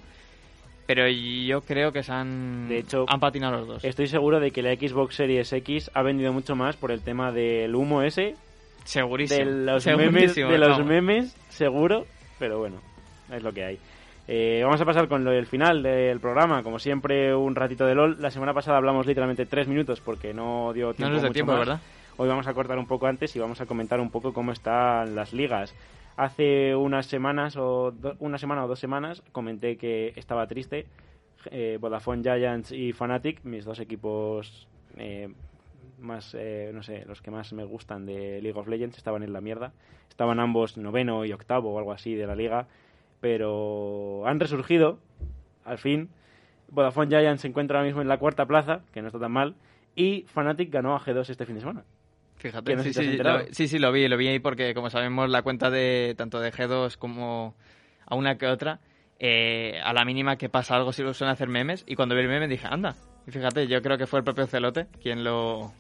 Pero 0.87 1.09
yo 1.09 1.63
creo 1.63 1.93
que 1.93 2.03
se 2.03 2.13
han, 2.13 2.69
De 2.69 2.79
hecho, 2.79 3.07
han 3.09 3.19
patinado 3.21 3.57
los 3.59 3.67
dos. 3.67 3.85
Estoy 3.85 4.07
seguro 4.07 4.39
de 4.39 4.51
que 4.51 4.63
la 4.63 4.75
Xbox 4.75 5.15
Series 5.17 5.53
X 5.53 5.91
ha 5.95 6.03
vendido 6.03 6.33
mucho 6.33 6.57
más 6.57 6.77
por 6.77 6.91
el 6.91 7.01
tema 7.03 7.33
del 7.33 7.75
humo 7.75 8.03
ese, 8.03 8.37
Segurísimo. 8.85 9.39
de 9.51 9.65
los 9.65 9.87
memes, 9.87 10.05
segurísimo, 10.35 10.51
de 10.51 10.59
los 10.59 10.69
vamos. 10.71 10.87
memes, 10.87 11.37
seguro, 11.49 12.05
pero 12.39 12.59
bueno, 12.59 12.77
es 13.33 13.43
lo 13.43 13.53
que 13.53 13.65
hay. 13.65 13.79
Eh, 14.27 14.63
vamos 14.65 14.81
a 14.81 14.85
pasar 14.87 15.07
con 15.09 15.23
lo 15.25 15.31
del 15.33 15.47
final 15.47 15.83
del 15.83 16.19
programa, 16.19 16.63
como 16.63 16.79
siempre 16.79 17.35
un 17.35 17.55
ratito 17.55 17.85
de 17.87 17.95
LOL. 17.95 18.17
La 18.21 18.31
semana 18.31 18.55
pasada 18.55 18.79
hablamos 18.79 19.07
literalmente 19.07 19.45
tres 19.47 19.69
minutos 19.69 20.01
porque 20.01 20.33
no 20.33 20.73
dio 20.73 20.89
No 20.89 20.95
tiempo. 20.95 21.13
nos 21.13 21.23
da 21.23 21.29
mucho 21.29 21.35
tiempo, 21.35 21.53
más. 21.53 21.59
¿verdad? 21.61 21.81
Hoy 22.17 22.29
vamos 22.29 22.47
a 22.47 22.55
cortar 22.55 22.79
un 22.79 22.87
poco 22.87 23.07
antes 23.07 23.35
y 23.37 23.39
vamos 23.39 23.61
a 23.61 23.67
comentar 23.67 24.01
un 24.01 24.11
poco 24.11 24.33
cómo 24.33 24.53
están 24.53 25.15
las 25.15 25.33
ligas. 25.33 25.75
Hace 26.17 26.75
unas 26.77 27.07
semanas 27.07 27.57
o 27.57 27.93
una 28.21 28.39
semana 28.39 28.65
o 28.65 28.69
dos 28.69 28.79
semanas 28.79 29.23
comenté 29.33 29.77
que 29.77 30.13
estaba 30.17 30.47
triste. 30.47 30.87
Eh, 31.51 31.77
Vodafone 31.81 32.23
Giants 32.23 32.73
y 32.73 32.93
Fnatic, 32.93 33.45
mis 33.45 33.65
dos 33.65 33.79
equipos 33.81 34.67
eh, 34.97 35.29
más, 36.05 36.35
eh, 36.39 36.71
no 36.73 36.83
sé, 36.83 37.05
los 37.07 37.21
que 37.21 37.31
más 37.31 37.53
me 37.53 37.65
gustan 37.65 38.07
de 38.07 38.41
League 38.41 38.59
of 38.59 38.69
Legends, 38.69 38.97
estaban 38.97 39.23
en 39.23 39.33
la 39.33 39.41
mierda. 39.41 39.73
Estaban 40.09 40.39
ambos 40.39 40.77
noveno 40.77 41.25
y 41.25 41.33
octavo 41.33 41.75
o 41.75 41.79
algo 41.79 41.93
así 41.93 42.15
de 42.15 42.27
la 42.27 42.37
liga, 42.37 42.69
pero 43.21 44.27
han 44.27 44.39
resurgido, 44.39 45.01
al 45.65 45.79
fin. 45.79 46.11
Vodafone 46.69 47.09
Giants 47.09 47.43
se 47.43 47.49
encuentra 47.49 47.79
ahora 47.79 47.87
mismo 47.87 48.03
en 48.03 48.09
la 48.09 48.19
cuarta 48.19 48.47
plaza, 48.47 48.83
que 48.93 49.01
no 49.01 49.09
está 49.09 49.19
tan 49.19 49.33
mal, 49.33 49.57
y 49.97 50.25
Fnatic 50.29 50.71
ganó 50.71 50.95
a 50.95 51.01
G2 51.01 51.31
este 51.31 51.47
fin 51.47 51.57
de 51.57 51.61
semana. 51.61 51.85
Fíjate, 52.37 52.77
no 52.77 52.83
sí, 52.83 52.93
si 52.93 53.03
sí, 53.03 53.17
lo, 53.17 53.41
sí, 53.51 53.69
sí, 53.69 53.79
lo 53.79 53.93
vi, 53.93 54.07
lo 54.09 54.17
vi 54.17 54.29
ahí 54.29 54.39
porque 54.39 54.75
como 54.75 54.91
sabemos 54.91 55.31
la 55.31 55.43
cuenta 55.43 55.71
de 55.71 56.15
tanto 56.17 56.41
de 56.41 56.53
G2 56.53 56.97
como 56.97 57.55
a 58.07 58.17
una 58.17 58.37
que 58.37 58.47
otra, 58.47 58.81
eh, 59.19 59.81
a 59.83 59.93
la 59.93 60.05
mínima 60.05 60.37
que 60.37 60.49
pasa 60.49 60.77
algo 60.77 60.93
sí 60.93 61.03
lo 61.03 61.15
suelen 61.15 61.33
hacer 61.33 61.49
memes 61.49 61.85
y 61.87 61.95
cuando 61.95 62.15
vi 62.15 62.23
el 62.23 62.29
meme 62.29 62.49
dije, 62.49 62.67
anda, 62.69 62.97
y 63.27 63.31
fíjate, 63.31 63.67
yo 63.67 63.81
creo 63.81 63.97
que 63.97 64.07
fue 64.07 64.19
el 64.19 64.25
propio 64.25 64.47
Celote 64.47 64.89
quien 65.01 65.25
lo, 65.25 65.73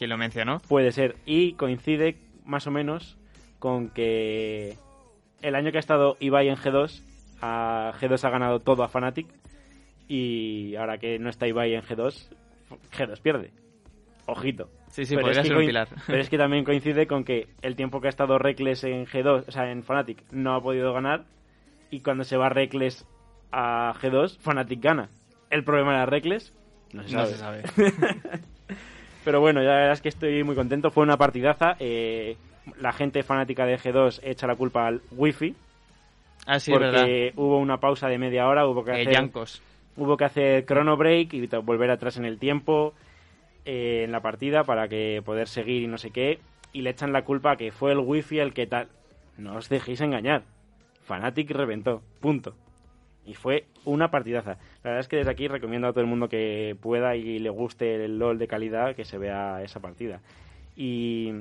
quien 0.00 0.10
lo 0.10 0.16
mencionó. 0.16 0.60
Puede 0.68 0.92
ser. 0.92 1.16
Y 1.26 1.52
coincide 1.52 2.16
más 2.46 2.66
o 2.66 2.70
menos 2.70 3.18
con 3.58 3.90
que 3.90 4.76
el 5.42 5.54
año 5.54 5.70
que 5.70 5.76
ha 5.76 5.80
estado 5.80 6.16
Ibai 6.20 6.48
en 6.48 6.56
G2, 6.56 7.02
a 7.42 7.92
G2 8.00 8.24
ha 8.24 8.30
ganado 8.30 8.60
todo 8.60 8.82
a 8.82 8.88
Fnatic. 8.88 9.26
Y 10.08 10.74
ahora 10.76 10.96
que 10.98 11.18
no 11.18 11.28
está 11.28 11.46
Ibai 11.46 11.74
en 11.74 11.82
G2, 11.82 12.28
G2 12.96 13.20
pierde. 13.20 13.50
Ojito. 14.26 14.70
Sí, 14.88 15.04
sí, 15.04 15.14
Pero 15.14 15.26
podría 15.26 15.42
es 15.42 15.44
que 15.44 15.48
ser 15.48 15.56
un 15.56 15.62
coin- 15.62 15.66
pilar. 15.66 15.88
Pero 16.06 16.18
es 16.22 16.28
que 16.30 16.38
también 16.38 16.64
coincide 16.64 17.06
con 17.06 17.22
que 17.24 17.48
el 17.62 17.76
tiempo 17.76 18.00
que 18.00 18.08
ha 18.08 18.10
estado 18.10 18.38
Reckless 18.38 18.84
en 18.84 19.06
G2, 19.06 19.44
o 19.48 19.52
sea, 19.52 19.70
en 19.70 19.82
Fnatic, 19.82 20.24
no 20.32 20.54
ha 20.54 20.62
podido 20.62 20.92
ganar. 20.94 21.24
Y 21.90 22.00
cuando 22.00 22.24
se 22.24 22.36
va 22.36 22.48
Reckless 22.48 23.06
a 23.52 23.92
G2, 24.00 24.38
Fnatic 24.38 24.80
gana. 24.82 25.10
El 25.50 25.62
problema 25.64 25.92
era 25.94 26.06
Reckless, 26.06 26.54
no 26.92 27.02
se 27.06 27.14
No 27.14 27.26
sabe. 27.26 27.32
se 27.32 27.36
sabe. 27.38 27.62
Pero 29.24 29.40
bueno, 29.40 29.62
ya 29.62 29.68
la 29.68 29.74
verdad 29.76 29.92
es 29.92 30.00
que 30.02 30.08
estoy 30.08 30.42
muy 30.44 30.54
contento. 30.54 30.90
Fue 30.90 31.02
una 31.02 31.16
partidaza. 31.16 31.76
eh, 31.78 32.36
la 32.78 32.92
gente 32.92 33.22
fanática 33.22 33.66
de 33.66 33.78
G2 33.78 34.20
echa 34.22 34.46
la 34.46 34.54
culpa 34.54 34.86
al 34.86 35.00
wifi. 35.12 35.54
Ah, 36.46 36.58
sí, 36.58 36.72
es 36.72 36.78
verdad. 36.78 37.00
porque 37.02 37.32
hubo 37.36 37.58
una 37.58 37.78
pausa 37.78 38.08
de 38.08 38.18
media 38.18 38.46
hora, 38.48 38.66
hubo 38.66 38.84
que 38.84 38.92
Eh, 38.92 39.02
hacer, 39.02 39.30
hubo 39.96 40.16
que 40.16 40.24
hacer 40.24 40.64
chrono 40.66 40.96
break 40.96 41.34
y 41.34 41.46
volver 41.46 41.90
atrás 41.90 42.16
en 42.16 42.24
el 42.24 42.38
tiempo 42.38 42.94
eh, 43.64 44.02
en 44.04 44.12
la 44.12 44.20
partida 44.20 44.64
para 44.64 44.88
que 44.88 45.22
poder 45.24 45.48
seguir 45.48 45.82
y 45.82 45.86
no 45.86 45.98
sé 45.98 46.10
qué. 46.10 46.38
Y 46.72 46.82
le 46.82 46.90
echan 46.90 47.12
la 47.12 47.22
culpa 47.24 47.52
a 47.52 47.56
que 47.56 47.72
fue 47.72 47.92
el 47.92 47.98
wifi 47.98 48.38
el 48.38 48.54
que 48.54 48.66
tal. 48.66 48.88
No 49.36 49.56
os 49.56 49.68
dejéis 49.68 50.00
engañar. 50.00 50.42
Fanatic 51.04 51.50
reventó. 51.50 52.02
Punto. 52.20 52.54
Y 53.26 53.34
fue 53.34 53.66
una 53.84 54.10
partidaza. 54.10 54.58
La 54.82 54.90
verdad 54.90 55.00
es 55.00 55.08
que 55.08 55.16
desde 55.16 55.30
aquí 55.30 55.46
recomiendo 55.46 55.88
a 55.88 55.92
todo 55.92 56.00
el 56.00 56.06
mundo 56.06 56.28
que 56.28 56.76
pueda 56.80 57.16
y 57.16 57.38
le 57.38 57.50
guste 57.50 58.04
el 58.04 58.18
LOL 58.18 58.38
de 58.38 58.48
calidad 58.48 58.96
que 58.96 59.04
se 59.04 59.18
vea 59.18 59.62
esa 59.62 59.80
partida. 59.80 60.20
Y 60.76 61.32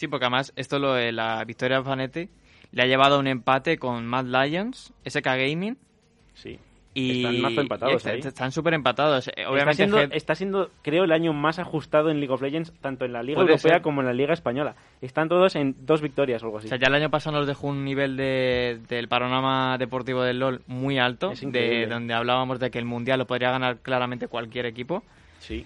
Sí, 0.00 0.08
porque 0.08 0.24
además 0.24 0.52
esto 0.56 0.78
lo 0.78 0.94
de 0.94 1.12
la 1.12 1.44
victoria 1.44 1.82
de 1.82 2.28
le 2.72 2.82
ha 2.82 2.86
llevado 2.86 3.16
a 3.16 3.18
un 3.18 3.26
empate 3.26 3.78
con 3.78 4.06
Mad 4.06 4.24
Lions, 4.24 4.94
SK 5.04 5.24
Gaming 5.24 5.76
sí. 6.32 6.58
Y 6.92 7.18
Están 7.18 7.40
mazo 7.40 7.60
empatados 7.60 8.04
están 8.06 8.50
súper 8.50 8.74
empatados. 8.74 9.28
Eh, 9.28 9.32
está, 9.36 9.50
Obviamente 9.50 9.76
siendo, 9.76 9.98
Head- 9.98 10.10
está 10.12 10.34
siendo, 10.34 10.70
creo, 10.82 11.04
el 11.04 11.12
año 11.12 11.32
más 11.32 11.58
ajustado 11.60 12.10
en 12.10 12.18
League 12.18 12.32
of 12.34 12.42
Legends, 12.42 12.72
tanto 12.80 13.04
en 13.04 13.12
la 13.12 13.22
Liga 13.22 13.36
Puede 13.36 13.52
Europea 13.52 13.74
ser. 13.74 13.82
como 13.82 14.00
en 14.00 14.08
la 14.08 14.12
Liga 14.12 14.32
Española. 14.32 14.74
Están 15.00 15.28
todos 15.28 15.54
en 15.54 15.76
dos 15.86 16.00
victorias 16.02 16.42
o 16.42 16.46
algo 16.46 16.58
así. 16.58 16.66
O 16.66 16.68
sea, 16.68 16.78
ya 16.78 16.88
el 16.88 16.94
año 16.94 17.08
pasado 17.08 17.36
nos 17.38 17.46
dejó 17.46 17.68
un 17.68 17.84
nivel 17.84 18.16
de, 18.16 18.80
del 18.88 19.06
panorama 19.06 19.78
deportivo 19.78 20.22
del 20.24 20.40
LoL 20.40 20.62
muy 20.66 20.98
alto, 20.98 21.32
de 21.40 21.86
donde 21.86 22.12
hablábamos 22.12 22.58
de 22.58 22.70
que 22.72 22.78
el 22.78 22.86
Mundial 22.86 23.20
lo 23.20 23.26
podría 23.26 23.50
ganar 23.52 23.78
claramente 23.78 24.26
cualquier 24.26 24.66
equipo. 24.66 25.04
Sí. 25.38 25.64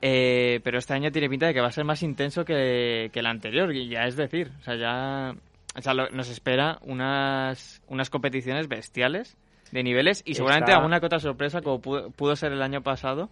Eh, 0.00 0.60
pero 0.64 0.78
este 0.78 0.94
año 0.94 1.12
tiene 1.12 1.28
pinta 1.28 1.46
de 1.46 1.54
que 1.54 1.60
va 1.60 1.68
a 1.68 1.72
ser 1.72 1.84
más 1.84 2.02
intenso 2.02 2.44
que, 2.44 3.10
que 3.12 3.20
el 3.20 3.26
anterior, 3.26 3.72
y 3.74 3.88
ya 3.88 4.06
es 4.06 4.16
decir, 4.16 4.50
o 4.58 4.62
sea, 4.64 4.74
ya 4.76 5.34
o 5.76 5.80
sea, 5.80 5.94
lo- 5.94 6.10
nos 6.10 6.28
espera 6.28 6.78
unas, 6.82 7.80
unas 7.88 8.10
competiciones 8.10 8.68
bestiales 8.68 9.36
de 9.72 9.82
niveles 9.82 10.22
y 10.24 10.34
seguramente 10.34 10.70
Está- 10.70 10.78
alguna 10.78 11.00
que 11.00 11.06
otra 11.06 11.18
sorpresa 11.18 11.60
como 11.62 11.80
pudo, 11.80 12.10
pudo 12.10 12.36
ser 12.36 12.52
el 12.52 12.62
año 12.62 12.82
pasado 12.82 13.28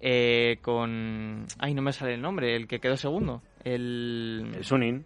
eh, 0.00 0.58
con... 0.62 1.46
Ay, 1.58 1.74
no 1.74 1.82
me 1.82 1.92
sale 1.92 2.14
el 2.14 2.20
nombre, 2.22 2.54
el 2.54 2.68
que 2.68 2.78
quedó 2.78 2.96
segundo, 2.96 3.42
el... 3.64 4.52
El 4.54 4.64
Sunin. 4.64 5.04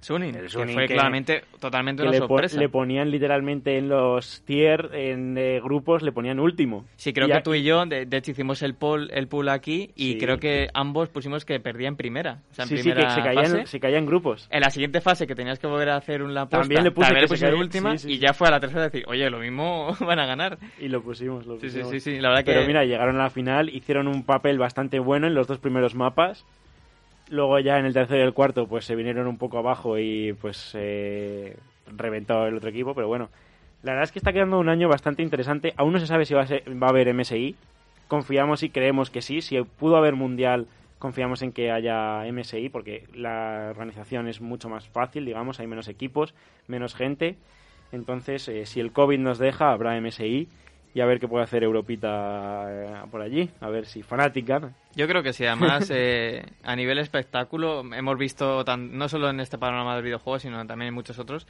Sunin, 0.00 0.34
el 0.34 0.48
que 0.50 0.66
fue 0.66 0.86
que- 0.86 0.94
claramente 0.94 1.44
totalmente 1.60 2.02
Que 2.02 2.08
una 2.08 2.12
le, 2.18 2.20
po- 2.20 2.28
sorpresa. 2.28 2.58
le 2.60 2.68
ponían 2.68 3.10
literalmente 3.10 3.78
en 3.78 3.88
los 3.88 4.42
tier, 4.44 4.90
en 4.92 5.36
eh, 5.38 5.60
grupos, 5.62 6.02
le 6.02 6.12
ponían 6.12 6.40
último. 6.40 6.84
Sí, 6.96 7.14
creo 7.14 7.26
Y 7.26 7.30
que 7.30 7.36
a- 7.38 7.42
tú 7.42 7.54
y 7.54 7.62
yo, 7.62 7.86
de, 7.86 8.04
de 8.04 8.16
hecho, 8.18 8.32
hicimos 8.32 8.62
el 8.62 8.74
poll, 8.74 9.10
el 9.14 9.28
pool 9.28 9.48
aquí 9.48 9.92
y 9.96 10.12
Sí. 10.12 10.18
creo 10.18 10.38
que 10.38 10.68
ambos 10.74 11.08
pusimos 11.08 11.46
que 11.46 11.58
perdía 11.58 11.88
en 11.88 11.96
primera. 11.96 12.42
O 12.50 12.54
sea, 12.54 12.64
en 12.64 12.68
Sí, 12.68 12.76
sí, 12.76 12.82
primera 12.90 13.08
que 13.08 13.14
se 13.14 13.22
caían, 13.22 13.66
se 13.66 13.80
caían 13.80 14.04
grupos. 14.04 14.46
En 14.50 14.60
la 14.60 14.68
siguiente 14.70 15.00
fase 15.00 15.26
que 15.26 15.34
tenías 15.34 15.58
que 15.58 15.66
volver 15.66 15.88
a 15.88 15.96
hacer 15.96 16.22
una 16.22 16.42
apuesta, 16.42 16.60
También 16.60 16.84
le 16.84 16.90
puse 16.90 17.06
también 17.06 17.26
que 17.26 17.32
le 17.32 17.38
se 17.38 17.46
caía- 17.46 17.58
última 17.58 17.92
sí, 17.92 17.98
sí, 17.98 18.10
y 18.12 18.14
sí. 18.16 18.20
ya 18.20 18.34
fue 18.34 18.48
a 18.48 18.50
la 18.50 18.60
tercera 18.60 18.82
decir, 18.84 19.04
oye, 19.06 19.30
lo 19.30 19.38
mismo 19.38 19.88
van 20.00 20.18
a 20.18 20.26
ganar. 20.26 20.58
Y 20.78 20.88
lo 20.88 21.02
pusimos, 21.02 21.46
lo 21.46 21.54
Sí, 21.60 21.70
sí, 21.70 21.78
pusimos. 21.80 21.90
sí, 21.90 22.00
sí, 22.00 22.20
la 22.20 22.28
verdad 22.28 22.44
que... 22.44 22.52
Pero 22.52 22.66
mira, 22.66 22.84
llegaron 22.84 23.16
a 23.16 23.22
la 23.24 23.30
final, 23.30 23.70
hicieron 23.70 24.08
un 24.08 24.22
papel 24.24 24.58
bastante 24.58 24.98
bueno 24.98 25.26
en 25.26 25.34
los 25.34 25.46
dos 25.46 25.58
primeros 25.60 25.94
mapas. 25.94 26.44
Luego 27.30 27.58
ya 27.58 27.78
en 27.78 27.86
el 27.86 27.94
tercero 27.94 28.20
y 28.20 28.22
el 28.26 28.34
cuarto 28.34 28.66
pues 28.66 28.84
se 28.84 28.94
vinieron 28.94 29.26
un 29.26 29.38
poco 29.38 29.58
abajo 29.58 29.98
y 29.98 30.34
pues 30.40 30.72
eh, 30.74 31.56
reventó 31.96 32.46
el 32.46 32.56
otro 32.56 32.68
equipo, 32.70 32.94
pero 32.94 33.08
bueno. 33.08 33.28
La 33.82 33.92
verdad 33.92 34.04
es 34.04 34.12
que 34.12 34.18
está 34.18 34.32
quedando 34.32 34.58
un 34.58 34.68
año 34.70 34.88
bastante 34.88 35.22
interesante. 35.22 35.74
Aún 35.76 35.92
no 35.92 36.00
se 36.00 36.06
sabe 36.06 36.24
si 36.24 36.32
va 36.34 36.42
a, 36.42 36.46
ser- 36.46 36.64
va 36.82 36.86
a 36.86 36.90
haber 36.90 37.12
MSI. 37.12 37.54
Confiamos 38.08 38.62
y 38.62 38.70
creemos 38.70 39.10
que 39.10 39.20
sí. 39.22 39.42
Si 39.42 39.60
pudo 39.62 39.96
haber 39.96 40.14
mundial, 40.14 40.66
confiamos 40.98 41.42
en 41.42 41.52
que 41.52 41.70
haya 41.70 42.24
MSI 42.30 42.70
porque 42.70 43.04
la 43.14 43.68
organización 43.70 44.26
es 44.28 44.40
mucho 44.40 44.70
más 44.70 44.88
fácil, 44.88 45.26
digamos, 45.26 45.60
hay 45.60 45.66
menos 45.66 45.88
equipos, 45.88 46.34
menos 46.66 46.94
gente. 46.94 47.36
Entonces, 47.92 48.48
eh, 48.48 48.64
si 48.64 48.80
el 48.80 48.90
COVID 48.92 49.18
nos 49.18 49.38
deja, 49.38 49.70
habrá 49.70 49.96
MSI 50.00 50.48
y 50.94 51.00
a 51.00 51.06
ver 51.06 51.18
qué 51.20 51.26
puede 51.28 51.44
hacer 51.44 51.62
Europita 51.64 52.66
eh, 52.70 53.02
por 53.10 53.20
allí, 53.20 53.50
a 53.60 53.68
ver 53.68 53.84
si 53.86 54.02
Fnatic 54.02 54.46
gana. 54.46 54.72
Yo 54.94 55.06
creo 55.08 55.22
que 55.22 55.32
sí, 55.32 55.44
además 55.44 55.90
eh, 55.92 56.44
a 56.62 56.76
nivel 56.76 56.98
espectáculo 56.98 57.80
hemos 57.94 58.16
visto, 58.16 58.64
tan- 58.64 58.96
no 58.96 59.08
solo 59.08 59.28
en 59.30 59.40
este 59.40 59.58
panorama 59.58 59.94
del 59.96 60.04
videojuego, 60.04 60.38
sino 60.38 60.64
también 60.66 60.88
en 60.88 60.94
muchos 60.94 61.18
otros, 61.18 61.46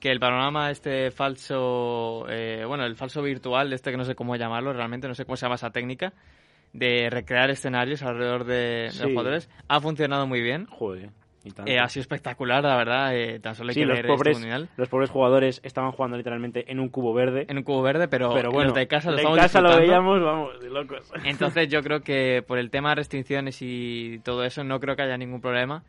que 0.00 0.10
el 0.10 0.20
panorama 0.20 0.70
este 0.70 1.10
falso, 1.10 2.24
eh, 2.28 2.64
bueno, 2.66 2.84
el 2.84 2.96
falso 2.96 3.20
virtual, 3.22 3.72
este 3.72 3.90
que 3.90 3.96
no 3.96 4.04
sé 4.04 4.14
cómo 4.14 4.36
llamarlo 4.36 4.72
realmente, 4.72 5.06
no 5.08 5.14
sé 5.14 5.24
cómo 5.24 5.36
se 5.36 5.44
llama 5.46 5.56
esa 5.56 5.70
técnica, 5.70 6.12
de 6.72 7.08
recrear 7.10 7.50
escenarios 7.50 8.02
alrededor 8.02 8.44
de, 8.44 8.54
de 8.54 8.84
los 8.86 8.94
jugadores, 9.12 9.50
ha 9.68 9.80
funcionado 9.80 10.26
muy 10.26 10.40
bien. 10.40 10.66
Joder. 10.66 11.10
Eh, 11.66 11.78
ha 11.78 11.88
sido 11.88 12.02
espectacular, 12.02 12.62
la 12.62 12.76
verdad, 12.76 13.16
eh, 13.16 13.38
tan 13.40 13.54
solo 13.54 13.70
hay 13.70 13.74
Sí, 13.74 13.80
que 13.80 13.86
los 13.86 13.94
leer 13.94 14.06
este 14.06 14.16
pobres, 14.16 14.38
mundial. 14.38 14.68
los 14.76 14.88
pobres 14.88 15.08
jugadores 15.10 15.60
estaban 15.64 15.92
jugando 15.92 16.16
literalmente 16.16 16.70
en 16.70 16.78
un 16.80 16.88
cubo 16.88 17.14
verde. 17.14 17.46
En 17.48 17.56
un 17.58 17.62
cubo 17.62 17.80
verde, 17.82 18.08
pero, 18.08 18.32
pero 18.34 18.50
bueno, 18.50 18.68
los 18.70 18.74
de 18.74 18.86
casa 18.88 19.10
lo 19.12 19.16
de 19.16 19.22
casa 19.36 19.60
lo 19.60 19.76
veíamos, 19.76 20.22
vamos, 20.22 20.60
de 20.60 20.68
locos. 20.68 21.10
Entonces 21.24 21.68
yo 21.70 21.82
creo 21.82 22.00
que 22.02 22.44
por 22.46 22.58
el 22.58 22.70
tema 22.70 22.90
de 22.90 22.96
restricciones 22.96 23.58
y 23.62 24.20
todo 24.24 24.44
eso 24.44 24.64
no 24.64 24.78
creo 24.80 24.96
que 24.96 25.02
haya 25.02 25.16
ningún 25.16 25.40
problema. 25.40 25.82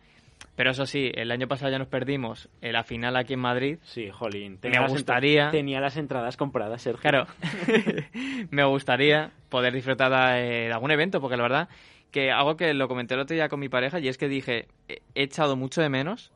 Pero 0.55 0.71
eso 0.71 0.85
sí, 0.85 1.11
el 1.15 1.31
año 1.31 1.47
pasado 1.47 1.71
ya 1.71 1.79
nos 1.79 1.87
perdimos 1.87 2.47
en 2.61 2.73
la 2.73 2.83
final 2.83 3.15
aquí 3.17 3.33
en 3.33 3.39
Madrid. 3.39 3.77
Sí, 3.83 4.09
jolín. 4.09 4.57
Me 4.63 4.69
las 4.69 4.77
entra- 4.79 4.87
gustaría- 4.89 5.51
Tenía 5.51 5.81
las 5.81 5.97
entradas 5.97 6.37
compradas, 6.37 6.81
Sergio. 6.81 7.01
Claro, 7.01 7.27
me 8.51 8.63
gustaría 8.63 9.31
poder 9.49 9.73
disfrutar 9.73 10.11
de 10.11 10.71
algún 10.71 10.91
evento, 10.91 11.19
porque 11.21 11.37
la 11.37 11.43
verdad 11.43 11.69
que 12.11 12.31
algo 12.31 12.57
que 12.57 12.73
lo 12.73 12.87
comenté 12.87 13.13
el 13.13 13.21
otro 13.21 13.35
día 13.35 13.49
con 13.49 13.59
mi 13.59 13.69
pareja 13.69 13.99
y 13.99 14.07
es 14.07 14.17
que 14.17 14.27
dije, 14.27 14.67
he 14.87 15.01
echado 15.15 15.55
mucho 15.55 15.81
de 15.81 15.89
menos 15.89 16.31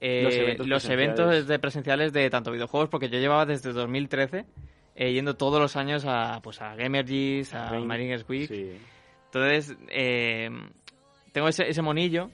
eh, 0.00 0.22
Los 0.24 0.34
eventos 0.34 0.66
los 0.66 0.82
presenciales. 0.82 1.18
eventos 1.18 1.48
de 1.48 1.58
presenciales 1.58 2.12
de 2.12 2.30
tanto 2.30 2.52
videojuegos, 2.52 2.88
porque 2.88 3.08
yo 3.08 3.18
llevaba 3.18 3.46
desde 3.46 3.72
2013 3.72 4.44
eh, 4.94 5.12
yendo 5.12 5.36
todos 5.36 5.60
los 5.60 5.76
años 5.76 6.04
a, 6.06 6.40
pues, 6.42 6.60
a 6.60 6.74
Gamergis, 6.74 7.54
a 7.54 7.70
Mariners 7.80 8.28
Week. 8.28 8.48
Sí. 8.48 8.72
Entonces, 9.26 9.76
eh, 9.88 10.50
tengo 11.32 11.48
ese, 11.48 11.68
ese 11.68 11.82
monillo 11.82 12.30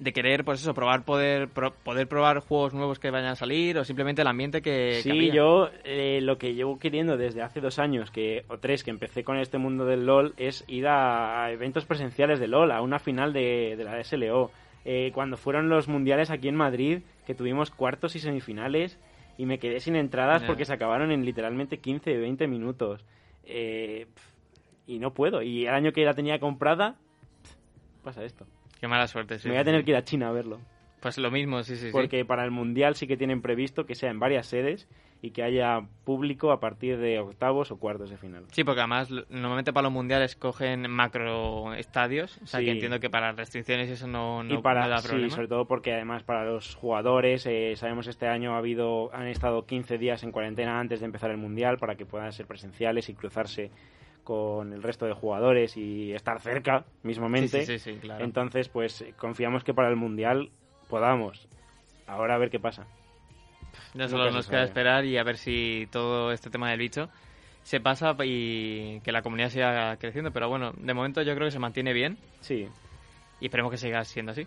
de 0.00 0.12
querer, 0.12 0.44
pues 0.44 0.60
eso, 0.62 0.72
probar 0.74 1.04
poder 1.04 1.48
pro- 1.48 1.74
poder 1.84 2.08
probar 2.08 2.40
juegos 2.40 2.72
nuevos 2.74 2.98
que 2.98 3.10
vayan 3.10 3.28
a 3.30 3.36
salir 3.36 3.76
o 3.78 3.84
simplemente 3.84 4.22
el 4.22 4.28
ambiente 4.28 4.62
que, 4.62 5.00
Sí, 5.02 5.30
yo 5.32 5.68
eh, 5.84 6.20
lo 6.22 6.38
que 6.38 6.54
llevo 6.54 6.78
queriendo 6.78 7.16
desde 7.16 7.42
hace 7.42 7.60
dos 7.60 7.78
años 7.78 8.10
que 8.10 8.44
o 8.48 8.58
tres 8.58 8.82
que 8.82 8.90
empecé 8.90 9.22
con 9.24 9.36
este 9.38 9.58
mundo 9.58 9.84
del 9.84 10.06
LOL 10.06 10.32
es 10.38 10.64
ir 10.68 10.88
a, 10.88 11.44
a 11.44 11.52
eventos 11.52 11.84
presenciales 11.84 12.40
de 12.40 12.48
LOL, 12.48 12.72
a 12.72 12.80
una 12.80 12.98
final 12.98 13.32
de, 13.32 13.74
de 13.76 13.84
la 13.84 14.00
SLO. 14.02 14.50
Eh, 14.86 15.10
cuando 15.14 15.36
fueron 15.36 15.68
los 15.68 15.86
mundiales 15.88 16.30
aquí 16.30 16.48
en 16.48 16.56
Madrid, 16.56 17.00
que 17.26 17.34
tuvimos 17.34 17.70
cuartos 17.70 18.16
y 18.16 18.20
semifinales 18.20 18.98
y 19.36 19.44
me 19.44 19.58
quedé 19.58 19.80
sin 19.80 19.96
entradas 19.96 20.42
porque 20.46 20.64
se 20.64 20.72
acabaron 20.72 21.12
en 21.12 21.26
literalmente 21.26 21.76
15, 21.78 22.16
20 22.16 22.46
minutos. 22.48 23.04
Eh, 23.44 24.06
y 24.86 24.98
no 24.98 25.12
puedo. 25.12 25.42
Y 25.42 25.66
el 25.66 25.74
año 25.74 25.92
que 25.92 26.04
la 26.06 26.14
tenía 26.14 26.38
comprada, 26.40 26.96
pasa 28.02 28.24
esto. 28.24 28.46
Qué 28.80 28.88
mala 28.88 29.06
suerte, 29.06 29.38
sí. 29.38 29.48
me 29.48 29.54
voy 29.54 29.60
a 29.60 29.64
tener 29.64 29.84
que 29.84 29.90
ir 29.90 29.96
a 29.96 30.04
China 30.04 30.28
a 30.28 30.32
verlo. 30.32 30.58
Pues 31.00 31.16
lo 31.18 31.30
mismo, 31.30 31.62
sí, 31.62 31.76
sí, 31.76 31.86
sí. 31.86 31.92
Porque 31.92 32.24
para 32.24 32.44
el 32.44 32.50
Mundial 32.50 32.94
sí 32.94 33.06
que 33.06 33.16
tienen 33.16 33.40
previsto 33.40 33.86
que 33.86 33.94
sea 33.94 34.10
en 34.10 34.18
varias 34.20 34.46
sedes 34.46 34.86
y 35.22 35.30
que 35.32 35.42
haya 35.42 35.82
público 36.04 36.50
a 36.50 36.60
partir 36.60 36.98
de 36.98 37.18
octavos 37.18 37.70
o 37.70 37.78
cuartos 37.78 38.08
de 38.10 38.16
final. 38.16 38.44
Sí, 38.52 38.64
porque 38.64 38.80
además 38.80 39.10
normalmente 39.28 39.72
para 39.72 39.84
los 39.84 39.92
mundiales 39.92 40.34
cogen 40.34 40.90
macro 40.90 41.74
estadios, 41.74 42.38
o 42.42 42.46
sea 42.46 42.60
Sí. 42.60 42.66
que 42.66 42.72
entiendo 42.72 43.00
que 43.00 43.10
para 43.10 43.32
restricciones 43.32 43.90
eso 43.90 44.06
no, 44.06 44.42
no, 44.42 44.54
y 44.54 44.58
para 44.62 44.82
no 44.84 44.88
da 44.88 44.98
sí, 44.98 45.08
problema. 45.08 45.34
sobre 45.34 45.48
todo 45.48 45.66
porque 45.66 45.92
además 45.92 46.22
para 46.22 46.44
los 46.46 46.74
jugadores 46.74 47.44
eh, 47.46 47.74
sabemos 47.76 48.06
este 48.06 48.28
año 48.28 48.54
ha 48.54 48.58
habido 48.58 49.10
han 49.14 49.26
estado 49.26 49.66
15 49.66 49.98
días 49.98 50.22
en 50.22 50.32
cuarentena 50.32 50.80
antes 50.80 51.00
de 51.00 51.06
empezar 51.06 51.30
el 51.30 51.36
mundial 51.38 51.76
para 51.78 51.96
que 51.96 52.06
puedan 52.06 52.32
ser 52.32 52.46
presenciales 52.46 53.10
y 53.10 53.14
cruzarse 53.14 53.70
con 54.30 54.72
el 54.72 54.80
resto 54.80 55.06
de 55.06 55.12
jugadores 55.12 55.76
y 55.76 56.12
estar 56.12 56.40
cerca 56.40 56.84
mismamente. 57.02 57.66
Sí, 57.66 57.80
sí, 57.80 57.94
claro. 58.00 58.24
Entonces, 58.24 58.68
pues 58.68 59.04
confiamos 59.16 59.64
que 59.64 59.74
para 59.74 59.88
el 59.88 59.96
Mundial 59.96 60.50
podamos. 60.88 61.48
Ahora 62.06 62.36
a 62.36 62.38
ver 62.38 62.48
qué 62.48 62.60
pasa. 62.60 62.86
Ya 63.92 64.06
solo 64.06 64.26
Nunca 64.26 64.36
nos 64.36 64.46
queda 64.48 64.62
esperar 64.62 65.04
y 65.04 65.18
a 65.18 65.24
ver 65.24 65.36
si 65.36 65.88
todo 65.90 66.30
este 66.30 66.48
tema 66.48 66.70
del 66.70 66.78
bicho 66.78 67.08
se 67.64 67.80
pasa 67.80 68.14
y 68.22 69.00
que 69.00 69.10
la 69.10 69.22
comunidad 69.22 69.48
siga 69.48 69.96
creciendo. 69.96 70.30
Pero 70.30 70.48
bueno, 70.48 70.74
de 70.76 70.94
momento 70.94 71.22
yo 71.22 71.34
creo 71.34 71.48
que 71.48 71.52
se 71.52 71.58
mantiene 71.58 71.92
bien 71.92 72.16
Sí, 72.38 72.68
y 73.40 73.46
esperemos 73.46 73.72
que 73.72 73.78
siga 73.78 74.04
siendo 74.04 74.30
así. 74.30 74.46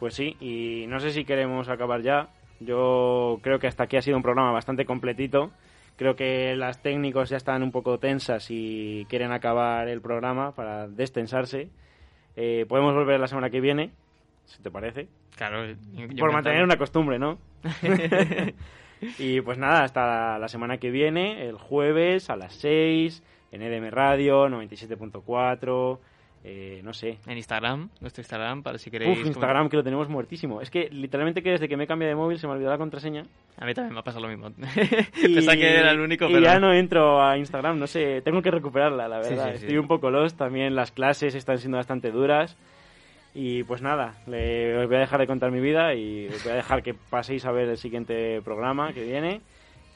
pues 0.00 0.14
sí. 0.14 0.36
Y 0.40 0.88
no 0.88 0.98
sé 0.98 1.10
si 1.10 1.24
queremos 1.24 1.68
acabar 1.68 2.02
ya. 2.02 2.30
Yo 2.58 3.38
creo 3.42 3.60
que 3.60 3.68
hasta 3.68 3.84
aquí 3.84 3.96
ha 3.96 4.02
sido 4.02 4.16
un 4.16 4.24
programa 4.24 4.50
bastante 4.50 4.84
completito. 4.84 5.52
Creo 5.96 6.16
que 6.16 6.56
las 6.56 6.82
técnicos 6.82 7.30
ya 7.30 7.36
están 7.36 7.62
un 7.62 7.70
poco 7.70 7.98
tensas 7.98 8.46
y 8.50 9.06
quieren 9.08 9.32
acabar 9.32 9.88
el 9.88 10.00
programa 10.00 10.52
para 10.52 10.88
destensarse. 10.88 11.68
Eh, 12.36 12.66
podemos 12.68 12.94
volver 12.94 13.20
la 13.20 13.28
semana 13.28 13.50
que 13.50 13.60
viene, 13.60 13.92
si 14.44 14.60
te 14.60 14.70
parece. 14.70 15.08
Claro, 15.36 15.66
yo 15.66 16.08
Por 16.18 16.32
mantener 16.32 16.64
una 16.64 16.76
costumbre, 16.76 17.18
¿no? 17.18 17.38
y 19.18 19.40
pues 19.40 19.58
nada, 19.58 19.84
hasta 19.84 20.38
la 20.38 20.48
semana 20.48 20.78
que 20.78 20.90
viene, 20.90 21.46
el 21.46 21.58
jueves 21.58 22.28
a 22.28 22.36
las 22.36 22.54
6, 22.54 23.22
en 23.52 23.62
EDM 23.62 23.90
Radio, 23.90 24.48
97.4, 24.48 25.98
eh, 26.46 26.82
no 26.84 26.92
sé. 26.92 27.18
En 27.26 27.38
Instagram, 27.38 27.88
nuestro 28.02 28.20
Instagram, 28.20 28.62
para 28.62 28.76
si 28.76 28.90
queréis... 28.90 29.18
Uf, 29.18 29.26
Instagram 29.26 29.70
que 29.70 29.78
lo 29.78 29.82
tenemos 29.82 30.10
muertísimo. 30.10 30.60
Es 30.60 30.70
que 30.70 30.90
literalmente 30.90 31.42
que 31.42 31.52
desde 31.52 31.70
que 31.70 31.76
me 31.78 31.86
cambié 31.86 32.06
de 32.06 32.14
móvil 32.14 32.38
se 32.38 32.46
me 32.46 32.52
olvidó 32.52 32.68
la 32.68 32.76
contraseña. 32.76 33.24
A 33.56 33.64
mí 33.64 33.72
también 33.72 33.94
me 33.94 34.00
ha 34.00 34.02
pasado 34.02 34.26
lo 34.26 34.28
mismo. 34.28 34.50
Y, 35.22 35.34
Pensaba 35.34 35.56
que 35.56 35.78
era 35.78 35.92
el 35.92 36.00
único, 36.00 36.26
y 36.26 36.34
pero... 36.34 36.44
ya 36.44 36.60
no 36.60 36.74
entro 36.74 37.22
a 37.22 37.38
Instagram, 37.38 37.78
no 37.78 37.86
sé, 37.86 38.20
tengo 38.20 38.42
que 38.42 38.50
recuperarla, 38.50 39.08
la 39.08 39.18
verdad. 39.20 39.52
sí, 39.52 39.58
sí. 39.58 39.64
Estoy 39.64 39.78
un 39.78 39.88
poco 39.88 40.10
lost, 40.10 40.36
también 40.36 40.74
las 40.74 40.92
clases 40.92 41.34
están 41.34 41.56
siendo 41.56 41.78
bastante 41.78 42.10
duras. 42.10 42.58
Y 43.34 43.64
pues 43.64 43.80
nada, 43.80 44.14
le, 44.26 44.76
os 44.76 44.86
voy 44.86 44.96
a 44.96 45.00
dejar 45.00 45.20
de 45.20 45.26
contar 45.26 45.50
mi 45.50 45.60
vida 45.60 45.94
y 45.94 46.28
os 46.28 46.44
voy 46.44 46.52
a 46.52 46.56
dejar 46.56 46.82
que 46.82 46.92
paséis 46.94 47.46
a 47.46 47.52
ver 47.52 47.68
el 47.68 47.78
siguiente 47.78 48.42
programa 48.42 48.92
que 48.92 49.02
viene. 49.02 49.40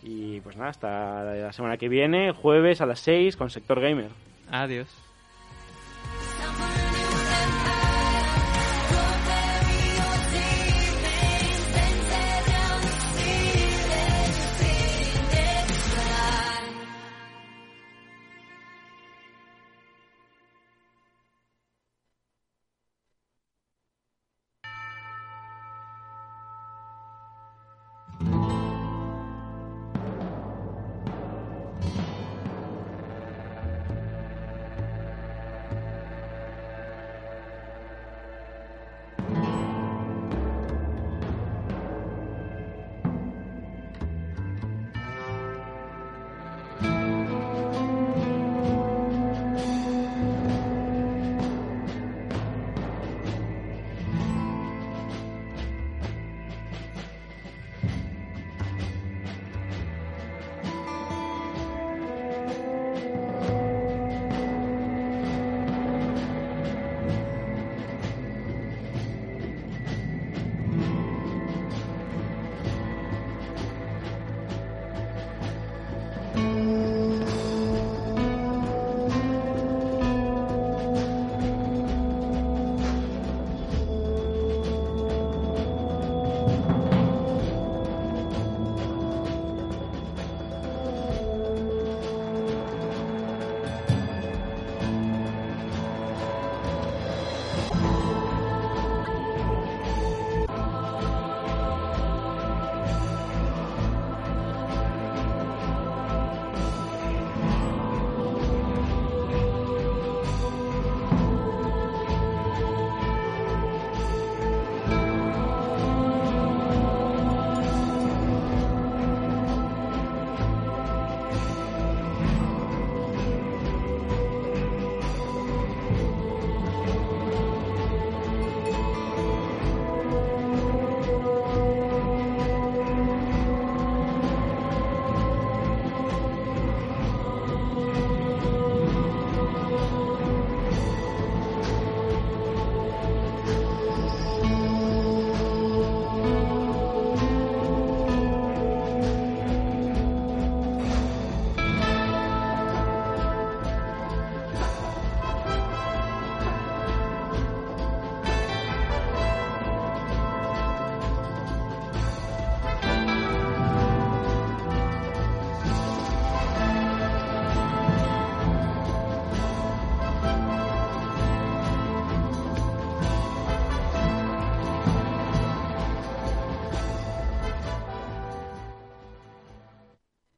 Y 0.03 0.41
pues 0.41 0.57
nada, 0.57 0.71
hasta 0.71 1.25
la 1.25 1.53
semana 1.53 1.77
que 1.77 1.91
viene, 1.91 2.33
jueves 2.33 2.81
a 2.81 2.87
las 2.87 3.01
6 3.01 3.37
con 3.37 3.51
Sector 3.51 3.81
Gamer. 3.81 4.11
Adiós. 4.51 5.08